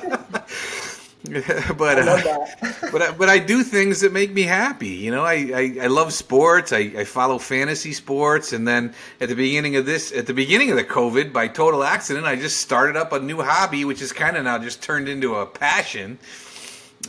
but 1.77 1.99
uh, 1.99 2.47
but 2.93 3.03
I, 3.03 3.13
but 3.13 3.29
I 3.29 3.39
do 3.39 3.63
things 3.63 4.01
that 4.01 4.13
make 4.13 4.33
me 4.33 4.43
happy. 4.43 4.89
You 4.89 5.13
know, 5.13 5.25
I, 5.25 5.35
I, 5.55 5.77
I 5.83 5.87
love 5.87 6.13
sports. 6.13 6.73
I, 6.73 6.79
I 6.79 7.05
follow 7.05 7.39
fantasy 7.39 7.93
sports, 7.93 8.53
and 8.53 8.67
then 8.67 8.93
at 9.21 9.29
the 9.29 9.37
beginning 9.37 9.77
of 9.77 9.87
this, 9.87 10.11
at 10.13 10.27
the 10.27 10.35
beginning 10.35 10.71
of 10.71 10.77
the 10.77 10.85
COVID, 10.85 11.33
by 11.33 11.47
total 11.47 11.85
accident, 11.85 12.27
I 12.27 12.35
just 12.35 12.61
started 12.61 12.97
up 12.97 13.13
a 13.13 13.21
new 13.21 13.41
hobby, 13.41 13.85
which 13.85 14.03
is 14.03 14.13
kind 14.13 14.37
of 14.37 14.45
now 14.45 14.59
just 14.59 14.83
turned 14.83 15.09
into 15.09 15.37
a 15.37 15.47
passion, 15.47 16.19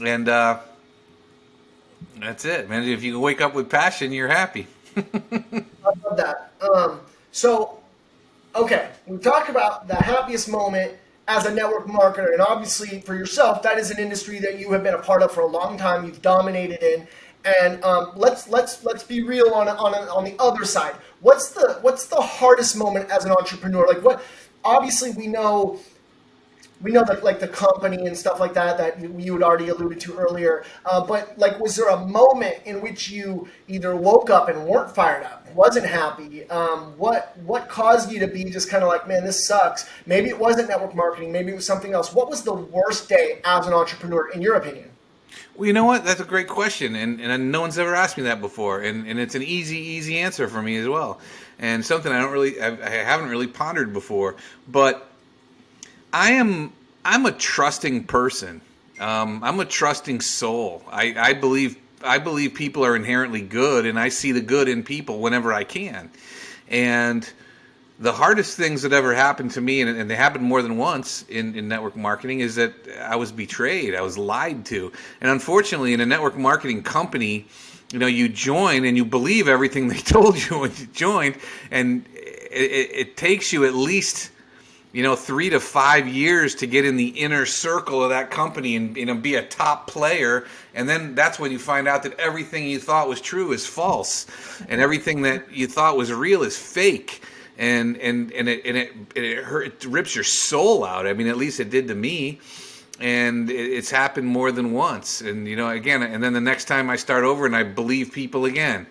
and 0.03 0.29
uh, 0.29 0.59
that's 2.19 2.45
it, 2.45 2.69
man. 2.69 2.83
If 2.83 3.01
you 3.01 3.13
can 3.13 3.21
wake 3.21 3.41
up 3.41 3.55
with 3.55 3.71
passion, 3.71 4.11
you're 4.11 4.27
happy. 4.27 4.67
I 4.97 5.63
love 6.03 6.17
that. 6.17 6.51
Um, 6.61 6.99
so, 7.31 7.79
okay, 8.53 8.89
we 9.07 9.17
talked 9.17 9.49
about 9.49 9.87
the 9.87 9.95
happiest 9.95 10.47
moment 10.47 10.93
as 11.31 11.45
a 11.45 11.53
network 11.53 11.87
marketer. 11.87 12.33
And 12.33 12.41
obviously, 12.41 12.99
for 13.01 13.15
yourself, 13.15 13.63
that 13.63 13.77
is 13.77 13.89
an 13.89 13.99
industry 13.99 14.39
that 14.39 14.59
you 14.59 14.71
have 14.73 14.83
been 14.83 14.93
a 14.93 14.99
part 15.01 15.21
of 15.23 15.31
for 15.31 15.41
a 15.41 15.47
long 15.47 15.77
time. 15.77 16.05
You've 16.05 16.21
dominated 16.21 16.83
in. 16.83 17.07
And 17.43 17.83
um, 17.83 18.11
let's 18.15 18.47
let's 18.49 18.83
let's 18.83 19.03
be 19.03 19.23
real 19.23 19.51
on 19.53 19.67
on 19.67 19.95
on 19.95 20.23
the 20.23 20.35
other 20.37 20.63
side. 20.63 20.93
What's 21.21 21.49
the 21.49 21.79
what's 21.81 22.05
the 22.05 22.21
hardest 22.21 22.77
moment 22.77 23.09
as 23.09 23.25
an 23.25 23.31
entrepreneur? 23.31 23.87
Like 23.87 24.03
what? 24.03 24.23
Obviously, 24.63 25.11
we 25.11 25.25
know 25.25 25.79
we 26.81 26.91
know 26.91 27.03
that 27.05 27.23
like 27.23 27.39
the 27.39 27.47
company 27.47 28.05
and 28.05 28.17
stuff 28.17 28.39
like 28.39 28.53
that 28.53 28.77
that 28.77 28.99
you 29.19 29.33
had 29.33 29.43
already 29.43 29.69
alluded 29.69 29.99
to 30.01 30.17
earlier. 30.17 30.63
Uh, 30.85 31.05
but 31.05 31.37
like, 31.37 31.59
was 31.59 31.75
there 31.75 31.89
a 31.89 32.05
moment 32.05 32.57
in 32.65 32.81
which 32.81 33.09
you 33.09 33.47
either 33.67 33.95
woke 33.95 34.29
up 34.29 34.49
and 34.49 34.65
weren't 34.65 34.93
fired 34.93 35.23
up, 35.23 35.47
wasn't 35.53 35.85
happy? 35.85 36.49
Um, 36.49 36.97
what 36.97 37.37
what 37.45 37.69
caused 37.69 38.11
you 38.11 38.19
to 38.19 38.27
be 38.27 38.45
just 38.45 38.69
kind 38.69 38.83
of 38.83 38.89
like, 38.89 39.07
man, 39.07 39.23
this 39.23 39.45
sucks? 39.45 39.89
Maybe 40.05 40.29
it 40.29 40.37
wasn't 40.37 40.69
network 40.69 40.95
marketing. 40.95 41.31
Maybe 41.31 41.51
it 41.51 41.55
was 41.55 41.65
something 41.65 41.93
else. 41.93 42.13
What 42.13 42.29
was 42.29 42.43
the 42.43 42.53
worst 42.53 43.09
day 43.09 43.41
as 43.45 43.67
an 43.67 43.73
entrepreneur, 43.73 44.29
in 44.29 44.41
your 44.41 44.55
opinion? 44.55 44.89
Well, 45.55 45.67
you 45.67 45.73
know 45.73 45.85
what? 45.85 46.05
That's 46.05 46.21
a 46.21 46.25
great 46.25 46.47
question, 46.47 46.95
and 46.95 47.21
and 47.21 47.51
no 47.51 47.61
one's 47.61 47.77
ever 47.77 47.93
asked 47.93 48.17
me 48.17 48.23
that 48.23 48.41
before, 48.41 48.81
and 48.81 49.07
and 49.07 49.19
it's 49.19 49.35
an 49.35 49.43
easy 49.43 49.77
easy 49.77 50.17
answer 50.17 50.47
for 50.47 50.61
me 50.61 50.77
as 50.77 50.87
well, 50.87 51.19
and 51.59 51.85
something 51.85 52.11
I 52.11 52.19
don't 52.21 52.31
really 52.31 52.59
I 52.61 52.89
haven't 52.89 53.29
really 53.29 53.47
pondered 53.47 53.93
before, 53.93 54.37
but 54.67 55.10
I 56.13 56.31
am 56.31 56.73
I'm 57.03 57.25
a 57.25 57.31
trusting 57.31 58.05
person. 58.05 58.61
Um, 58.99 59.43
I'm 59.43 59.59
a 59.59 59.65
trusting 59.65 60.21
soul. 60.21 60.83
I, 60.91 61.15
I 61.17 61.33
believe 61.33 61.77
I 62.03 62.17
believe 62.17 62.53
people 62.53 62.85
are 62.85 62.95
inherently 62.95 63.41
good, 63.41 63.85
and 63.85 63.99
I 63.99 64.09
see 64.09 64.31
the 64.31 64.41
good 64.41 64.67
in 64.67 64.83
people 64.83 65.19
whenever 65.19 65.53
I 65.53 65.63
can. 65.63 66.09
And 66.67 67.27
the 67.99 68.11
hardest 68.11 68.57
things 68.57 68.81
that 68.81 68.93
ever 68.93 69.13
happened 69.13 69.51
to 69.51 69.61
me, 69.61 69.81
and, 69.81 69.89
and 69.89 70.09
they 70.09 70.15
happened 70.15 70.43
more 70.43 70.63
than 70.63 70.77
once 70.77 71.23
in, 71.29 71.55
in 71.55 71.67
network 71.67 71.95
marketing, 71.95 72.39
is 72.39 72.55
that 72.55 72.73
I 72.99 73.15
was 73.15 73.31
betrayed. 73.31 73.93
I 73.93 74.01
was 74.01 74.17
lied 74.17 74.65
to. 74.67 74.91
And 75.21 75.29
unfortunately, 75.29 75.93
in 75.93 76.01
a 76.01 76.05
network 76.05 76.35
marketing 76.35 76.81
company, 76.81 77.45
you 77.93 77.99
know, 77.99 78.07
you 78.07 78.27
join 78.27 78.85
and 78.85 78.97
you 78.97 79.05
believe 79.05 79.47
everything 79.47 79.87
they 79.89 79.99
told 79.99 80.37
you 80.37 80.59
when 80.59 80.71
you 80.75 80.87
joined, 80.87 81.37
and 81.69 82.05
it, 82.15 82.89
it 82.93 83.17
takes 83.17 83.53
you 83.53 83.65
at 83.65 83.75
least 83.75 84.30
you 84.93 85.03
know, 85.03 85.15
three 85.15 85.49
to 85.49 85.59
five 85.59 86.07
years 86.07 86.55
to 86.55 86.67
get 86.67 86.85
in 86.85 86.97
the 86.97 87.07
inner 87.07 87.45
circle 87.45 88.03
of 88.03 88.09
that 88.09 88.29
company 88.29 88.75
and 88.75 88.97
you 88.97 89.05
know 89.05 89.15
be 89.15 89.35
a 89.35 89.43
top 89.43 89.87
player, 89.87 90.45
and 90.73 90.87
then 90.89 91.15
that's 91.15 91.39
when 91.39 91.51
you 91.51 91.59
find 91.59 91.87
out 91.87 92.03
that 92.03 92.19
everything 92.19 92.67
you 92.67 92.79
thought 92.79 93.07
was 93.07 93.21
true 93.21 93.51
is 93.53 93.65
false, 93.65 94.25
and 94.67 94.81
everything 94.81 95.21
that 95.21 95.51
you 95.51 95.67
thought 95.67 95.95
was 95.97 96.11
real 96.11 96.43
is 96.43 96.57
fake. 96.57 97.21
and 97.57 97.97
and 97.97 98.31
and 98.33 98.49
it 98.49 98.65
and 98.65 98.77
it 98.77 98.91
it, 99.15 99.43
hurt, 99.43 99.67
it 99.67 99.85
rips 99.85 100.15
your 100.15 100.23
soul 100.23 100.83
out. 100.83 101.05
I 101.07 101.13
mean, 101.13 101.27
at 101.27 101.37
least 101.37 101.59
it 101.59 101.69
did 101.69 101.87
to 101.87 101.95
me. 101.95 102.39
And 102.99 103.49
it's 103.49 103.89
happened 103.89 104.27
more 104.27 104.51
than 104.51 104.73
once, 104.73 105.21
and 105.21 105.47
you 105.47 105.55
know, 105.55 105.69
again, 105.69 106.03
and 106.03 106.21
then 106.23 106.33
the 106.33 106.41
next 106.41 106.65
time 106.65 106.87
I 106.87 106.97
start 106.97 107.23
over, 107.23 107.47
and 107.47 107.55
I 107.55 107.63
believe 107.63 108.11
people 108.11 108.45
again. 108.45 108.85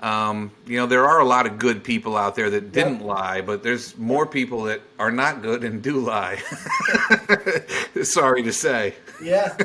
Um, 0.00 0.50
you 0.66 0.78
know, 0.78 0.86
there 0.86 1.06
are 1.06 1.20
a 1.20 1.24
lot 1.24 1.46
of 1.46 1.58
good 1.58 1.84
people 1.84 2.16
out 2.16 2.34
there 2.34 2.48
that 2.50 2.72
didn't 2.72 3.00
yep. 3.00 3.02
lie, 3.02 3.40
but 3.42 3.62
there's 3.62 3.96
more 3.98 4.26
people 4.26 4.62
that 4.64 4.80
are 4.98 5.10
not 5.10 5.42
good 5.42 5.62
and 5.62 5.82
do 5.82 5.98
lie. 5.98 6.38
Sorry 8.02 8.42
to 8.42 8.52
say. 8.52 8.94
Yeah. 9.22 9.56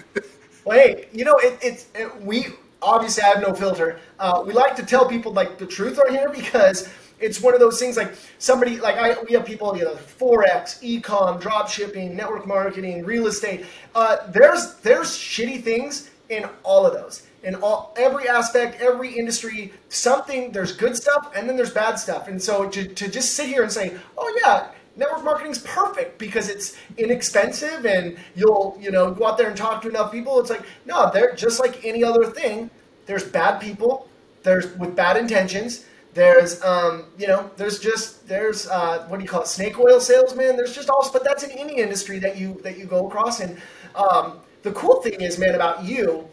Well, 0.65 0.77
hey, 0.77 1.07
you 1.13 1.23
know, 1.23 1.38
it, 1.38 1.57
it's 1.61 1.88
it, 1.95 2.21
we 2.21 2.47
obviously 2.81 3.23
I 3.23 3.27
have 3.27 3.41
no 3.41 3.53
filter. 3.53 3.99
Uh, 4.19 4.43
we 4.45 4.51
like 4.51 4.75
to 4.75 4.86
tell 4.86 5.07
people 5.07 5.31
like 5.31 5.57
the 5.57 5.65
truth 5.65 5.99
on 5.99 6.13
here 6.13 6.29
because 6.29 6.89
it's 7.19 7.41
one 7.41 7.53
of 7.53 7.61
those 7.61 7.79
things 7.79 7.95
like 7.95 8.13
somebody 8.38 8.77
like 8.77 8.97
I 8.97 9.15
we 9.23 9.33
have 9.36 9.45
people 9.45 9.77
you 9.77 9.86
know 9.86 9.95
forex, 9.95 10.81
ecom, 10.83 11.39
drop 11.39 11.69
shipping, 11.69 12.13
network 12.13 12.45
marketing, 12.45 13.05
real 13.05 13.27
estate. 13.27 13.65
Uh, 13.93 14.17
there's 14.31 14.75
there's 14.75 15.07
shitty 15.07 15.63
things 15.63 16.09
in 16.27 16.45
all 16.63 16.86
of 16.86 16.93
those 16.93 17.24
in 17.45 17.55
all 17.55 17.93
every 17.95 18.27
aspect, 18.27 18.81
every 18.81 19.17
industry. 19.17 19.71
Something 19.89 20.51
there's 20.51 20.71
good 20.73 20.97
stuff 20.97 21.31
and 21.35 21.47
then 21.47 21.55
there's 21.55 21.71
bad 21.71 21.95
stuff. 21.95 22.27
And 22.27 22.41
so 22.41 22.67
to, 22.69 22.87
to 22.87 23.07
just 23.07 23.35
sit 23.35 23.47
here 23.47 23.63
and 23.63 23.71
say, 23.71 23.95
oh 24.17 24.39
yeah, 24.43 24.71
network 24.97 25.23
marketing's 25.23 25.59
perfect 25.59 26.17
because 26.17 26.49
it's 26.49 26.75
inexpensive 26.97 27.85
and 27.85 28.17
you'll 28.35 28.77
you 28.79 28.91
know 28.91 29.11
go 29.11 29.27
out 29.27 29.37
there 29.37 29.47
and 29.47 29.57
talk 29.57 29.81
to 29.83 29.89
enough 29.89 30.11
people. 30.11 30.39
It's 30.39 30.49
like 30.49 30.63
no, 30.85 31.09
they're 31.13 31.35
just 31.35 31.59
like 31.59 31.85
any 31.85 32.03
other 32.03 32.25
thing. 32.25 32.69
There's 33.05 33.23
bad 33.23 33.59
people. 33.59 34.07
There's 34.43 34.75
with 34.77 34.95
bad 34.95 35.17
intentions. 35.17 35.85
There's 36.13 36.63
um, 36.63 37.05
you 37.17 37.27
know 37.27 37.51
there's 37.57 37.79
just 37.79 38.27
there's 38.27 38.67
uh, 38.67 39.05
what 39.07 39.17
do 39.17 39.23
you 39.23 39.29
call 39.29 39.41
it 39.41 39.47
snake 39.47 39.77
oil 39.79 39.99
salesman. 39.99 40.55
There's 40.55 40.73
just 40.73 40.89
all 40.89 41.07
but 41.11 41.23
that's 41.23 41.43
in 41.43 41.51
any 41.51 41.77
industry 41.77 42.19
that 42.19 42.37
you 42.37 42.59
that 42.63 42.77
you 42.77 42.85
go 42.85 43.07
across. 43.07 43.39
And 43.39 43.61
um, 43.95 44.39
the 44.63 44.71
cool 44.71 45.01
thing 45.01 45.21
is, 45.21 45.37
man, 45.37 45.55
about 45.55 45.83
you 45.83 46.27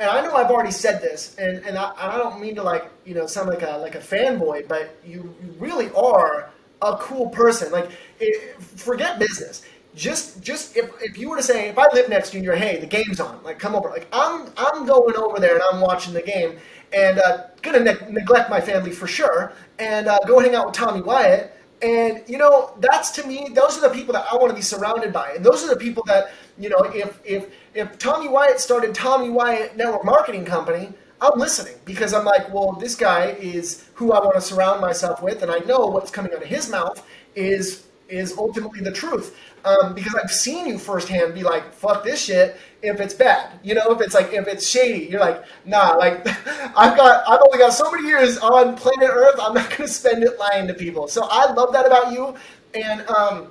and 0.00 0.08
I 0.08 0.22
know 0.22 0.34
I've 0.34 0.50
already 0.50 0.70
said 0.72 1.02
this, 1.02 1.36
and, 1.38 1.58
and 1.64 1.76
I, 1.76 1.92
I 1.96 2.18
don't 2.18 2.40
mean 2.40 2.54
to 2.56 2.62
like 2.62 2.90
you 3.04 3.14
know 3.14 3.26
sound 3.26 3.48
like 3.50 3.62
a 3.62 3.76
like 3.78 3.94
a 3.94 3.98
fanboy, 4.00 4.66
but 4.66 4.96
you, 5.04 5.34
you 5.42 5.54
really 5.58 5.90
are 5.92 6.50
a 6.82 6.96
cool 6.96 7.28
person. 7.28 7.70
Like, 7.70 7.90
it, 8.18 8.60
forget 8.62 9.18
business. 9.18 9.62
Just 9.94 10.40
just 10.42 10.76
if, 10.76 10.90
if 11.02 11.18
you 11.18 11.28
were 11.28 11.36
to 11.36 11.42
say 11.42 11.68
if 11.68 11.78
I 11.78 11.86
live 11.92 12.08
next 12.08 12.30
to 12.30 12.38
you 12.38 12.44
you're 12.44 12.54
hey 12.54 12.78
the 12.78 12.86
game's 12.86 13.18
on 13.18 13.42
like 13.42 13.58
come 13.58 13.74
over 13.74 13.88
like 13.88 14.06
I'm 14.12 14.48
I'm 14.56 14.86
going 14.86 15.16
over 15.16 15.40
there 15.40 15.54
and 15.54 15.62
I'm 15.72 15.80
watching 15.80 16.14
the 16.14 16.22
game 16.22 16.58
and 16.92 17.18
uh, 17.18 17.46
gonna 17.60 17.80
ne- 17.80 18.08
neglect 18.12 18.48
my 18.50 18.60
family 18.60 18.92
for 18.92 19.08
sure 19.08 19.52
and 19.80 20.06
uh, 20.06 20.18
go 20.28 20.38
hang 20.38 20.54
out 20.54 20.66
with 20.66 20.76
Tommy 20.76 21.00
Wyatt 21.00 21.56
and 21.82 22.22
you 22.26 22.36
know 22.36 22.72
that's 22.78 23.10
to 23.10 23.26
me 23.26 23.48
those 23.54 23.78
are 23.78 23.80
the 23.80 23.94
people 23.94 24.12
that 24.12 24.26
I 24.30 24.36
want 24.36 24.50
to 24.50 24.54
be 24.54 24.62
surrounded 24.62 25.12
by 25.12 25.30
and 25.30 25.44
those 25.44 25.64
are 25.64 25.68
the 25.68 25.80
people 25.80 26.02
that 26.06 26.32
you 26.58 26.68
know 26.68 26.80
if 26.94 27.18
if 27.24 27.50
if 27.74 27.98
Tommy 27.98 28.28
Wyatt 28.28 28.60
started 28.60 28.94
Tommy 28.94 29.30
Wyatt 29.30 29.76
Network 29.76 30.04
Marketing 30.04 30.44
Company, 30.44 30.92
I'm 31.20 31.38
listening 31.38 31.74
because 31.84 32.14
I'm 32.14 32.24
like, 32.24 32.52
well, 32.52 32.72
this 32.72 32.94
guy 32.94 33.36
is 33.40 33.88
who 33.94 34.12
I 34.12 34.20
want 34.20 34.34
to 34.34 34.40
surround 34.40 34.80
myself 34.80 35.22
with, 35.22 35.42
and 35.42 35.50
I 35.50 35.58
know 35.60 35.86
what's 35.86 36.10
coming 36.10 36.32
out 36.32 36.42
of 36.42 36.48
his 36.48 36.70
mouth 36.70 37.06
is 37.34 37.86
is 38.08 38.36
ultimately 38.36 38.80
the 38.80 38.90
truth. 38.90 39.36
Um, 39.64 39.94
because 39.94 40.14
I've 40.14 40.32
seen 40.32 40.66
you 40.66 40.78
firsthand 40.78 41.34
be 41.34 41.42
like, 41.42 41.72
fuck 41.72 42.02
this 42.02 42.24
shit 42.24 42.56
if 42.82 43.00
it's 43.00 43.14
bad. 43.14 43.58
You 43.62 43.74
know, 43.74 43.90
if 43.90 44.00
it's 44.00 44.14
like 44.14 44.32
if 44.32 44.46
it's 44.48 44.66
shady, 44.66 45.06
you're 45.06 45.20
like, 45.20 45.44
nah, 45.64 45.90
like 45.96 46.26
I've 46.76 46.96
got 46.96 47.28
I've 47.28 47.40
only 47.46 47.58
got 47.58 47.72
so 47.72 47.90
many 47.90 48.06
years 48.06 48.38
on 48.38 48.76
planet 48.76 49.10
Earth, 49.10 49.38
I'm 49.40 49.54
not 49.54 49.70
gonna 49.70 49.88
spend 49.88 50.22
it 50.22 50.38
lying 50.38 50.66
to 50.68 50.74
people. 50.74 51.08
So 51.08 51.26
I 51.30 51.52
love 51.52 51.72
that 51.72 51.86
about 51.86 52.12
you. 52.12 52.34
And 52.74 53.06
um 53.08 53.48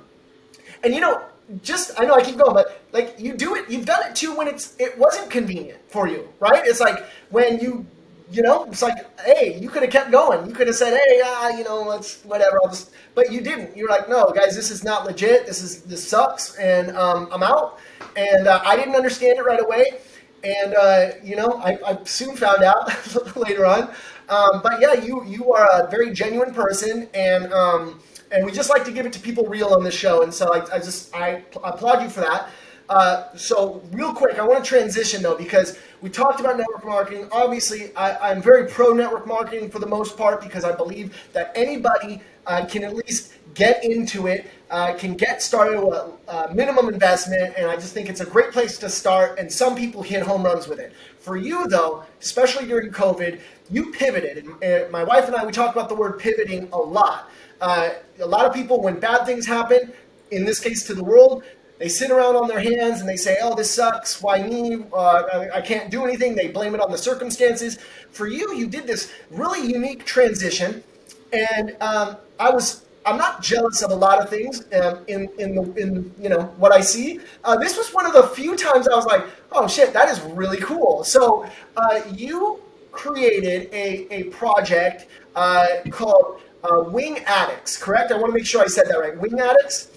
and 0.82 0.94
you 0.94 1.00
know, 1.00 1.22
just 1.62 1.98
I 1.98 2.04
know 2.04 2.14
I 2.14 2.22
keep 2.22 2.38
going, 2.38 2.54
but 2.54 2.82
like 2.92 3.14
you 3.18 3.36
do 3.36 3.54
it, 3.54 3.70
you've 3.70 3.86
done 3.86 4.02
it 4.08 4.14
too 4.14 4.34
when 4.36 4.48
it's 4.48 4.74
it 4.78 4.98
wasn't 4.98 5.30
convenient 5.30 5.78
for 5.88 6.08
you, 6.08 6.28
right? 6.40 6.64
It's 6.64 6.80
like 6.80 7.04
when 7.30 7.60
you 7.60 7.86
you 8.30 8.42
know, 8.42 8.64
it's 8.64 8.82
like, 8.82 9.20
hey, 9.20 9.58
you 9.58 9.68
could 9.68 9.82
have 9.82 9.90
kept 9.90 10.10
going. 10.10 10.46
You 10.46 10.54
could 10.54 10.68
have 10.68 10.76
said, 10.76 10.92
hey, 10.92 11.20
ah, 11.24 11.48
you 11.48 11.64
know, 11.64 11.82
let's 11.82 12.22
whatever. 12.24 12.58
I'll 12.62 12.68
just, 12.70 12.92
but 13.14 13.32
you 13.32 13.40
didn't. 13.40 13.76
You're 13.76 13.88
like, 13.88 14.08
no, 14.08 14.30
guys, 14.30 14.54
this 14.54 14.70
is 14.70 14.84
not 14.84 15.04
legit. 15.04 15.46
This 15.46 15.62
is 15.62 15.82
this 15.82 16.06
sucks, 16.06 16.56
and 16.56 16.96
um, 16.96 17.28
I'm 17.32 17.42
out. 17.42 17.78
And 18.16 18.46
uh, 18.46 18.60
I 18.64 18.76
didn't 18.76 18.94
understand 18.94 19.38
it 19.38 19.44
right 19.44 19.60
away, 19.60 20.00
and 20.44 20.74
uh, 20.74 21.10
you 21.22 21.36
know, 21.36 21.60
I, 21.62 21.78
I, 21.86 21.98
soon 22.04 22.36
found 22.36 22.62
out 22.62 22.88
later 23.36 23.66
on. 23.66 23.90
Um, 24.28 24.60
but 24.62 24.80
yeah, 24.80 24.94
you 24.94 25.24
you 25.26 25.52
are 25.52 25.68
a 25.82 25.90
very 25.90 26.12
genuine 26.12 26.54
person, 26.54 27.08
and 27.14 27.52
um, 27.52 28.00
and 28.30 28.44
we 28.44 28.52
just 28.52 28.70
like 28.70 28.84
to 28.84 28.92
give 28.92 29.06
it 29.06 29.12
to 29.14 29.20
people 29.20 29.44
real 29.46 29.68
on 29.68 29.82
the 29.82 29.90
show. 29.90 30.22
And 30.22 30.32
so 30.32 30.54
I, 30.54 30.76
I 30.76 30.78
just 30.78 31.14
I 31.14 31.42
applaud 31.62 32.02
you 32.02 32.08
for 32.08 32.20
that. 32.20 32.48
Uh, 32.90 33.32
so 33.36 33.80
real 33.92 34.12
quick, 34.12 34.40
I 34.40 34.42
want 34.44 34.64
to 34.64 34.68
transition 34.68 35.22
though 35.22 35.36
because 35.36 35.78
we 36.00 36.10
talked 36.10 36.40
about 36.40 36.58
network 36.58 36.84
marketing. 36.84 37.28
Obviously, 37.30 37.94
I, 37.94 38.32
am 38.32 38.42
very 38.42 38.66
pro 38.66 38.90
network 38.90 39.28
marketing 39.28 39.70
for 39.70 39.78
the 39.78 39.86
most 39.86 40.18
part 40.18 40.42
because 40.42 40.64
I 40.64 40.74
believe 40.74 41.16
that 41.32 41.52
anybody 41.54 42.20
uh, 42.48 42.66
can 42.66 42.82
at 42.82 42.96
least 42.96 43.34
get 43.54 43.84
into 43.84 44.26
it, 44.26 44.50
uh, 44.72 44.94
can 44.94 45.14
get 45.14 45.40
started 45.40 45.80
with 45.80 45.98
a 46.26 46.52
minimum 46.52 46.88
investment, 46.88 47.54
and 47.56 47.70
I 47.70 47.76
just 47.76 47.94
think 47.94 48.08
it's 48.08 48.22
a 48.22 48.26
great 48.26 48.50
place 48.50 48.76
to 48.78 48.88
start. 48.88 49.38
And 49.38 49.50
some 49.50 49.76
people 49.76 50.02
hit 50.02 50.24
home 50.24 50.42
runs 50.42 50.66
with 50.66 50.80
it. 50.80 50.92
For 51.20 51.36
you 51.36 51.68
though, 51.68 52.02
especially 52.20 52.66
during 52.66 52.90
COVID, 52.90 53.40
you 53.70 53.92
pivoted. 53.92 54.48
And 54.62 54.90
my 54.90 55.04
wife 55.04 55.28
and 55.28 55.36
I 55.36 55.46
we 55.46 55.52
talk 55.52 55.72
about 55.72 55.88
the 55.88 55.94
word 55.94 56.18
pivoting 56.18 56.68
a 56.72 56.78
lot. 56.78 57.30
Uh, 57.60 57.90
a 58.18 58.26
lot 58.26 58.46
of 58.46 58.52
people, 58.52 58.82
when 58.82 58.98
bad 58.98 59.26
things 59.26 59.46
happen, 59.46 59.92
in 60.30 60.44
this 60.44 60.60
case 60.60 60.86
to 60.86 60.94
the 60.94 61.04
world, 61.04 61.44
they 61.80 61.88
sit 61.88 62.10
around 62.10 62.36
on 62.36 62.46
their 62.46 62.60
hands 62.60 63.00
and 63.00 63.08
they 63.08 63.16
say, 63.16 63.38
"Oh, 63.42 63.54
this 63.56 63.70
sucks. 63.70 64.22
Why 64.22 64.42
me? 64.42 64.84
Uh, 64.92 65.46
I 65.52 65.62
can't 65.62 65.90
do 65.90 66.04
anything." 66.04 66.34
They 66.36 66.48
blame 66.48 66.74
it 66.74 66.80
on 66.80 66.92
the 66.92 66.98
circumstances. 66.98 67.78
For 68.12 68.28
you, 68.28 68.54
you 68.54 68.66
did 68.68 68.86
this 68.86 69.10
really 69.30 69.66
unique 69.66 70.04
transition, 70.04 70.84
and 71.32 71.76
um, 71.80 72.16
I 72.38 72.50
was. 72.50 72.84
I'm 73.06 73.16
not 73.16 73.42
jealous 73.42 73.80
of 73.80 73.90
a 73.92 73.94
lot 73.94 74.20
of 74.20 74.28
things 74.28 74.66
um, 74.74 74.98
in 75.08 75.26
in 75.38 75.54
the 75.54 75.62
in 75.82 76.14
you 76.20 76.28
know 76.28 76.42
what 76.58 76.70
I 76.70 76.82
see. 76.82 77.18
Uh, 77.44 77.56
this 77.56 77.78
was 77.78 77.92
one 77.94 78.04
of 78.04 78.12
the 78.12 78.24
few 78.24 78.56
times 78.56 78.86
I 78.86 78.94
was 78.94 79.06
like, 79.06 79.24
"Oh 79.50 79.66
shit, 79.66 79.94
that 79.94 80.10
is 80.10 80.20
really 80.20 80.58
cool." 80.58 81.02
So 81.02 81.46
uh, 81.78 82.02
you 82.12 82.60
created 82.92 83.72
a 83.72 84.06
a 84.12 84.24
project 84.24 85.06
uh, 85.34 85.66
called 85.90 86.42
uh, 86.62 86.82
Wing 86.88 87.20
Addicts, 87.20 87.82
correct? 87.82 88.12
I 88.12 88.16
want 88.16 88.32
to 88.32 88.34
make 88.34 88.46
sure 88.46 88.60
I 88.62 88.66
said 88.66 88.86
that 88.88 88.98
right. 88.98 89.16
Wing 89.16 89.40
Addicts, 89.40 89.88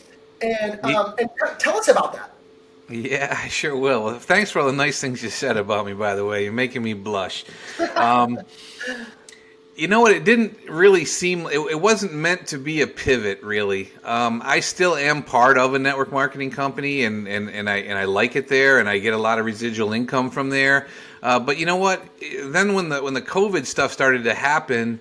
and 0.44 0.80
um, 0.86 1.16
and 1.18 1.30
tell 1.60 1.78
us 1.78 1.88
about 1.88 2.14
that. 2.14 2.32
Yeah, 2.90 3.40
I 3.44 3.48
sure 3.48 3.76
will. 3.76 4.20
Thanks 4.20 4.52
for 4.52 4.60
all 4.60 4.68
the 4.68 4.74
nice 4.74 5.00
things 5.00 5.24
you 5.24 5.30
said 5.30 5.58
about 5.58 5.86
me. 5.86 5.94
By 5.94 6.16
the 6.16 6.26
way, 6.26 6.44
you're 6.44 6.54
making 6.54 6.84
me 6.84 6.94
blush. 6.94 7.46
Um, 7.96 8.40
you 9.76 9.88
know 9.88 10.02
what? 10.02 10.12
It 10.12 10.26
didn't 10.26 10.58
really 10.70 11.06
seem. 11.06 11.48
It, 11.48 11.60
it, 11.60 11.80
wasn't 11.80 12.14
meant 12.14 12.48
to 12.48 12.58
be 12.58 12.82
a 12.82 12.88
pivot, 12.88 13.42
really. 13.42 13.90
Um, 14.04 14.42
I 14.44 14.60
still 14.60 14.96
am 14.96 15.24
part 15.24 15.58
of 15.58 15.74
a 15.74 15.80
network 15.80 16.12
marketing 16.12 16.52
company, 16.52 17.06
and, 17.06 17.28
and, 17.28 17.50
and 17.50 17.70
I 17.70 17.78
and 17.78 17.98
I 17.98 18.04
like 18.04 18.36
it 18.36 18.50
there, 18.50 18.80
and 18.80 18.90
I 18.90 19.00
get 19.00 19.14
a 19.14 19.18
lot 19.18 19.40
of 19.40 19.46
residual 19.46 19.94
income 19.94 20.30
from 20.30 20.50
there. 20.50 20.88
Uh, 21.24 21.40
but 21.40 21.58
you 21.58 21.66
know 21.66 21.78
what? 21.78 22.04
Then 22.20 22.74
when 22.74 22.90
the 22.90 23.02
when 23.02 23.14
the 23.14 23.22
COVID 23.22 23.66
stuff 23.66 23.94
started 23.94 24.26
to 24.26 24.34
happen 24.34 25.00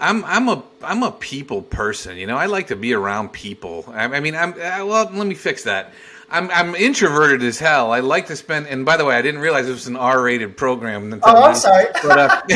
I'm 0.00 0.24
I'm 0.24 0.48
a 0.48 0.62
I'm 0.82 1.02
a 1.02 1.12
people 1.12 1.62
person. 1.62 2.16
You 2.16 2.26
know, 2.26 2.36
I 2.36 2.46
like 2.46 2.68
to 2.68 2.76
be 2.76 2.94
around 2.94 3.32
people. 3.32 3.84
I, 3.88 4.04
I 4.04 4.20
mean, 4.20 4.34
I'm 4.34 4.52
uh, 4.52 4.84
well. 4.86 5.10
Let 5.12 5.26
me 5.26 5.34
fix 5.34 5.64
that. 5.64 5.92
I'm 6.30 6.50
I'm 6.50 6.74
introverted 6.74 7.42
as 7.42 7.58
hell. 7.58 7.92
I 7.92 8.00
like 8.00 8.26
to 8.28 8.36
spend. 8.36 8.68
And 8.68 8.84
by 8.84 8.96
the 8.96 9.04
way, 9.04 9.16
I 9.16 9.22
didn't 9.22 9.40
realize 9.40 9.68
it 9.68 9.72
was 9.72 9.88
an 9.88 9.96
R-rated 9.96 10.56
program. 10.56 11.20
Oh, 11.22 11.42
I'm 11.42 11.54
sorry. 11.54 11.86
But, 12.02 12.18
uh, 12.18 12.40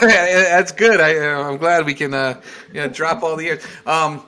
that's 0.00 0.72
good. 0.72 1.00
I 1.00 1.16
I'm 1.48 1.56
glad 1.56 1.86
we 1.86 1.94
can 1.94 2.12
uh, 2.12 2.40
you 2.72 2.80
know, 2.80 2.88
drop 2.88 3.22
all 3.22 3.36
the 3.36 3.44
years. 3.44 3.64
Um, 3.86 4.26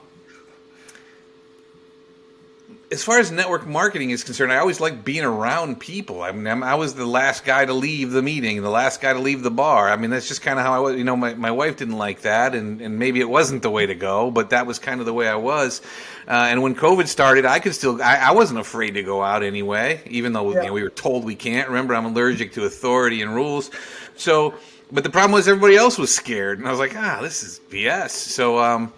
as 2.93 3.03
far 3.03 3.17
as 3.17 3.31
network 3.31 3.65
marketing 3.65 4.11
is 4.11 4.23
concerned, 4.23 4.53
I 4.53 4.57
always 4.57 4.79
like 4.79 5.03
being 5.03 5.23
around 5.23 5.79
people. 5.79 6.21
I 6.21 6.31
mean, 6.31 6.45
I'm, 6.45 6.61
i 6.61 6.75
was 6.75 6.93
the 6.93 7.07
last 7.07 7.43
guy 7.43 7.65
to 7.65 7.73
leave 7.73 8.11
the 8.11 8.21
meeting, 8.21 8.61
the 8.61 8.69
last 8.69 9.01
guy 9.01 9.13
to 9.13 9.19
leave 9.19 9.41
the 9.41 9.49
bar. 9.49 9.89
I 9.89 9.95
mean, 9.95 10.11
that's 10.11 10.27
just 10.27 10.43
kind 10.43 10.59
of 10.59 10.65
how 10.65 10.73
I 10.73 10.79
was. 10.79 10.95
You 10.95 11.03
know, 11.03 11.15
my, 11.15 11.33
my 11.33 11.49
wife 11.49 11.77
didn't 11.77 11.97
like 11.97 12.21
that, 12.21 12.53
and, 12.53 12.81
and 12.81 12.99
maybe 12.99 13.19
it 13.19 13.27
wasn't 13.27 13.63
the 13.63 13.71
way 13.71 13.87
to 13.87 13.95
go, 13.95 14.29
but 14.29 14.51
that 14.51 14.67
was 14.67 14.77
kind 14.77 14.99
of 14.99 15.07
the 15.07 15.13
way 15.13 15.27
I 15.27 15.35
was. 15.35 15.81
Uh, 16.27 16.47
and 16.49 16.61
when 16.61 16.75
COVID 16.75 17.07
started, 17.07 17.45
I 17.45 17.59
could 17.59 17.73
still, 17.73 17.99
I, 18.01 18.17
I, 18.17 18.31
wasn't 18.31 18.59
afraid 18.59 18.91
to 18.91 19.03
go 19.03 19.23
out 19.23 19.41
anyway, 19.41 20.03
even 20.05 20.31
though 20.31 20.51
yeah. 20.51 20.61
you 20.61 20.67
know, 20.67 20.73
we 20.73 20.83
were 20.83 20.89
told 20.89 21.25
we 21.25 21.35
can't. 21.35 21.67
Remember, 21.69 21.95
I'm 21.95 22.05
allergic 22.05 22.53
to 22.53 22.65
authority 22.65 23.23
and 23.23 23.33
rules. 23.33 23.71
So, 24.15 24.53
but 24.91 25.03
the 25.03 25.09
problem 25.09 25.31
was 25.31 25.47
everybody 25.47 25.77
else 25.77 25.97
was 25.97 26.13
scared, 26.13 26.59
and 26.59 26.67
I 26.67 26.71
was 26.71 26.79
like, 26.79 26.95
ah, 26.95 27.19
this 27.23 27.41
is 27.41 27.59
BS. 27.71 28.11
So, 28.11 28.59
um, 28.59 28.93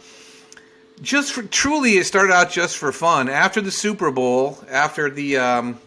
just 1.02 1.34
for 1.34 1.43
truly, 1.43 1.98
it 1.98 2.06
started 2.06 2.34
out 2.34 2.52
just 2.52 2.78
for 2.78 2.91
fun. 2.91 3.30
After 3.30 3.62
the 3.62 3.72
Super 3.72 4.12
Bowl, 4.12 4.58
after 4.70 5.10
the 5.10 5.38
um, 5.38 5.80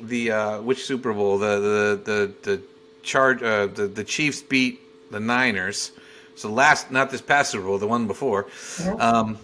the 0.00 0.30
uh, 0.30 0.62
which 0.62 0.84
Super 0.84 1.12
Bowl, 1.12 1.38
the 1.38 1.60
the 1.60 2.00
the 2.04 2.34
the 2.42 2.62
charge, 3.02 3.42
uh, 3.42 3.66
the 3.66 3.86
the 3.86 4.04
Chiefs 4.04 4.42
beat 4.42 4.80
the 5.10 5.20
Niners. 5.20 5.92
So 6.34 6.50
last, 6.50 6.90
not 6.90 7.10
this 7.10 7.20
past 7.20 7.50
Super 7.50 7.66
Bowl, 7.66 7.78
the 7.78 7.86
one 7.86 8.06
before. 8.06 8.44
Mm-hmm. 8.44 9.00
Um, 9.00 9.38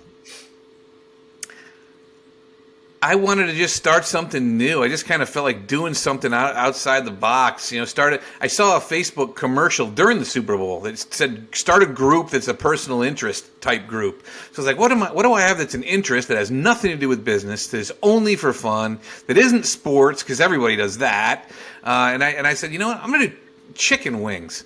I 3.00 3.14
wanted 3.14 3.46
to 3.46 3.52
just 3.52 3.76
start 3.76 4.04
something 4.04 4.58
new. 4.58 4.82
I 4.82 4.88
just 4.88 5.06
kind 5.06 5.22
of 5.22 5.28
felt 5.28 5.44
like 5.44 5.68
doing 5.68 5.94
something 5.94 6.34
out, 6.34 6.56
outside 6.56 7.04
the 7.04 7.12
box. 7.12 7.70
You 7.70 7.78
know, 7.78 7.84
started. 7.84 8.20
I 8.40 8.48
saw 8.48 8.76
a 8.76 8.80
Facebook 8.80 9.36
commercial 9.36 9.88
during 9.88 10.18
the 10.18 10.24
Super 10.24 10.56
Bowl 10.56 10.80
that 10.80 10.98
said, 10.98 11.46
"Start 11.52 11.84
a 11.84 11.86
group 11.86 12.30
that's 12.30 12.48
a 12.48 12.54
personal 12.54 13.02
interest 13.02 13.60
type 13.60 13.86
group." 13.86 14.24
So 14.52 14.60
I 14.62 14.64
was 14.64 14.66
like, 14.66 14.78
"What 14.78 14.90
am 14.90 15.04
I? 15.04 15.12
What 15.12 15.22
do 15.22 15.32
I 15.32 15.42
have 15.42 15.58
that's 15.58 15.74
an 15.74 15.84
interest 15.84 16.26
that 16.26 16.38
has 16.38 16.50
nothing 16.50 16.90
to 16.90 16.96
do 16.96 17.08
with 17.08 17.24
business? 17.24 17.68
That 17.68 17.78
is 17.78 17.92
only 18.02 18.34
for 18.34 18.52
fun? 18.52 18.98
That 19.28 19.38
isn't 19.38 19.64
sports 19.64 20.24
because 20.24 20.40
everybody 20.40 20.74
does 20.74 20.98
that?" 20.98 21.48
Uh, 21.84 22.10
and 22.12 22.24
I 22.24 22.30
and 22.30 22.48
I 22.48 22.54
said, 22.54 22.72
"You 22.72 22.80
know 22.80 22.88
what? 22.88 22.98
I'm 23.00 23.12
going 23.12 23.28
to 23.28 23.28
do 23.28 23.36
chicken 23.74 24.22
wings." 24.22 24.64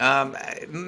Um, 0.00 0.36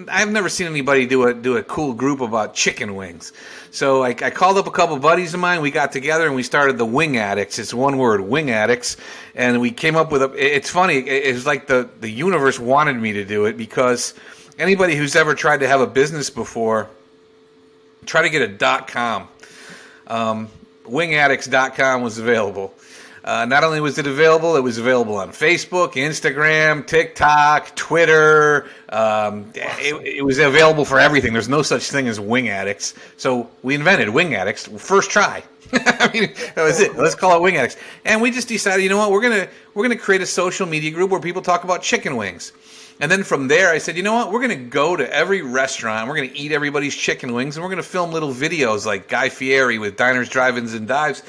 I've 0.08 0.32
never 0.32 0.48
seen 0.48 0.66
anybody 0.66 1.06
do 1.06 1.28
a 1.28 1.34
do 1.34 1.56
a 1.56 1.62
cool 1.62 1.92
group 1.92 2.20
about 2.20 2.54
chicken 2.54 2.96
wings. 2.96 3.32
So 3.70 4.02
I, 4.02 4.08
I, 4.08 4.30
called 4.30 4.58
up 4.58 4.66
a 4.66 4.70
couple 4.72 4.98
buddies 4.98 5.32
of 5.32 5.38
mine. 5.38 5.60
We 5.60 5.70
got 5.70 5.92
together 5.92 6.26
and 6.26 6.34
we 6.34 6.42
started 6.42 6.76
the 6.76 6.86
Wing 6.86 7.16
Addicts. 7.16 7.60
It's 7.60 7.72
one 7.72 7.98
word, 7.98 8.20
Wing 8.20 8.50
Addicts, 8.50 8.96
and 9.36 9.60
we 9.60 9.70
came 9.70 9.94
up 9.94 10.10
with 10.10 10.22
a. 10.22 10.32
It's 10.34 10.70
funny. 10.70 10.96
It's 10.96 11.46
like 11.46 11.68
the 11.68 11.88
the 12.00 12.10
universe 12.10 12.58
wanted 12.58 12.96
me 12.96 13.12
to 13.12 13.24
do 13.24 13.44
it 13.44 13.56
because 13.56 14.14
anybody 14.58 14.96
who's 14.96 15.14
ever 15.14 15.36
tried 15.36 15.60
to 15.60 15.68
have 15.68 15.80
a 15.80 15.86
business 15.86 16.28
before, 16.28 16.88
try 18.06 18.22
to 18.22 18.28
get 18.28 18.42
a 18.42 18.48
dot 18.48 18.88
com. 18.88 19.28
Um, 20.08 20.48
wingaddicts.com 20.84 22.02
was 22.02 22.18
available. 22.18 22.74
Uh, 23.26 23.44
not 23.44 23.64
only 23.64 23.80
was 23.80 23.98
it 23.98 24.06
available, 24.06 24.54
it 24.54 24.62
was 24.62 24.78
available 24.78 25.16
on 25.16 25.30
Facebook, 25.30 25.94
Instagram, 25.94 26.86
TikTok, 26.86 27.74
Twitter. 27.74 28.68
Um, 28.88 29.50
it, 29.56 30.18
it, 30.18 30.24
was 30.24 30.38
available 30.38 30.84
for 30.84 31.00
everything. 31.00 31.32
There's 31.32 31.48
no 31.48 31.62
such 31.62 31.90
thing 31.90 32.06
as 32.06 32.20
wing 32.20 32.48
addicts. 32.48 32.94
So 33.16 33.50
we 33.64 33.74
invented 33.74 34.10
wing 34.10 34.36
addicts. 34.36 34.66
First 34.66 35.10
try. 35.10 35.42
I 35.72 36.08
mean, 36.14 36.34
that 36.54 36.62
was 36.62 36.78
it. 36.78 36.96
Let's 36.96 37.16
call 37.16 37.36
it 37.36 37.42
wing 37.42 37.56
addicts. 37.56 37.76
And 38.04 38.22
we 38.22 38.30
just 38.30 38.46
decided, 38.46 38.84
you 38.84 38.88
know 38.88 38.98
what? 38.98 39.10
We're 39.10 39.22
gonna 39.22 39.48
we're 39.74 39.82
gonna 39.82 39.98
create 39.98 40.22
a 40.22 40.26
social 40.26 40.64
media 40.64 40.92
group 40.92 41.10
where 41.10 41.20
people 41.20 41.42
talk 41.42 41.64
about 41.64 41.82
chicken 41.82 42.14
wings. 42.14 42.52
And 42.98 43.10
then 43.10 43.24
from 43.24 43.48
there, 43.48 43.70
I 43.70 43.78
said, 43.78 43.96
you 43.96 44.02
know 44.02 44.14
what? 44.14 44.32
We're 44.32 44.40
going 44.40 44.58
to 44.58 44.64
go 44.64 44.96
to 44.96 45.14
every 45.14 45.42
restaurant. 45.42 46.08
We're 46.08 46.16
going 46.16 46.30
to 46.30 46.38
eat 46.38 46.50
everybody's 46.50 46.96
chicken 46.96 47.34
wings, 47.34 47.56
and 47.56 47.62
we're 47.62 47.68
going 47.68 47.82
to 47.82 47.86
film 47.86 48.10
little 48.10 48.32
videos 48.32 48.86
like 48.86 49.06
Guy 49.06 49.28
Fieri 49.28 49.78
with 49.78 49.98
Diners, 49.98 50.30
Drive-ins, 50.30 50.72
and 50.72 50.88
Dives. 50.88 51.22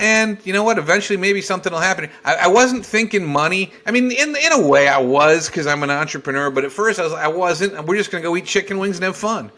And 0.00 0.38
you 0.44 0.54
know 0.54 0.64
what? 0.64 0.78
Eventually, 0.78 1.18
maybe 1.18 1.42
something 1.42 1.70
will 1.70 1.78
happen. 1.78 2.08
I, 2.24 2.36
I 2.36 2.46
wasn't 2.48 2.86
thinking 2.86 3.26
money. 3.26 3.70
I 3.84 3.90
mean, 3.90 4.10
in 4.10 4.34
in 4.34 4.52
a 4.52 4.66
way, 4.66 4.88
I 4.88 4.98
was 4.98 5.46
because 5.46 5.66
I'm 5.66 5.82
an 5.82 5.90
entrepreneur. 5.90 6.50
But 6.50 6.64
at 6.64 6.72
first, 6.72 6.98
I 6.98 7.04
was 7.04 7.12
I 7.12 7.28
wasn't. 7.28 7.84
We're 7.84 7.98
just 7.98 8.10
to 8.12 8.20
go 8.20 8.34
eat 8.34 8.46
chicken 8.46 8.78
wings 8.78 8.96
and 8.96 9.04
have 9.04 9.16
fun. 9.16 9.52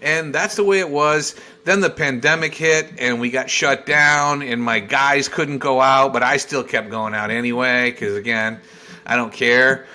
And 0.00 0.34
that's 0.34 0.56
the 0.56 0.64
way 0.64 0.80
it 0.80 0.88
was. 0.88 1.36
Then 1.64 1.80
the 1.80 1.90
pandemic 1.90 2.54
hit, 2.54 2.90
and 2.98 3.20
we 3.20 3.30
got 3.30 3.50
shut 3.50 3.84
down, 3.84 4.42
and 4.42 4.62
my 4.62 4.80
guys 4.80 5.28
couldn't 5.28 5.58
go 5.58 5.80
out, 5.80 6.14
but 6.14 6.22
I 6.22 6.38
still 6.38 6.64
kept 6.64 6.88
going 6.88 7.12
out 7.12 7.30
anyway 7.30 7.90
because 7.90 8.16
again, 8.16 8.60
I 9.04 9.16
don't 9.16 9.32
care. 9.32 9.86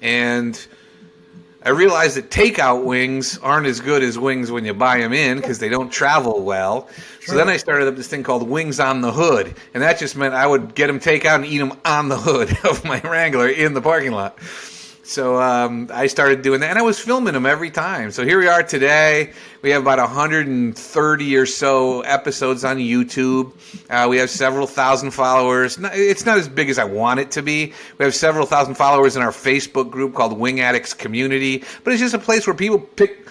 And 0.00 0.58
I 1.64 1.70
realized 1.70 2.16
that 2.16 2.28
takeout 2.28 2.82
wings 2.82 3.38
aren't 3.38 3.66
as 3.68 3.80
good 3.80 4.02
as 4.02 4.18
wings 4.18 4.50
when 4.50 4.64
you 4.64 4.74
buy 4.74 4.98
them 4.98 5.12
in 5.12 5.36
because 5.36 5.60
they 5.60 5.68
don't 5.68 5.90
travel 5.90 6.42
well. 6.42 6.88
So 7.24 7.36
then 7.36 7.48
I 7.48 7.56
started 7.56 7.86
up 7.86 7.94
this 7.94 8.08
thing 8.08 8.24
called 8.24 8.48
Wings 8.48 8.80
on 8.80 9.00
the 9.00 9.12
Hood, 9.12 9.54
and 9.72 9.82
that 9.82 10.00
just 10.00 10.16
meant 10.16 10.34
I 10.34 10.44
would 10.44 10.74
get 10.74 10.88
them 10.88 10.98
takeout 10.98 11.36
and 11.36 11.46
eat 11.46 11.58
them 11.58 11.78
on 11.84 12.08
the 12.08 12.16
hood 12.16 12.56
of 12.64 12.84
my 12.84 13.00
Wrangler 13.00 13.48
in 13.48 13.74
the 13.74 13.80
parking 13.80 14.10
lot. 14.10 14.36
So 15.04 15.42
um, 15.42 15.90
I 15.92 16.06
started 16.06 16.42
doing 16.42 16.60
that, 16.60 16.70
and 16.70 16.78
I 16.78 16.82
was 16.82 17.00
filming 17.00 17.34
them 17.34 17.44
every 17.44 17.70
time. 17.70 18.12
So 18.12 18.24
here 18.24 18.38
we 18.38 18.46
are 18.46 18.62
today. 18.62 19.32
We 19.60 19.70
have 19.70 19.82
about 19.82 19.98
130 19.98 21.36
or 21.36 21.46
so 21.46 22.02
episodes 22.02 22.64
on 22.64 22.76
YouTube. 22.76 23.52
Uh, 23.90 24.06
we 24.08 24.18
have 24.18 24.30
several 24.30 24.68
thousand 24.68 25.10
followers. 25.10 25.76
It's 25.92 26.24
not 26.24 26.38
as 26.38 26.48
big 26.48 26.70
as 26.70 26.78
I 26.78 26.84
want 26.84 27.18
it 27.18 27.32
to 27.32 27.42
be. 27.42 27.72
We 27.98 28.04
have 28.04 28.14
several 28.14 28.46
thousand 28.46 28.76
followers 28.76 29.16
in 29.16 29.22
our 29.22 29.32
Facebook 29.32 29.90
group 29.90 30.14
called 30.14 30.38
Wing 30.38 30.60
Addicts 30.60 30.94
Community, 30.94 31.64
but 31.82 31.92
it's 31.92 32.00
just 32.00 32.14
a 32.14 32.18
place 32.18 32.46
where 32.46 32.54
people 32.54 32.78
pick 32.78 33.26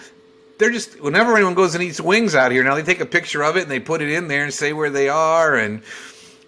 they're 0.58 0.70
just 0.70 1.00
whenever 1.00 1.34
anyone 1.34 1.54
goes 1.54 1.74
and 1.74 1.82
eats 1.82 2.00
wings 2.00 2.36
out 2.36 2.52
here 2.52 2.62
now 2.62 2.76
they 2.76 2.84
take 2.84 3.00
a 3.00 3.06
picture 3.06 3.42
of 3.42 3.56
it 3.56 3.62
and 3.62 3.70
they 3.70 3.80
put 3.80 4.00
it 4.00 4.10
in 4.10 4.28
there 4.28 4.44
and 4.44 4.54
say 4.54 4.72
where 4.72 4.90
they 4.90 5.08
are 5.08 5.56
and 5.56 5.82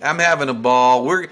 i'm 0.00 0.20
having 0.20 0.48
a 0.48 0.54
ball 0.54 1.04
we're 1.04 1.26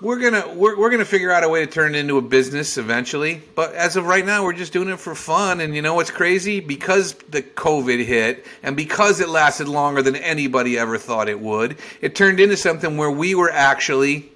we're 0.00 0.18
gonna 0.20 0.54
we're, 0.54 0.78
we're 0.78 0.90
gonna 0.90 1.04
figure 1.04 1.32
out 1.32 1.42
a 1.42 1.48
way 1.48 1.64
to 1.64 1.70
turn 1.70 1.94
it 1.94 1.98
into 1.98 2.18
a 2.18 2.22
business 2.22 2.78
eventually 2.78 3.42
but 3.54 3.74
as 3.74 3.96
of 3.96 4.06
right 4.06 4.24
now 4.24 4.44
we're 4.44 4.52
just 4.52 4.72
doing 4.72 4.88
it 4.88 4.98
for 4.98 5.14
fun 5.14 5.60
and 5.60 5.74
you 5.74 5.82
know 5.82 5.94
what's 5.94 6.10
crazy 6.10 6.60
because 6.60 7.14
the 7.30 7.42
covid 7.42 8.04
hit 8.04 8.46
and 8.62 8.76
because 8.76 9.20
it 9.20 9.28
lasted 9.28 9.66
longer 9.66 10.00
than 10.00 10.14
anybody 10.16 10.78
ever 10.78 10.98
thought 10.98 11.28
it 11.28 11.40
would 11.40 11.76
it 12.00 12.14
turned 12.14 12.38
into 12.38 12.56
something 12.56 12.96
where 12.96 13.10
we 13.10 13.34
were 13.34 13.50
actually 13.50 14.30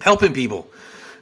helping 0.00 0.32
people 0.32 0.68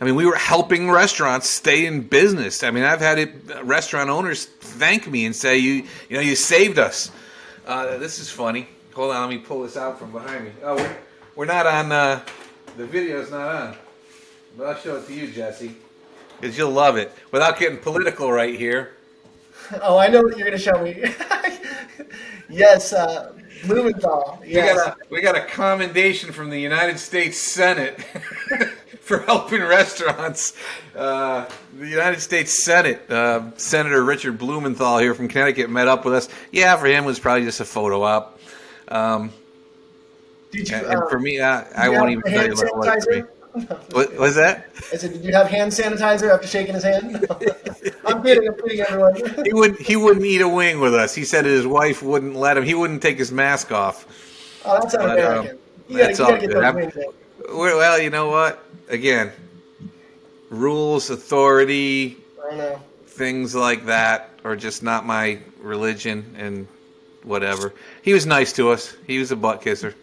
I 0.01 0.07
mean, 0.07 0.17
we 0.17 0.27
were 0.27 0.35
helping 0.35 0.91
restaurants 0.91 1.49
stay 1.49 1.87
in 1.87 2.03
business. 2.03 2.63
I 2.63 2.73
mean, 2.73 2.83
I've 2.83 3.01
had 3.01 3.19
it, 3.19 3.31
restaurant 3.63 4.11
owners 4.11 4.45
thank 4.45 5.09
me 5.09 5.25
and 5.25 5.35
say, 5.35 5.57
"You, 5.57 5.85
you 6.11 6.17
know, 6.17 6.21
you 6.21 6.35
saved 6.35 6.79
us." 6.79 7.11
Uh, 7.65 7.97
this 7.97 8.19
is 8.19 8.29
funny. 8.29 8.69
Hold 8.95 9.15
on, 9.15 9.21
let 9.23 9.31
me 9.31 9.39
pull 9.39 9.63
this 9.63 9.77
out 9.77 9.99
from 9.99 10.11
behind 10.11 10.45
me. 10.45 10.51
Oh, 10.63 10.75
we're, 10.75 10.97
we're 11.37 11.47
not 11.47 11.67
on. 11.67 11.93
Uh, 11.93 12.21
the 12.77 12.87
video's 12.87 13.31
not 13.31 13.49
on, 13.49 13.77
but 14.57 14.67
I'll 14.67 14.77
show 14.77 14.97
it 14.97 15.07
to 15.07 15.15
you, 15.15 15.29
Jesse, 15.31 15.77
because 16.41 16.57
you'll 16.57 16.71
love 16.71 16.97
it. 16.97 17.13
Without 17.31 17.59
getting 17.59 17.79
political 17.79 18.33
right 18.33 18.59
here. 18.59 18.93
Oh, 19.81 19.97
I 19.97 20.09
know 20.09 20.21
what 20.21 20.37
you're 20.37 20.47
going 20.47 20.59
to 20.59 20.63
show 20.63 20.83
me. 20.83 21.03
yes, 22.51 22.93
uh, 22.93 23.33
Blumenthal. 23.67 24.43
Yes. 24.45 24.77
We 24.77 24.83
got, 24.83 24.89
a, 24.89 24.97
we 25.11 25.21
got 25.23 25.37
a 25.37 25.41
commendation 25.41 26.33
from 26.33 26.51
the 26.51 26.61
United 26.61 26.99
States 26.99 27.39
Senate. 27.39 27.99
for 29.05 29.19
helping 29.21 29.63
restaurants. 29.63 30.57
Uh, 30.97 31.47
the 31.79 31.87
United 31.87 32.21
States 32.21 32.65
Senate, 32.65 33.09
uh, 33.11 33.51
Senator 33.57 34.03
Richard 34.03 34.39
Blumenthal 34.39 34.99
here 34.99 35.15
from 35.15 35.29
Connecticut 35.29 35.69
met 35.69 35.89
up 35.89 36.05
with 36.05 36.15
us. 36.15 36.29
Yeah, 36.51 36.75
for 36.77 36.87
him 36.87 37.05
it 37.05 37.07
was 37.07 37.21
probably 37.21 37.45
just 37.45 37.61
a 37.61 37.67
photo 37.67 38.03
op. 38.03 38.41
Um, 38.89 39.31
Did 40.55 40.69
you, 40.69 40.77
and, 40.77 40.87
and 40.87 41.09
for 41.09 41.19
me, 41.19 41.41
I, 41.41 41.87
I 41.87 41.89
won't 41.89 42.11
even 42.11 42.23
tell 42.23 42.47
you 42.47 42.55
what 42.55 42.67
it 42.67 42.77
was. 42.77 43.25
What 43.93 44.17
was 44.17 44.35
that? 44.35 44.69
I 44.93 44.97
said, 44.97 45.13
did 45.13 45.25
you 45.25 45.33
have 45.33 45.47
hand 45.47 45.71
sanitizer 45.71 46.35
after 46.35 46.49
shaking 46.49 46.75
his 46.75 46.83
hand? 46.83 47.25
I'm 48.05 48.23
kidding. 48.23 48.49
I'm 48.49 48.57
kidding, 48.57 48.81
everyone. 48.81 49.15
he 49.45 49.53
would 49.53 49.79
he 49.79 49.95
wouldn't 49.95 50.27
eat 50.27 50.41
a 50.41 50.49
wing 50.49 50.81
with 50.81 50.93
us. 50.93 51.15
He 51.15 51.25
said 51.25 51.45
his 51.45 51.65
wife 51.65 52.03
wouldn't 52.03 52.35
let 52.35 52.57
him. 52.57 52.65
He 52.65 52.75
wouldn't 52.75 53.01
take 53.01 53.17
his 53.17 53.31
mask 53.31 53.71
off. 53.71 54.07
Oh, 54.65 54.81
that's 54.81 54.95
not 54.95 55.05
American. 55.05 55.53
Um, 55.53 55.59
you 55.89 55.99
gotta, 55.99 56.07
that's 56.17 56.19
you 56.19 56.49
gotta 56.49 56.73
those 56.73 56.95
wings. 56.95 57.15
Well, 57.49 58.01
you 58.01 58.11
know 58.11 58.29
what? 58.29 58.65
again, 58.89 59.33
rules, 60.51 61.11
authority, 61.11 62.17
things 63.07 63.55
like 63.55 63.87
that 63.87 64.31
are 64.45 64.57
just 64.57 64.83
not 64.83 65.07
my 65.07 65.39
religion 65.61 66.35
and 66.39 66.67
whatever. 67.23 67.73
He 68.03 68.13
was 68.13 68.27
nice 68.27 68.53
to 68.55 68.71
us. 68.71 68.97
He 69.07 69.19
was 69.19 69.33
a 69.33 69.37
butt 69.37 69.63
kisser. 69.63 69.95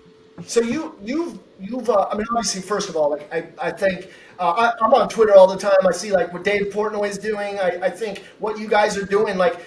So 0.47 0.61
you 0.61 0.95
you've 1.03 1.39
you've 1.59 1.89
uh, 1.89 2.07
I 2.11 2.15
mean 2.15 2.25
obviously 2.31 2.61
first 2.61 2.89
of 2.89 2.95
all 2.95 3.11
like 3.11 3.31
I 3.33 3.47
I 3.59 3.71
think 3.71 4.09
uh, 4.39 4.71
I, 4.81 4.85
am 4.85 4.93
on 4.93 5.09
Twitter 5.09 5.35
all 5.35 5.47
the 5.47 5.57
time. 5.57 5.85
I 5.87 5.91
see 5.91 6.11
like 6.11 6.33
what 6.33 6.43
Dave 6.43 6.73
Portnoy 6.73 7.09
is 7.09 7.17
doing. 7.17 7.59
I, 7.59 7.79
I 7.83 7.89
think 7.89 8.23
what 8.39 8.59
you 8.59 8.67
guys 8.67 8.97
are 8.97 9.05
doing 9.05 9.37
like 9.37 9.59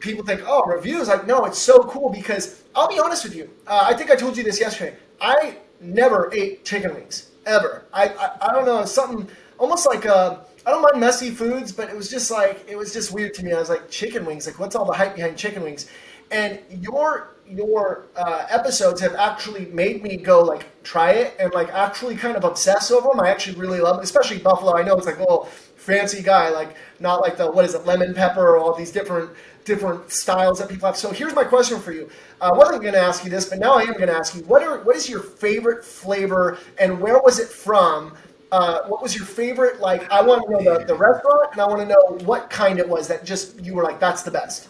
people 0.00 0.24
think 0.24 0.42
oh 0.46 0.64
reviews 0.66 1.08
like 1.08 1.26
no 1.26 1.44
it's 1.44 1.58
so 1.58 1.80
cool 1.80 2.10
because 2.10 2.62
I'll 2.74 2.88
be 2.88 2.98
honest 2.98 3.24
with 3.24 3.34
you. 3.34 3.50
Uh, 3.66 3.86
I 3.90 3.94
think 3.94 4.10
I 4.10 4.16
told 4.16 4.36
you 4.36 4.44
this 4.44 4.60
yesterday. 4.60 4.96
I 5.20 5.56
never 5.80 6.30
ate 6.32 6.64
chicken 6.64 6.94
wings 6.94 7.30
ever. 7.46 7.84
I, 7.92 8.08
I, 8.08 8.48
I 8.48 8.52
don't 8.52 8.66
know, 8.66 8.84
something 8.84 9.28
almost 9.58 9.86
like 9.86 10.06
uh, 10.06 10.38
I 10.66 10.70
don't 10.70 10.82
mind 10.82 11.00
messy 11.00 11.30
foods, 11.30 11.72
but 11.72 11.88
it 11.88 11.96
was 11.96 12.10
just 12.10 12.30
like 12.30 12.64
it 12.68 12.76
was 12.76 12.92
just 12.92 13.12
weird 13.12 13.34
to 13.34 13.44
me. 13.44 13.52
I 13.52 13.58
was 13.58 13.68
like 13.68 13.90
chicken 13.90 14.24
wings, 14.24 14.46
like 14.46 14.58
what's 14.58 14.76
all 14.76 14.84
the 14.84 14.92
hype 14.92 15.16
behind 15.16 15.36
chicken 15.36 15.62
wings? 15.62 15.88
And 16.30 16.60
your 16.70 17.30
your 17.50 18.06
uh, 18.16 18.46
episodes 18.50 19.00
have 19.00 19.14
actually 19.14 19.66
made 19.66 20.02
me 20.02 20.16
go 20.16 20.42
like 20.42 20.66
try 20.82 21.12
it 21.12 21.34
and 21.38 21.52
like 21.52 21.68
actually 21.70 22.16
kind 22.16 22.36
of 22.36 22.44
obsess 22.44 22.90
over 22.90 23.08
them. 23.08 23.20
I 23.20 23.30
actually 23.30 23.58
really 23.58 23.80
love 23.80 23.96
them, 23.96 24.04
especially 24.04 24.38
buffalo. 24.38 24.76
I 24.76 24.82
know 24.82 24.96
it's 24.96 25.06
like 25.06 25.20
oh 25.20 25.44
fancy 25.76 26.22
guy, 26.22 26.50
like 26.50 26.76
not 27.00 27.20
like 27.20 27.36
the 27.36 27.50
what 27.50 27.64
is 27.64 27.74
it 27.74 27.86
lemon 27.86 28.14
pepper 28.14 28.46
or 28.46 28.58
all 28.58 28.74
these 28.74 28.92
different 28.92 29.30
different 29.64 30.10
styles 30.10 30.58
that 30.58 30.68
people 30.68 30.86
have. 30.86 30.96
So 30.96 31.10
here's 31.10 31.34
my 31.34 31.44
question 31.44 31.78
for 31.78 31.92
you. 31.92 32.10
Uh, 32.40 32.50
I 32.52 32.56
wasn't 32.56 32.82
going 32.82 32.94
to 32.94 33.00
ask 33.00 33.22
you 33.24 33.30
this, 33.30 33.44
but 33.46 33.58
now 33.58 33.74
I 33.74 33.82
am 33.82 33.92
going 33.92 34.08
to 34.08 34.14
ask 34.14 34.34
you. 34.34 34.42
What 34.42 34.62
are 34.62 34.78
what 34.82 34.96
is 34.96 35.08
your 35.08 35.20
favorite 35.20 35.84
flavor, 35.84 36.58
and 36.78 37.00
where 37.00 37.18
was 37.20 37.38
it 37.38 37.48
from? 37.48 38.14
Uh, 38.50 38.80
what 38.88 39.02
was 39.02 39.14
your 39.14 39.26
favorite? 39.26 39.78
Like, 39.78 40.10
I 40.10 40.22
want 40.22 40.42
to 40.46 40.50
know 40.50 40.78
the, 40.78 40.84
the 40.86 40.94
restaurant, 40.94 41.52
and 41.52 41.60
I 41.60 41.66
want 41.66 41.80
to 41.80 41.86
know 41.86 42.26
what 42.26 42.48
kind 42.48 42.78
it 42.78 42.88
was 42.88 43.06
that 43.08 43.24
just 43.24 43.60
you 43.62 43.74
were 43.74 43.82
like, 43.82 44.00
that's 44.00 44.22
the 44.22 44.30
best. 44.30 44.68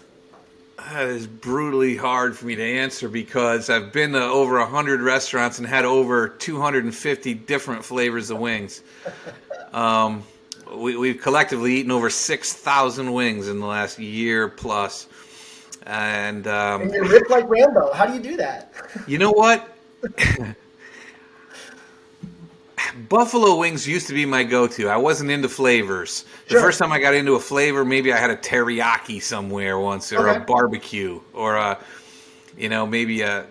That 0.90 1.08
is 1.08 1.26
brutally 1.26 1.96
hard 1.96 2.34
for 2.34 2.46
me 2.46 2.54
to 2.54 2.62
answer 2.62 3.10
because 3.10 3.68
I've 3.68 3.92
been 3.92 4.12
to 4.12 4.22
over 4.22 4.58
100 4.58 5.02
restaurants 5.02 5.58
and 5.58 5.68
had 5.68 5.84
over 5.84 6.30
250 6.30 7.34
different 7.34 7.84
flavors 7.84 8.30
of 8.30 8.38
wings. 8.38 8.82
Um, 9.74 10.22
we, 10.74 11.08
have 11.08 11.20
collectively 11.20 11.74
eaten 11.74 11.90
over 11.90 12.08
6,000 12.08 13.12
wings 13.12 13.48
in 13.48 13.60
the 13.60 13.66
last 13.66 13.98
year 13.98 14.48
plus. 14.48 15.08
And, 15.82 16.46
um, 16.46 16.82
and 16.82 16.92
you're 16.92 17.06
ripped 17.06 17.28
like 17.28 17.46
Rambo. 17.50 17.92
How 17.92 18.06
do 18.06 18.14
you 18.14 18.20
do 18.20 18.38
that? 18.38 18.72
you 19.06 19.18
know 19.18 19.32
what? 19.32 19.68
Buffalo 23.08 23.56
wings 23.56 23.86
used 23.86 24.06
to 24.08 24.14
be 24.14 24.26
my 24.26 24.42
go-to. 24.44 24.88
I 24.88 24.96
wasn't 24.96 25.30
into 25.30 25.48
flavors. 25.48 26.24
The 26.48 26.52
Sure. 26.54 26.60
first 26.62 26.78
time 26.78 26.90
I 26.92 26.98
got 26.98 27.14
into 27.14 27.34
a 27.34 27.40
flavor, 27.40 27.84
maybe 27.84 28.12
I 28.12 28.16
had 28.16 28.30
a 28.30 28.36
teriyaki 28.36 29.22
somewhere 29.22 29.78
once, 29.78 30.12
or 30.12 30.28
Okay. 30.28 30.38
a 30.38 30.40
barbecue, 30.40 31.20
or 31.32 31.56
a, 31.56 31.78
you 32.56 32.68
know, 32.68 32.86
maybe 32.86 33.20
a. 33.22 33.44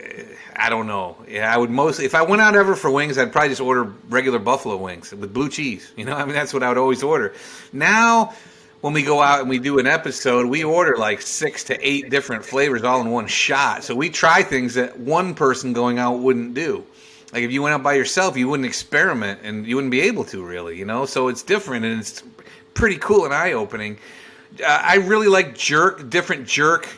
Eh, 0.00 0.22
I 0.56 0.68
don't 0.70 0.86
know. 0.86 1.16
Yeah, 1.28 1.52
I 1.52 1.56
would 1.58 1.70
mostly 1.70 2.06
if 2.06 2.14
I 2.14 2.22
went 2.22 2.40
out 2.42 2.56
ever 2.56 2.74
for 2.74 2.90
wings, 2.90 3.18
I'd 3.18 3.30
probably 3.32 3.50
just 3.50 3.60
order 3.60 3.92
regular 4.08 4.38
buffalo 4.38 4.76
wings 4.76 5.12
with 5.12 5.32
blue 5.32 5.48
cheese. 5.50 5.92
You 5.96 6.04
know, 6.06 6.14
I 6.16 6.24
mean 6.24 6.34
that's 6.34 6.52
what 6.54 6.62
I 6.62 6.68
would 6.68 6.78
always 6.78 7.02
order. 7.02 7.34
Now, 7.72 8.32
when 8.80 8.92
we 8.94 9.02
go 9.02 9.20
out 9.20 9.40
and 9.40 9.48
we 9.50 9.58
do 9.58 9.78
an 9.78 9.86
episode, 9.86 10.46
we 10.46 10.64
order 10.64 10.96
like 10.96 11.20
six 11.20 11.62
to 11.64 11.78
eight 11.86 12.08
different 12.10 12.44
flavors 12.44 12.84
all 12.84 13.00
in 13.00 13.10
one 13.10 13.26
shot. 13.26 13.84
So 13.84 13.94
we 13.94 14.08
try 14.10 14.42
things 14.42 14.74
that 14.74 14.98
one 14.98 15.34
person 15.34 15.72
going 15.72 15.98
out 15.98 16.18
wouldn't 16.20 16.54
do. 16.54 16.84
Like 17.32 17.42
if 17.42 17.52
you 17.52 17.62
went 17.62 17.74
out 17.74 17.82
by 17.82 17.94
yourself, 17.94 18.36
you 18.36 18.48
wouldn't 18.48 18.66
experiment 18.66 19.40
and 19.42 19.66
you 19.66 19.76
wouldn't 19.76 19.90
be 19.90 20.02
able 20.02 20.24
to 20.26 20.44
really, 20.44 20.78
you 20.78 20.84
know. 20.84 21.06
So 21.06 21.28
it's 21.28 21.42
different 21.42 21.84
and 21.84 22.00
it's 22.00 22.22
pretty 22.74 22.96
cool 22.98 23.24
and 23.24 23.34
eye 23.34 23.52
opening. 23.52 23.98
Uh, 24.60 24.80
I 24.82 24.96
really 24.96 25.28
like 25.28 25.54
jerk, 25.56 26.08
different 26.08 26.46
jerk 26.46 26.88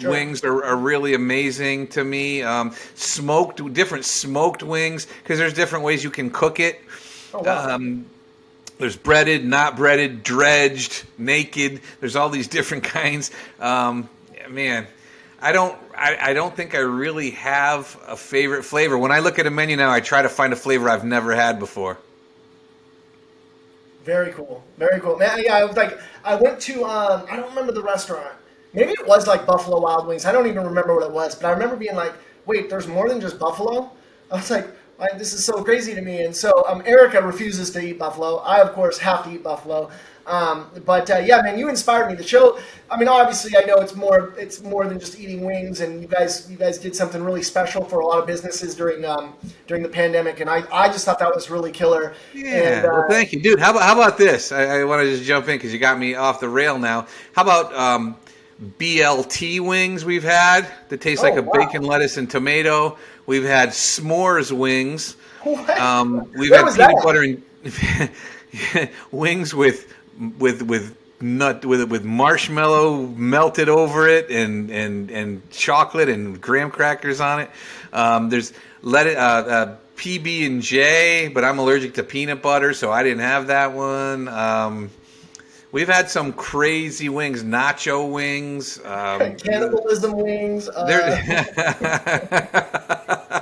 Sure. 0.00 0.10
wings 0.10 0.42
are, 0.44 0.64
are 0.64 0.76
really 0.76 1.14
amazing 1.14 1.88
to 1.88 2.04
me. 2.04 2.42
Um, 2.42 2.74
smoked, 2.94 3.72
different 3.72 4.04
smoked 4.04 4.62
wings 4.62 5.06
because 5.22 5.38
there's 5.38 5.52
different 5.54 5.84
ways 5.84 6.02
you 6.02 6.10
can 6.10 6.30
cook 6.30 6.60
it. 6.60 6.80
Oh, 7.34 7.42
wow. 7.42 7.74
Um, 7.74 8.06
there's 8.78 8.96
breaded, 8.96 9.44
not 9.44 9.76
breaded, 9.76 10.22
dredged, 10.22 11.04
naked. 11.18 11.80
There's 12.00 12.16
all 12.16 12.28
these 12.28 12.48
different 12.48 12.84
kinds. 12.98 13.30
Um, 13.60 14.08
man, 14.50 14.86
I 15.40 15.52
don't. 15.52 15.76
I, 15.94 16.16
I 16.30 16.32
don't 16.32 16.54
think 16.54 16.74
I 16.74 16.78
really 16.78 17.30
have 17.32 17.98
a 18.06 18.16
favorite 18.16 18.62
flavor. 18.64 18.96
When 18.98 19.12
I 19.12 19.18
look 19.20 19.38
at 19.38 19.46
a 19.46 19.50
menu 19.50 19.76
now, 19.76 19.90
I 19.90 20.00
try 20.00 20.22
to 20.22 20.28
find 20.28 20.52
a 20.52 20.56
flavor 20.56 20.88
I've 20.88 21.04
never 21.04 21.34
had 21.34 21.58
before. 21.58 21.98
Very 24.04 24.32
cool. 24.32 24.62
Very 24.78 25.00
cool. 25.00 25.16
Man, 25.16 25.42
yeah, 25.42 25.56
I 25.56 25.64
was 25.64 25.76
like, 25.76 25.98
I 26.24 26.36
went 26.36 26.60
to, 26.60 26.84
um, 26.84 27.26
I 27.28 27.34
don't 27.34 27.48
remember 27.48 27.72
the 27.72 27.82
restaurant. 27.82 28.32
Maybe 28.72 28.92
it 28.92 29.06
was 29.06 29.26
like 29.26 29.44
Buffalo 29.46 29.80
Wild 29.80 30.06
Wings. 30.06 30.24
I 30.24 30.30
don't 30.32 30.46
even 30.46 30.64
remember 30.64 30.94
what 30.94 31.04
it 31.04 31.10
was, 31.10 31.34
but 31.34 31.46
I 31.48 31.50
remember 31.50 31.74
being 31.74 31.96
like, 31.96 32.12
wait, 32.46 32.70
there's 32.70 32.86
more 32.86 33.08
than 33.08 33.20
just 33.20 33.38
buffalo? 33.38 33.90
I 34.30 34.36
was 34.36 34.48
like, 34.48 34.68
"Why, 34.96 35.08
this 35.16 35.32
is 35.32 35.44
so 35.44 35.64
crazy 35.64 35.92
to 35.94 36.00
me. 36.02 36.24
And 36.24 36.34
so 36.34 36.64
um, 36.68 36.82
Erica 36.86 37.20
refuses 37.20 37.70
to 37.70 37.80
eat 37.80 37.98
buffalo. 37.98 38.36
I, 38.36 38.60
of 38.60 38.72
course, 38.74 38.96
have 38.98 39.24
to 39.24 39.30
eat 39.32 39.42
buffalo. 39.42 39.90
Um, 40.26 40.70
but 40.84 41.08
uh, 41.10 41.18
yeah, 41.18 41.40
man, 41.42 41.58
you 41.58 41.68
inspired 41.68 42.08
me. 42.08 42.14
The 42.16 42.24
show. 42.24 42.58
I 42.90 42.96
mean, 42.98 43.08
obviously, 43.08 43.56
I 43.56 43.60
know 43.64 43.76
it's 43.76 43.94
more. 43.94 44.34
It's 44.36 44.60
more 44.62 44.84
than 44.86 44.98
just 44.98 45.18
eating 45.20 45.44
wings. 45.44 45.80
And 45.80 46.02
you 46.02 46.08
guys, 46.08 46.50
you 46.50 46.56
guys 46.56 46.78
did 46.78 46.96
something 46.96 47.22
really 47.22 47.42
special 47.42 47.84
for 47.84 48.00
a 48.00 48.06
lot 48.06 48.18
of 48.18 48.26
businesses 48.26 48.74
during 48.74 49.04
um, 49.04 49.34
during 49.68 49.82
the 49.84 49.88
pandemic. 49.88 50.40
And 50.40 50.50
I, 50.50 50.64
I 50.72 50.88
just 50.88 51.04
thought 51.04 51.18
that 51.20 51.32
was 51.34 51.48
really 51.48 51.70
killer. 51.72 52.14
Yeah, 52.34 52.78
And, 52.78 52.86
uh, 52.86 52.88
well, 52.92 53.06
thank 53.08 53.32
you, 53.32 53.40
dude. 53.40 53.60
How 53.60 53.70
about 53.70 53.82
how 53.84 53.92
about 53.94 54.18
this? 54.18 54.50
I, 54.52 54.80
I 54.80 54.84
want 54.84 55.02
to 55.02 55.08
just 55.10 55.24
jump 55.24 55.48
in 55.48 55.56
because 55.56 55.72
you 55.72 55.78
got 55.78 55.98
me 55.98 56.16
off 56.16 56.40
the 56.40 56.48
rail 56.48 56.78
now. 56.78 57.06
How 57.32 57.42
about 57.42 57.72
um, 57.74 58.16
BLT 58.78 59.60
wings? 59.60 60.04
We've 60.04 60.22
had 60.24 60.66
that 60.88 61.00
taste 61.00 61.22
like 61.22 61.34
Oh, 61.34 61.38
a 61.38 61.42
wow. 61.42 61.52
bacon, 61.52 61.82
lettuce, 61.82 62.16
and 62.16 62.28
tomato. 62.30 62.98
We've 63.26 63.44
had 63.44 63.70
s'mores 63.70 64.50
wings. 64.52 65.16
What? 65.42 65.68
Um, 65.78 66.30
we've 66.36 66.50
Where 66.50 66.64
had 66.64 66.74
peanut 66.74 66.96
that? 66.96 67.02
butter 67.04 67.22
and 67.22 68.90
wings 69.12 69.54
with 69.54 69.92
with 70.38 70.62
with 70.62 70.96
nut 71.20 71.64
with 71.64 71.90
with 71.90 72.04
marshmallow 72.04 73.06
melted 73.06 73.68
over 73.68 74.08
it 74.08 74.30
and 74.30 74.70
and 74.70 75.10
and 75.10 75.50
chocolate 75.50 76.08
and 76.08 76.40
graham 76.40 76.70
crackers 76.70 77.20
on 77.20 77.40
it. 77.40 77.50
Um, 77.92 78.28
there's 78.28 78.52
let 78.82 79.06
it 79.06 79.16
uh, 79.16 79.20
uh, 79.20 79.76
PB 79.96 80.46
and 80.46 80.62
J, 80.62 81.28
but 81.28 81.44
I'm 81.44 81.58
allergic 81.58 81.94
to 81.94 82.02
peanut 82.02 82.42
butter, 82.42 82.74
so 82.74 82.92
I 82.92 83.02
didn't 83.02 83.20
have 83.20 83.46
that 83.48 83.72
one. 83.72 84.28
Um, 84.28 84.90
we've 85.72 85.88
had 85.88 86.10
some 86.10 86.32
crazy 86.32 87.08
wings, 87.08 87.42
nacho 87.42 88.10
wings. 88.10 88.78
Um, 88.84 89.36
cannibalism 89.38 90.12
wings. 90.16 90.68
Uh, 90.68 90.86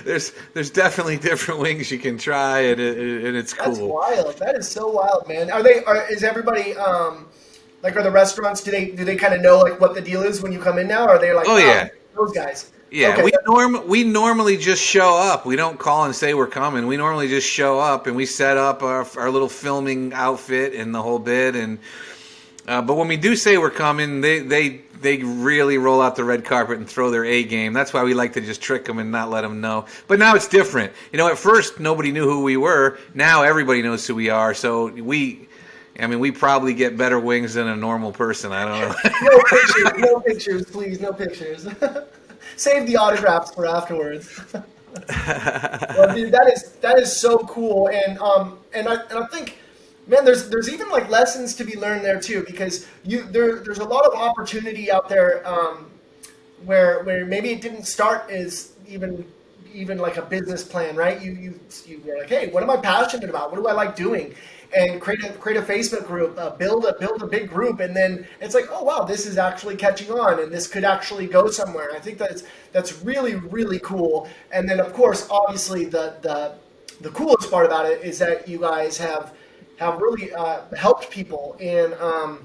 there's 0.00 0.32
there's 0.54 0.70
definitely 0.70 1.16
different 1.18 1.60
wings 1.60 1.90
you 1.90 1.98
can 1.98 2.18
try, 2.18 2.60
and, 2.60 2.80
it, 2.80 3.24
and 3.24 3.36
it's 3.36 3.52
cool. 3.52 3.66
that's 3.66 3.78
wild. 3.78 4.38
That 4.38 4.56
is 4.56 4.68
so 4.68 4.88
wild, 4.88 5.28
man. 5.28 5.50
Are 5.50 5.62
they? 5.62 5.84
Are, 5.84 6.10
is 6.10 6.22
everybody? 6.24 6.74
Um, 6.76 7.26
like, 7.82 7.96
are 7.96 8.02
the 8.02 8.10
restaurants? 8.10 8.62
Do 8.62 8.70
they? 8.70 8.90
Do 8.90 9.04
they 9.04 9.16
kind 9.16 9.34
of 9.34 9.40
know 9.40 9.58
like 9.58 9.80
what 9.80 9.94
the 9.94 10.00
deal 10.00 10.22
is 10.22 10.42
when 10.42 10.52
you 10.52 10.60
come 10.60 10.78
in 10.78 10.88
now? 10.88 11.06
Or 11.06 11.10
are 11.10 11.18
they 11.18 11.32
like? 11.32 11.46
Oh, 11.48 11.56
yeah. 11.56 11.88
those 12.14 12.32
guys. 12.32 12.70
Yeah, 12.90 13.14
Okay. 13.14 13.22
we 13.24 13.32
norm 13.46 13.88
we 13.88 14.04
normally 14.04 14.58
just 14.58 14.82
show 14.82 15.16
up. 15.16 15.46
We 15.46 15.56
don't 15.56 15.78
call 15.78 16.04
and 16.04 16.14
say 16.14 16.34
we're 16.34 16.46
coming. 16.46 16.86
We 16.86 16.98
normally 16.98 17.26
just 17.26 17.48
show 17.48 17.80
up 17.80 18.06
and 18.06 18.14
we 18.14 18.26
set 18.26 18.58
up 18.58 18.82
our, 18.82 19.06
our 19.16 19.30
little 19.30 19.48
filming 19.48 20.12
outfit 20.12 20.74
and 20.74 20.94
the 20.94 21.00
whole 21.00 21.18
bit. 21.18 21.56
And 21.56 21.78
uh, 22.68 22.82
but 22.82 22.94
when 22.94 23.08
we 23.08 23.16
do 23.16 23.34
say 23.36 23.58
we're 23.58 23.70
coming, 23.70 24.20
they 24.20 24.40
they 24.40 24.82
they 25.00 25.18
really 25.18 25.78
roll 25.78 26.00
out 26.00 26.16
the 26.16 26.24
red 26.24 26.44
carpet 26.44 26.78
and 26.78 26.88
throw 26.88 27.10
their 27.10 27.24
A 27.24 27.42
game. 27.44 27.72
That's 27.72 27.92
why 27.92 28.04
we 28.04 28.14
like 28.14 28.32
to 28.34 28.40
just 28.40 28.62
trick 28.62 28.84
them 28.84 28.98
and 28.98 29.10
not 29.10 29.30
let 29.30 29.42
them 29.42 29.60
know. 29.60 29.86
But 30.06 30.18
now 30.18 30.34
it's 30.34 30.48
different. 30.48 30.92
You 31.10 31.18
know, 31.18 31.28
at 31.28 31.38
first 31.38 31.80
nobody 31.80 32.12
knew 32.12 32.24
who 32.24 32.42
we 32.42 32.56
were. 32.56 32.98
Now 33.14 33.42
everybody 33.42 33.82
knows 33.82 34.06
who 34.06 34.14
we 34.14 34.30
are. 34.30 34.54
So 34.54 34.88
we. 34.88 35.48
I 36.00 36.06
mean, 36.06 36.20
we 36.20 36.30
probably 36.30 36.72
get 36.72 36.96
better 36.96 37.20
wings 37.20 37.52
than 37.52 37.68
a 37.68 37.76
normal 37.76 38.12
person. 38.12 38.50
I 38.50 38.64
don't 38.64 38.80
know. 38.80 39.10
no 39.22 39.42
pictures. 39.42 39.92
No 39.98 40.20
pictures, 40.20 40.64
please. 40.64 41.00
No 41.00 41.12
pictures. 41.12 41.68
Save 42.56 42.86
the 42.86 42.96
autographs 42.96 43.52
for 43.54 43.66
afterwards. 43.66 44.40
well, 44.54 46.14
dude, 46.14 46.32
that 46.32 46.50
is 46.52 46.72
that 46.80 46.98
is 46.98 47.14
so 47.14 47.38
cool, 47.40 47.88
and 47.88 48.18
um, 48.18 48.58
and 48.74 48.88
I 48.88 48.94
and 49.10 49.18
I 49.18 49.26
think, 49.26 49.58
man, 50.06 50.24
there's 50.24 50.48
there's 50.48 50.72
even 50.72 50.88
like 50.90 51.08
lessons 51.08 51.54
to 51.56 51.64
be 51.64 51.76
learned 51.76 52.04
there 52.04 52.20
too, 52.20 52.44
because 52.46 52.86
you 53.04 53.22
there 53.24 53.60
there's 53.60 53.78
a 53.78 53.84
lot 53.84 54.04
of 54.04 54.14
opportunity 54.14 54.90
out 54.90 55.08
there, 55.08 55.46
um, 55.46 55.90
where 56.64 57.02
where 57.04 57.24
maybe 57.26 57.50
it 57.50 57.60
didn't 57.60 57.84
start 57.84 58.30
as 58.30 58.72
even 58.86 59.24
even 59.72 59.98
like 59.98 60.16
a 60.18 60.22
business 60.22 60.64
plan, 60.64 60.96
right? 60.96 61.20
You 61.22 61.32
you 61.32 61.60
you 61.86 62.02
were 62.04 62.18
like, 62.18 62.28
hey, 62.28 62.48
what 62.50 62.62
am 62.62 62.70
I 62.70 62.76
passionate 62.76 63.30
about? 63.30 63.50
What 63.50 63.60
do 63.60 63.66
I 63.68 63.72
like 63.72 63.96
doing? 63.96 64.34
And 64.74 65.00
create 65.02 65.22
a 65.22 65.32
create 65.34 65.58
a 65.58 65.62
Facebook 65.62 66.06
group, 66.06 66.38
uh, 66.38 66.50
build 66.50 66.86
a 66.86 66.94
build 66.98 67.22
a 67.22 67.26
big 67.26 67.48
group, 67.48 67.80
and 67.80 67.94
then 67.94 68.26
it's 68.40 68.54
like, 68.54 68.66
oh 68.70 68.82
wow, 68.82 69.04
this 69.04 69.26
is 69.26 69.36
actually 69.36 69.76
catching 69.76 70.10
on, 70.10 70.40
and 70.40 70.50
this 70.50 70.66
could 70.66 70.84
actually 70.84 71.26
go 71.26 71.48
somewhere. 71.50 71.88
And 71.88 71.96
I 71.96 72.00
think 72.00 72.18
that's 72.18 72.44
that's 72.72 73.02
really 73.02 73.34
really 73.34 73.78
cool. 73.80 74.28
And 74.50 74.68
then 74.68 74.80
of 74.80 74.92
course, 74.94 75.28
obviously 75.30 75.84
the 75.84 76.16
the 76.22 76.54
the 77.02 77.10
coolest 77.10 77.50
part 77.50 77.66
about 77.66 77.86
it 77.86 78.02
is 78.02 78.18
that 78.20 78.48
you 78.48 78.58
guys 78.60 78.96
have 78.96 79.34
have 79.82 80.00
really 80.00 80.32
uh, 80.34 80.62
helped 80.76 81.10
people 81.10 81.56
and 81.60 81.94
um, 81.94 82.44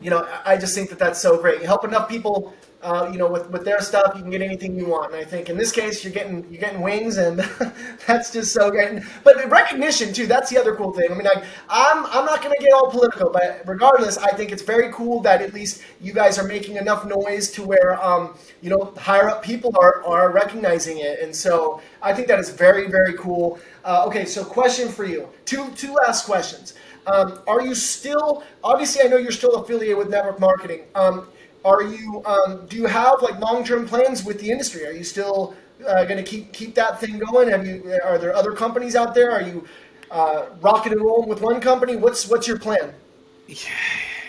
you 0.00 0.10
know 0.10 0.26
I- 0.44 0.56
just 0.56 0.74
think 0.74 0.90
that 0.90 0.98
that's 0.98 1.20
so 1.20 1.40
great. 1.40 1.60
You 1.60 1.66
help 1.66 1.84
enough 1.84 2.08
people 2.08 2.54
uh, 2.86 3.10
you 3.12 3.18
know 3.18 3.26
with, 3.26 3.50
with 3.50 3.64
their 3.64 3.80
stuff 3.80 4.12
you 4.14 4.22
can 4.22 4.30
get 4.30 4.40
anything 4.40 4.78
you 4.78 4.86
want. 4.86 5.12
And 5.12 5.20
I 5.20 5.24
think 5.24 5.50
in 5.50 5.56
this 5.56 5.72
case 5.72 6.04
you're 6.04 6.12
getting 6.12 6.46
you're 6.50 6.60
getting 6.60 6.80
wings 6.80 7.16
and 7.16 7.40
that's 8.06 8.32
just 8.32 8.52
so 8.52 8.70
great 8.70 9.02
but 9.24 9.34
recognition 9.50 10.12
too 10.12 10.26
that's 10.26 10.50
the 10.50 10.58
other 10.58 10.74
cool 10.76 10.92
thing. 10.92 11.10
I 11.10 11.14
mean 11.14 11.24
like 11.24 11.44
I'm 11.68 12.06
I'm 12.06 12.24
not 12.24 12.42
gonna 12.42 12.58
get 12.60 12.72
all 12.72 12.88
political 12.88 13.30
but 13.30 13.62
regardless 13.66 14.18
I 14.18 14.30
think 14.36 14.52
it's 14.52 14.62
very 14.62 14.92
cool 14.92 15.20
that 15.22 15.42
at 15.42 15.52
least 15.52 15.82
you 16.00 16.12
guys 16.12 16.38
are 16.38 16.46
making 16.46 16.76
enough 16.76 17.04
noise 17.04 17.50
to 17.52 17.64
where 17.64 18.00
um, 18.02 18.34
you 18.62 18.70
know 18.70 18.94
higher 18.96 19.28
up 19.28 19.42
people 19.42 19.74
are 19.80 20.04
are 20.04 20.30
recognizing 20.30 20.98
it. 20.98 21.18
And 21.20 21.34
so 21.34 21.82
I 22.00 22.12
think 22.12 22.28
that 22.28 22.38
is 22.38 22.50
very 22.50 22.86
very 22.88 23.14
cool. 23.14 23.58
Uh, 23.84 24.04
okay 24.06 24.24
so 24.24 24.44
question 24.44 24.88
for 24.88 25.04
you. 25.04 25.28
Two 25.44 25.70
two 25.74 25.92
last 25.92 26.24
questions. 26.24 26.74
Um, 27.08 27.40
are 27.48 27.62
you 27.62 27.74
still 27.74 28.44
obviously 28.62 29.02
I 29.02 29.08
know 29.08 29.16
you're 29.16 29.32
still 29.32 29.56
affiliated 29.56 29.96
with 29.96 30.08
network 30.08 30.38
marketing. 30.38 30.82
Um, 30.94 31.26
are 31.66 31.82
you 31.82 32.22
um, 32.24 32.64
do 32.66 32.76
you 32.76 32.86
have 32.86 33.20
like 33.22 33.38
long-term 33.40 33.86
plans 33.86 34.24
with 34.24 34.40
the 34.40 34.50
industry 34.50 34.86
are 34.86 34.92
you 34.92 35.04
still 35.04 35.54
uh, 35.86 36.04
going 36.04 36.16
to 36.16 36.22
keep 36.22 36.52
keep 36.52 36.74
that 36.74 37.00
thing 37.00 37.18
going 37.18 37.48
have 37.48 37.66
you 37.66 37.98
are 38.04 38.18
there 38.18 38.34
other 38.34 38.52
companies 38.52 38.96
out 38.96 39.14
there 39.14 39.30
are 39.32 39.42
you 39.42 39.66
uh, 40.10 40.46
rocking 40.60 40.92
and 40.92 41.02
rolling 41.02 41.28
with 41.28 41.40
one 41.42 41.60
company 41.60 41.96
what's 41.96 42.28
what's 42.28 42.46
your 42.48 42.58
plan 42.58 42.94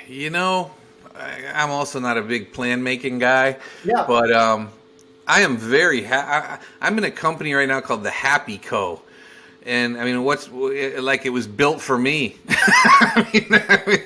You 0.08 0.30
know, 0.30 0.72
I, 1.16 1.52
I'm 1.54 1.70
also 1.72 2.00
not 2.00 2.18
a 2.18 2.22
big 2.22 2.54
plan 2.54 2.82
making 2.84 3.20
guy. 3.20 3.58
Yeah. 3.84 4.06
But 4.08 4.32
um, 4.32 4.70
I 5.28 5.42
am 5.42 5.58
very. 5.58 6.04
Ha- 6.04 6.60
I, 6.82 6.86
I'm 6.86 6.98
in 6.98 7.04
a 7.04 7.12
company 7.12 7.54
right 7.54 7.68
now 7.68 7.82
called 7.82 8.04
the 8.04 8.12
Happy 8.12 8.58
Co. 8.58 9.02
And 9.66 10.00
I 10.00 10.06
mean, 10.06 10.24
what's 10.24 10.50
like? 10.50 11.26
It 11.26 11.32
was 11.32 11.48
built 11.48 11.82
for 11.82 11.98
me. 11.98 12.38
I 12.50 13.28
mean, 13.34 13.48
I 13.52 13.84
mean, 13.86 14.04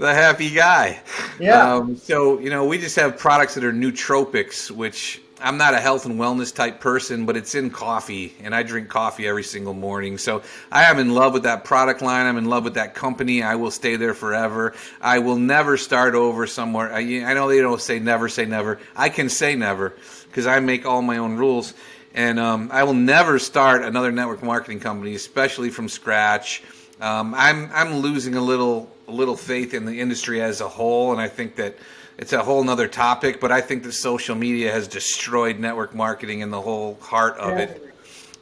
the 0.00 0.14
happy 0.14 0.50
guy. 0.50 1.00
Yeah. 1.38 1.74
Um, 1.76 1.96
so 1.96 2.38
you 2.40 2.50
know, 2.50 2.64
we 2.66 2.78
just 2.78 2.96
have 2.96 3.18
products 3.18 3.54
that 3.54 3.64
are 3.64 3.72
nootropics, 3.72 4.70
which 4.70 5.20
I'm 5.42 5.56
not 5.56 5.74
a 5.74 5.80
health 5.80 6.04
and 6.06 6.18
wellness 6.18 6.54
type 6.54 6.80
person, 6.80 7.24
but 7.26 7.36
it's 7.36 7.54
in 7.54 7.70
coffee, 7.70 8.34
and 8.42 8.54
I 8.54 8.62
drink 8.62 8.88
coffee 8.88 9.26
every 9.28 9.44
single 9.44 9.74
morning. 9.74 10.18
So 10.18 10.42
I 10.72 10.84
am 10.84 10.98
in 10.98 11.14
love 11.14 11.32
with 11.32 11.44
that 11.44 11.64
product 11.64 12.02
line. 12.02 12.26
I'm 12.26 12.36
in 12.38 12.46
love 12.46 12.64
with 12.64 12.74
that 12.74 12.94
company. 12.94 13.42
I 13.42 13.54
will 13.56 13.70
stay 13.70 13.96
there 13.96 14.14
forever. 14.14 14.74
I 15.00 15.18
will 15.20 15.36
never 15.36 15.76
start 15.76 16.14
over 16.14 16.46
somewhere. 16.46 16.92
I, 16.92 17.00
I 17.24 17.34
know 17.34 17.48
they 17.48 17.60
don't 17.60 17.80
say 17.80 17.98
never 17.98 18.28
say 18.28 18.44
never. 18.46 18.78
I 18.96 19.08
can 19.08 19.28
say 19.28 19.54
never 19.54 19.94
because 20.28 20.46
I 20.46 20.60
make 20.60 20.86
all 20.86 21.02
my 21.02 21.18
own 21.18 21.36
rules. 21.36 21.74
and 22.14 22.38
um, 22.38 22.70
I 22.72 22.84
will 22.84 22.94
never 22.94 23.38
start 23.38 23.82
another 23.82 24.12
network 24.12 24.42
marketing 24.42 24.80
company, 24.80 25.14
especially 25.14 25.70
from 25.70 25.88
scratch. 25.88 26.62
Um, 27.00 27.34
I'm 27.34 27.70
I'm 27.72 27.96
losing 27.96 28.34
a 28.34 28.40
little 28.42 28.90
little 29.10 29.36
faith 29.36 29.74
in 29.74 29.84
the 29.84 30.00
industry 30.00 30.40
as 30.40 30.60
a 30.60 30.68
whole, 30.68 31.12
and 31.12 31.20
I 31.20 31.28
think 31.28 31.56
that 31.56 31.76
it's 32.18 32.32
a 32.32 32.42
whole 32.42 32.62
nother 32.62 32.88
topic. 32.88 33.40
But 33.40 33.52
I 33.52 33.60
think 33.60 33.82
that 33.84 33.92
social 33.92 34.34
media 34.34 34.72
has 34.72 34.88
destroyed 34.88 35.58
network 35.58 35.94
marketing 35.94 36.42
and 36.42 36.52
the 36.52 36.60
whole 36.60 36.98
heart 37.00 37.36
of 37.38 37.50
yeah. 37.50 37.64
it, 37.64 37.94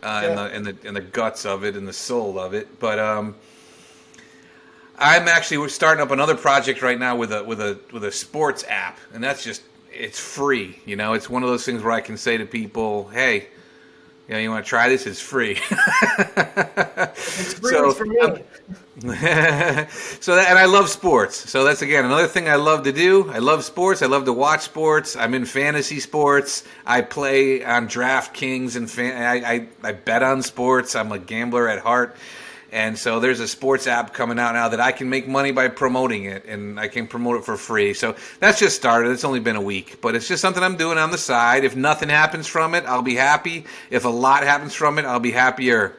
uh, 0.03 0.07
yeah. 0.07 0.29
and 0.29 0.39
the 0.39 0.43
and 0.43 0.67
the 0.67 0.89
and 0.89 0.97
the 0.97 1.01
guts 1.01 1.47
of 1.47 1.65
it 1.65 1.77
and 1.77 1.87
the 1.87 1.93
soul 1.93 2.39
of 2.39 2.55
it. 2.55 2.79
But 2.79 2.99
um, 2.99 3.35
I'm 4.99 5.29
actually 5.29 5.59
we're 5.59 5.69
starting 5.69 6.03
up 6.03 6.11
another 6.11 6.37
project 6.37 6.83
right 6.83 6.99
now 6.99 7.17
with 7.17 7.33
a 7.33 7.45
with 7.45 7.61
a 7.61 7.79
with 7.93 8.05
a 8.05 8.13
sports 8.13 8.65
app, 8.69 8.99
and 9.15 9.23
that's 9.23 9.45
just 9.45 9.63
it's 9.93 10.19
free. 10.19 10.81
You 10.85 10.97
know, 10.97 11.15
it's 11.15 11.31
one 11.31 11.43
of 11.43 11.49
those 11.49 11.65
things 11.65 11.83
where 11.83 11.93
I 11.93 12.01
can 12.01 12.17
say 12.17 12.37
to 12.37 12.47
people, 12.47 13.09
"Hey, 13.09 13.49
you 14.29 14.35
know, 14.35 14.41
you 14.41 14.51
want 14.51 14.65
to 14.65 14.69
try 14.69 14.89
this? 14.89 15.07
It's 15.07 15.21
free." 15.21 15.59
it's 15.71 17.55
free. 17.55 17.71
so, 17.71 17.93
for 17.93 18.05
me. 18.05 18.17
so 19.01 20.35
that, 20.35 20.47
and 20.49 20.59
I 20.59 20.65
love 20.65 20.89
sports. 20.89 21.49
So 21.49 21.63
that's 21.63 21.83
again 21.83 22.05
another 22.05 22.27
thing 22.27 22.49
I 22.49 22.57
love 22.57 22.83
to 22.83 22.93
do. 22.93 23.31
I 23.31 23.39
love 23.39 23.65
sports. 23.65 24.03
I 24.03 24.07
love 24.07 24.25
to 24.25 24.33
watch 24.33 24.63
sports. 24.63 25.15
I'm 25.15 25.35
in 25.35 25.45
fantasy 25.45 26.01
sports. 26.01 26.65
I 26.85 27.03
play 27.03 27.65
on 27.65 27.87
DraftKings 27.87 28.75
and 28.77 28.91
fan, 28.91 29.23
I, 29.23 29.55
I 29.55 29.69
I 29.85 29.93
bet 29.93 30.23
on 30.25 30.43
sports. 30.43 30.97
I'm 30.97 31.13
a 31.13 31.19
gambler 31.19 31.69
at 31.69 31.79
heart. 31.79 32.17
And 32.71 32.99
so 32.99 33.19
there's 33.19 33.41
a 33.41 33.49
sports 33.49 33.87
app 33.87 34.13
coming 34.13 34.39
out 34.39 34.53
now 34.53 34.69
that 34.69 34.81
I 34.81 34.93
can 34.93 35.09
make 35.09 35.27
money 35.27 35.53
by 35.53 35.69
promoting 35.69 36.25
it, 36.25 36.45
and 36.45 36.79
I 36.79 36.89
can 36.89 37.07
promote 37.07 37.39
it 37.39 37.45
for 37.45 37.57
free. 37.57 37.95
So 37.95 38.15
that's 38.41 38.59
just 38.59 38.77
started. 38.77 39.11
It's 39.13 39.25
only 39.25 39.41
been 39.41 39.57
a 39.57 39.63
week, 39.63 40.01
but 40.03 40.15
it's 40.15 40.29
just 40.29 40.43
something 40.43 40.63
I'm 40.63 40.77
doing 40.77 40.99
on 40.99 41.11
the 41.11 41.19
side. 41.19 41.65
If 41.65 41.77
nothing 41.77 42.11
happens 42.11 42.47
from 42.47 42.75
it, 42.75 42.85
I'll 42.85 43.03
be 43.03 43.15
happy. 43.15 43.65
If 43.91 44.05
a 44.05 44.11
lot 44.11 44.43
happens 44.43 44.75
from 44.75 44.99
it, 44.99 45.07
I'll 45.07 45.19
be 45.19 45.31
happier. 45.31 45.97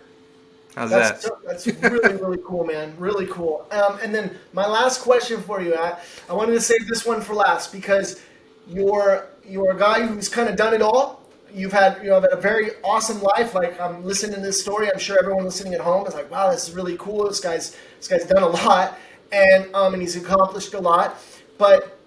How's 0.75 0.91
that's, 0.91 1.23
that? 1.23 1.33
That's 1.45 1.67
really, 1.67 2.15
really 2.15 2.37
cool, 2.45 2.63
man. 2.63 2.93
Really 2.99 3.25
cool. 3.25 3.65
Um, 3.71 3.97
and 4.03 4.13
then 4.13 4.37
my 4.53 4.67
last 4.67 5.01
question 5.01 5.41
for 5.41 5.61
you, 5.61 5.75
I, 5.75 5.99
I 6.29 6.33
wanted 6.33 6.53
to 6.53 6.61
save 6.61 6.87
this 6.87 7.05
one 7.05 7.21
for 7.21 7.33
last 7.33 7.71
because 7.71 8.21
you're 8.67 9.27
you're 9.43 9.71
a 9.71 9.77
guy 9.77 10.05
who's 10.05 10.29
kind 10.29 10.47
of 10.47 10.55
done 10.55 10.75
it 10.75 10.81
all 10.81 11.19
you've 11.53 11.73
had 11.73 12.01
you 12.03 12.09
know 12.09 12.17
a 12.17 12.35
very 12.35 12.71
awesome 12.83 13.21
life. 13.21 13.53
Like 13.53 13.79
I'm 13.79 14.03
listening 14.03 14.35
to 14.35 14.41
this 14.41 14.61
story. 14.61 14.91
I'm 14.91 14.99
sure 14.99 15.17
everyone 15.19 15.45
listening 15.45 15.73
at 15.73 15.81
home 15.81 16.05
is 16.07 16.13
like, 16.13 16.29
wow, 16.31 16.51
this 16.51 16.67
is 16.67 16.75
really 16.75 16.97
cool. 16.97 17.27
This 17.27 17.39
guy's 17.39 17.77
this 17.97 18.07
guy's 18.07 18.25
done 18.25 18.43
a 18.43 18.47
lot, 18.47 18.97
and 19.31 19.73
um, 19.75 19.93
and 19.93 20.01
he's 20.01 20.15
accomplished 20.15 20.73
a 20.73 20.79
lot. 20.79 21.17
But 21.57 21.99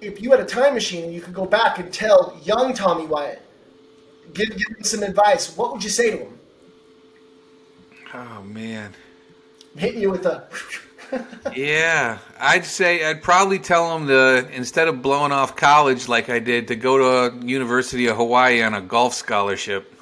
if 0.00 0.20
you 0.22 0.30
had 0.30 0.40
a 0.40 0.44
time 0.44 0.74
machine 0.74 1.04
and 1.04 1.14
you 1.14 1.20
could 1.20 1.34
go 1.34 1.46
back 1.46 1.78
and 1.78 1.92
tell 1.92 2.38
young 2.42 2.72
Tommy 2.72 3.06
Wyatt, 3.06 3.42
give 4.32 4.48
give 4.50 4.76
him 4.76 4.82
some 4.82 5.02
advice, 5.02 5.56
what 5.56 5.72
would 5.72 5.82
you 5.82 5.90
say 5.90 6.10
to 6.10 6.18
him? 6.18 6.38
Oh 8.14 8.42
man, 8.42 8.92
I'm 9.74 9.78
hitting 9.78 10.00
you 10.00 10.10
with 10.10 10.26
a 10.26 10.48
yeah, 11.54 12.18
I'd 12.38 12.64
say 12.64 13.08
I'd 13.08 13.22
probably 13.22 13.58
tell 13.58 13.96
him 13.96 14.06
to 14.08 14.48
instead 14.52 14.88
of 14.88 15.02
blowing 15.02 15.32
off 15.32 15.56
college 15.56 16.08
like 16.08 16.28
I 16.28 16.38
did, 16.38 16.68
to 16.68 16.76
go 16.76 16.98
to 16.98 17.04
a 17.04 17.44
University 17.44 18.06
of 18.06 18.16
Hawaii 18.16 18.62
on 18.62 18.74
a 18.74 18.80
golf 18.80 19.14
scholarship. 19.14 19.92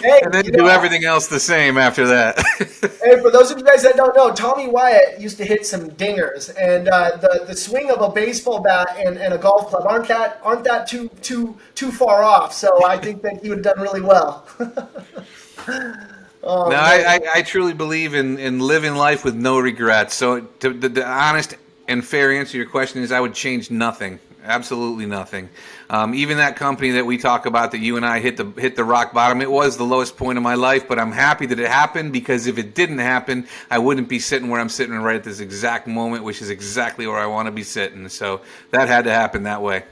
hey, 0.00 0.20
and 0.22 0.32
then 0.32 0.44
do 0.44 0.52
know, 0.52 0.66
everything 0.66 1.04
else 1.04 1.26
the 1.26 1.40
same 1.40 1.76
after 1.76 2.06
that. 2.06 2.38
hey, 3.02 3.20
for 3.20 3.30
those 3.30 3.50
of 3.50 3.58
you 3.58 3.64
guys 3.64 3.82
that 3.82 3.96
don't 3.96 4.14
know, 4.14 4.32
Tommy 4.32 4.68
Wyatt 4.68 5.20
used 5.20 5.36
to 5.38 5.44
hit 5.44 5.66
some 5.66 5.90
dingers, 5.90 6.54
and 6.56 6.88
uh, 6.88 7.16
the 7.16 7.44
the 7.46 7.56
swing 7.56 7.90
of 7.90 8.00
a 8.00 8.10
baseball 8.10 8.60
bat 8.60 8.96
and, 8.98 9.18
and 9.18 9.34
a 9.34 9.38
golf 9.38 9.68
club 9.68 9.84
aren't 9.86 10.08
that 10.08 10.40
aren't 10.44 10.64
that 10.64 10.86
too 10.86 11.08
too 11.22 11.56
too 11.74 11.90
far 11.90 12.22
off. 12.22 12.52
So 12.52 12.86
I 12.86 12.96
think 12.96 13.22
that 13.22 13.42
he 13.42 13.48
would 13.48 13.64
have 13.64 13.76
done 13.76 13.82
really 13.82 14.02
well. 14.02 14.46
Oh, 16.42 16.70
no, 16.70 16.76
I, 16.76 17.04
I, 17.06 17.20
I, 17.36 17.42
truly 17.42 17.74
believe 17.74 18.14
in, 18.14 18.38
in 18.38 18.60
living 18.60 18.94
life 18.94 19.24
with 19.24 19.34
no 19.34 19.58
regrets. 19.58 20.14
So 20.14 20.40
to, 20.40 20.72
the, 20.72 20.88
the, 20.88 21.06
honest 21.06 21.54
and 21.86 22.04
fair 22.04 22.32
answer 22.32 22.52
to 22.52 22.58
your 22.58 22.66
question 22.66 23.02
is 23.02 23.12
I 23.12 23.20
would 23.20 23.34
change 23.34 23.70
nothing. 23.70 24.20
Absolutely 24.42 25.04
nothing. 25.04 25.50
Um, 25.90 26.14
even 26.14 26.38
that 26.38 26.56
company 26.56 26.92
that 26.92 27.04
we 27.04 27.18
talk 27.18 27.44
about 27.44 27.72
that 27.72 27.80
you 27.80 27.98
and 27.98 28.06
I 28.06 28.20
hit 28.20 28.38
the 28.38 28.46
hit 28.58 28.74
the 28.74 28.84
rock 28.84 29.12
bottom. 29.12 29.42
It 29.42 29.50
was 29.50 29.76
the 29.76 29.84
lowest 29.84 30.16
point 30.16 30.38
of 30.38 30.42
my 30.42 30.54
life, 30.54 30.88
but 30.88 30.98
I'm 30.98 31.12
happy 31.12 31.44
that 31.44 31.58
it 31.58 31.68
happened 31.68 32.14
because 32.14 32.46
if 32.46 32.56
it 32.56 32.74
didn't 32.74 33.00
happen, 33.00 33.46
I 33.70 33.80
wouldn't 33.80 34.08
be 34.08 34.18
sitting 34.18 34.48
where 34.48 34.60
I'm 34.60 34.70
sitting 34.70 34.94
right 34.96 35.16
at 35.16 35.24
this 35.24 35.40
exact 35.40 35.86
moment, 35.86 36.24
which 36.24 36.40
is 36.40 36.48
exactly 36.48 37.06
where 37.06 37.18
I 37.18 37.26
want 37.26 37.46
to 37.46 37.52
be 37.52 37.64
sitting. 37.64 38.08
So 38.08 38.40
that 38.70 38.88
had 38.88 39.04
to 39.04 39.12
happen 39.12 39.42
that 39.42 39.60
way. 39.60 39.84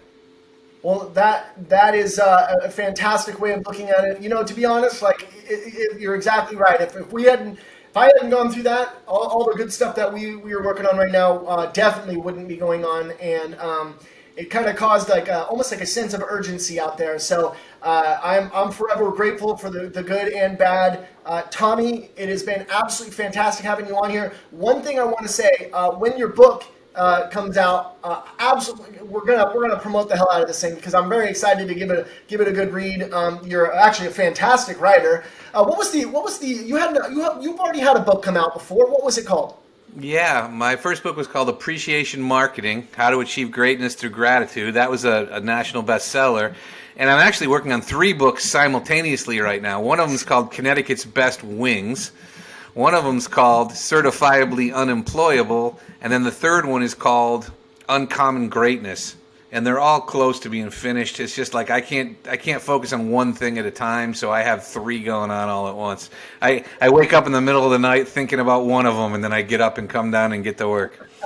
Well, 0.82 1.08
that 1.10 1.68
that 1.68 1.94
is 1.94 2.18
uh, 2.20 2.54
a 2.62 2.70
fantastic 2.70 3.40
way 3.40 3.52
of 3.52 3.66
looking 3.66 3.88
at 3.88 4.04
it. 4.04 4.22
You 4.22 4.28
know, 4.28 4.44
to 4.44 4.54
be 4.54 4.64
honest, 4.64 5.02
like 5.02 5.22
it, 5.44 5.74
it, 5.74 6.00
you're 6.00 6.14
exactly 6.14 6.56
right. 6.56 6.80
If, 6.80 6.94
if 6.96 7.12
we 7.12 7.24
hadn't, 7.24 7.58
if 7.58 7.96
I 7.96 8.04
hadn't 8.04 8.30
gone 8.30 8.52
through 8.52 8.62
that, 8.64 8.94
all, 9.08 9.26
all 9.26 9.44
the 9.50 9.56
good 9.56 9.72
stuff 9.72 9.96
that 9.96 10.12
we 10.12 10.36
we 10.36 10.52
are 10.52 10.62
working 10.62 10.86
on 10.86 10.96
right 10.96 11.10
now 11.10 11.44
uh, 11.46 11.66
definitely 11.72 12.16
wouldn't 12.16 12.46
be 12.46 12.56
going 12.56 12.84
on, 12.84 13.10
and 13.20 13.56
um, 13.56 13.98
it 14.36 14.50
kind 14.50 14.66
of 14.66 14.76
caused 14.76 15.08
like 15.08 15.26
a, 15.26 15.46
almost 15.46 15.72
like 15.72 15.80
a 15.80 15.86
sense 15.86 16.14
of 16.14 16.22
urgency 16.22 16.78
out 16.78 16.96
there. 16.96 17.18
So 17.18 17.56
uh, 17.82 18.20
I'm 18.22 18.48
I'm 18.54 18.70
forever 18.70 19.10
grateful 19.10 19.56
for 19.56 19.70
the 19.70 19.88
the 19.88 20.02
good 20.04 20.32
and 20.32 20.56
bad. 20.56 21.08
Uh, 21.26 21.42
Tommy, 21.50 22.10
it 22.16 22.28
has 22.28 22.44
been 22.44 22.64
absolutely 22.70 23.16
fantastic 23.16 23.66
having 23.66 23.86
you 23.88 23.96
on 23.96 24.10
here. 24.10 24.32
One 24.52 24.80
thing 24.80 25.00
I 25.00 25.04
want 25.04 25.22
to 25.22 25.28
say, 25.28 25.70
uh, 25.72 25.90
when 25.90 26.16
your 26.16 26.28
book 26.28 26.64
uh, 26.98 27.28
comes 27.28 27.56
out, 27.56 27.96
uh, 28.02 28.22
absolutely, 28.40 28.98
we're 29.02 29.24
gonna 29.24 29.50
we're 29.54 29.66
gonna 29.66 29.80
promote 29.80 30.08
the 30.08 30.16
hell 30.16 30.28
out 30.32 30.42
of 30.42 30.48
this 30.48 30.60
thing 30.60 30.74
because 30.74 30.94
I'm 30.94 31.08
very 31.08 31.28
excited 31.30 31.68
to 31.68 31.74
give 31.74 31.90
it 31.90 32.00
a, 32.00 32.06
give 32.26 32.40
it 32.40 32.48
a 32.48 32.52
good 32.52 32.72
read. 32.72 33.12
Um, 33.12 33.40
you're 33.46 33.74
actually 33.74 34.08
a 34.08 34.10
fantastic 34.10 34.80
writer. 34.80 35.24
Uh, 35.54 35.64
what 35.64 35.78
was 35.78 35.92
the 35.92 36.04
what 36.06 36.24
was 36.24 36.38
the 36.38 36.48
you 36.48 36.76
had 36.76 36.96
you 37.10 37.22
have, 37.22 37.42
you've 37.42 37.60
already 37.60 37.78
had 37.78 37.96
a 37.96 38.00
book 38.00 38.22
come 38.22 38.36
out 38.36 38.52
before. 38.52 38.90
What 38.90 39.04
was 39.04 39.16
it 39.16 39.26
called? 39.26 39.56
Yeah, 39.96 40.50
my 40.52 40.76
first 40.76 41.02
book 41.02 41.16
was 41.16 41.26
called 41.26 41.48
Appreciation 41.48 42.20
Marketing: 42.20 42.88
How 42.94 43.10
to 43.10 43.20
Achieve 43.20 43.52
Greatness 43.52 43.94
Through 43.94 44.10
Gratitude. 44.10 44.74
That 44.74 44.90
was 44.90 45.04
a, 45.04 45.28
a 45.30 45.40
national 45.40 45.84
bestseller. 45.84 46.54
And 46.96 47.08
I'm 47.08 47.20
actually 47.20 47.46
working 47.46 47.72
on 47.72 47.80
three 47.80 48.12
books 48.12 48.44
simultaneously 48.44 49.38
right 49.38 49.62
now. 49.62 49.80
One 49.80 50.00
of 50.00 50.08
them 50.08 50.16
is 50.16 50.24
called 50.24 50.50
Connecticut's 50.50 51.04
Best 51.04 51.44
Wings. 51.44 52.10
One 52.74 52.94
of 52.94 53.04
them's 53.04 53.28
called 53.28 53.72
Certifiably 53.72 54.74
Unemployable, 54.74 55.78
and 56.00 56.12
then 56.12 56.22
the 56.22 56.30
third 56.30 56.66
one 56.66 56.82
is 56.82 56.94
called 56.94 57.50
Uncommon 57.88 58.48
Greatness. 58.48 59.16
And 59.50 59.66
they're 59.66 59.80
all 59.80 60.02
close 60.02 60.40
to 60.40 60.50
being 60.50 60.68
finished. 60.68 61.20
It's 61.20 61.34
just 61.34 61.54
like 61.54 61.70
I 61.70 61.80
can't 61.80 62.18
I 62.28 62.36
can't 62.36 62.60
focus 62.60 62.92
on 62.92 63.10
one 63.10 63.32
thing 63.32 63.56
at 63.56 63.64
a 63.64 63.70
time, 63.70 64.12
so 64.12 64.30
I 64.30 64.42
have 64.42 64.66
three 64.66 65.02
going 65.02 65.30
on 65.30 65.48
all 65.48 65.68
at 65.68 65.74
once. 65.74 66.10
I, 66.42 66.66
I 66.82 66.90
wake 66.90 67.14
up 67.14 67.24
in 67.24 67.32
the 67.32 67.40
middle 67.40 67.64
of 67.64 67.70
the 67.70 67.78
night 67.78 68.08
thinking 68.08 68.40
about 68.40 68.66
one 68.66 68.84
of 68.84 68.94
them, 68.94 69.14
and 69.14 69.24
then 69.24 69.32
I 69.32 69.40
get 69.40 69.62
up 69.62 69.78
and 69.78 69.88
come 69.88 70.10
down 70.10 70.34
and 70.34 70.44
get 70.44 70.58
to 70.58 70.68
work. 70.68 71.08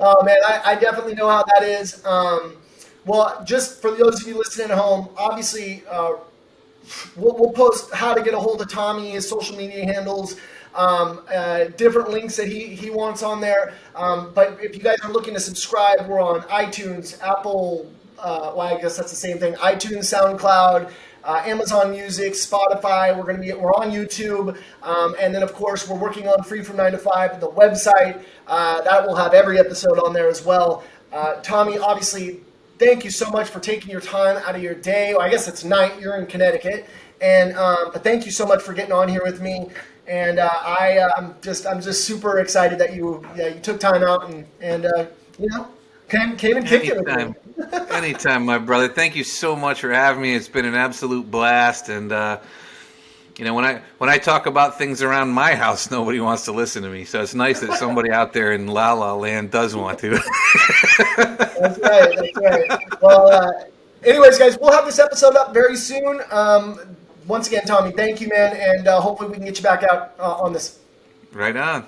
oh 0.00 0.24
man, 0.24 0.38
I, 0.46 0.62
I 0.64 0.74
definitely 0.76 1.16
know 1.16 1.28
how 1.28 1.44
that 1.44 1.64
is. 1.64 2.02
Um, 2.06 2.56
well, 3.04 3.42
just 3.44 3.82
for 3.82 3.90
those 3.90 4.22
of 4.22 4.28
you 4.28 4.38
listening 4.38 4.70
at 4.70 4.78
home, 4.78 5.10
obviously 5.18 5.82
uh, 5.90 6.12
We'll, 7.16 7.36
we'll, 7.36 7.52
post 7.52 7.92
how 7.92 8.14
to 8.14 8.22
get 8.22 8.34
a 8.34 8.38
hold 8.38 8.60
of 8.60 8.70
Tommy, 8.70 9.10
his 9.10 9.28
social 9.28 9.56
media 9.56 9.84
handles, 9.84 10.36
um, 10.74 11.22
uh, 11.32 11.64
different 11.76 12.10
links 12.10 12.36
that 12.36 12.48
he, 12.48 12.66
he 12.66 12.90
wants 12.90 13.22
on 13.22 13.40
there. 13.40 13.74
Um, 13.94 14.32
but 14.34 14.58
if 14.62 14.76
you 14.76 14.82
guys 14.82 14.98
are 15.02 15.10
looking 15.10 15.34
to 15.34 15.40
subscribe, 15.40 16.06
we're 16.06 16.20
on 16.20 16.42
iTunes, 16.42 17.20
Apple, 17.22 17.90
uh, 18.18 18.52
well, 18.54 18.76
I 18.76 18.80
guess 18.80 18.96
that's 18.96 19.10
the 19.10 19.16
same 19.16 19.38
thing, 19.38 19.54
iTunes, 19.54 20.12
SoundCloud. 20.12 20.92
Uh, 21.24 21.42
Amazon 21.44 21.90
Music, 21.90 22.32
Spotify. 22.32 23.14
We're 23.14 23.24
going 23.24 23.36
to 23.36 23.42
be 23.42 23.52
we're 23.52 23.74
on 23.74 23.90
YouTube, 23.90 24.56
um, 24.82 25.14
and 25.20 25.34
then 25.34 25.42
of 25.42 25.52
course 25.52 25.86
we're 25.86 25.98
working 25.98 26.26
on 26.28 26.42
Free 26.44 26.62
from 26.62 26.76
Nine 26.76 26.92
to 26.92 26.98
Five, 26.98 27.40
the 27.40 27.50
website 27.50 28.24
uh, 28.46 28.80
that 28.82 29.04
will 29.06 29.16
have 29.16 29.34
every 29.34 29.58
episode 29.58 29.98
on 29.98 30.14
there 30.14 30.28
as 30.28 30.44
well. 30.46 30.84
Uh, 31.12 31.34
Tommy, 31.42 31.76
obviously, 31.76 32.40
thank 32.78 33.04
you 33.04 33.10
so 33.10 33.30
much 33.30 33.48
for 33.48 33.60
taking 33.60 33.90
your 33.90 34.00
time 34.00 34.36
out 34.38 34.54
of 34.54 34.62
your 34.62 34.74
day. 34.74 35.14
I 35.14 35.28
guess 35.28 35.48
it's 35.48 35.64
night. 35.64 36.00
You're 36.00 36.16
in 36.16 36.26
Connecticut, 36.26 36.86
and 37.20 37.56
um, 37.56 37.90
but 37.92 38.04
thank 38.04 38.24
you 38.24 38.32
so 38.32 38.46
much 38.46 38.62
for 38.62 38.72
getting 38.72 38.92
on 38.92 39.08
here 39.08 39.22
with 39.22 39.40
me. 39.40 39.68
And 40.06 40.38
uh, 40.38 40.48
I, 40.48 40.98
uh, 40.98 41.10
I'm 41.18 41.34
just, 41.42 41.66
I'm 41.66 41.82
just 41.82 42.04
super 42.04 42.38
excited 42.38 42.78
that 42.78 42.94
you, 42.94 43.26
yeah, 43.36 43.48
you 43.48 43.60
took 43.60 43.78
time 43.78 44.02
out 44.02 44.30
and, 44.30 44.46
and 44.62 44.86
uh, 44.86 45.06
you 45.38 45.48
know, 45.50 45.68
came, 46.08 46.34
came 46.36 46.56
and 46.56 46.66
kicked 46.66 46.86
Anytime. 46.86 47.36
it. 47.58 47.90
Anytime, 47.90 48.46
my 48.46 48.56
brother. 48.56 48.88
Thank 48.88 49.16
you 49.16 49.24
so 49.24 49.54
much 49.54 49.82
for 49.82 49.92
having 49.92 50.22
me. 50.22 50.34
It's 50.34 50.48
been 50.48 50.64
an 50.64 50.74
absolute 50.74 51.30
blast, 51.30 51.90
and 51.90 52.10
uh, 52.10 52.38
you 53.38 53.44
know 53.44 53.54
when 53.54 53.64
i 53.64 53.80
when 53.98 54.10
i 54.10 54.18
talk 54.18 54.46
about 54.46 54.76
things 54.76 55.00
around 55.00 55.30
my 55.30 55.54
house 55.54 55.90
nobody 55.98 56.20
wants 56.20 56.44
to 56.44 56.52
listen 56.52 56.82
to 56.82 56.88
me. 56.88 57.04
So 57.04 57.22
it's 57.22 57.34
nice 57.34 57.60
that 57.60 57.78
somebody 57.78 58.10
out 58.10 58.32
there 58.32 58.52
in 58.52 58.66
la 58.66 58.92
la 58.92 59.14
land 59.14 59.50
does 59.50 59.74
want 59.74 59.98
to. 60.00 60.10
That's 61.16 61.78
right 61.78 62.16
that's 62.16 62.36
right. 62.36 63.00
Well 63.00 63.30
uh, 63.30 63.52
anyways 64.04 64.38
guys 64.38 64.58
we'll 64.60 64.72
have 64.72 64.84
this 64.84 64.98
episode 64.98 65.36
up 65.36 65.54
very 65.54 65.76
soon. 65.76 66.20
Um, 66.30 66.80
once 67.26 67.48
again 67.48 67.64
tommy 67.64 67.92
thank 67.92 68.20
you 68.20 68.28
man 68.28 68.56
and 68.56 68.88
uh, 68.88 69.00
hopefully 69.00 69.28
we 69.30 69.36
can 69.36 69.44
get 69.44 69.56
you 69.56 69.62
back 69.62 69.84
out 69.84 70.14
uh, 70.18 70.34
on 70.34 70.52
this. 70.52 70.78
Right 71.32 71.56
on 71.56 71.86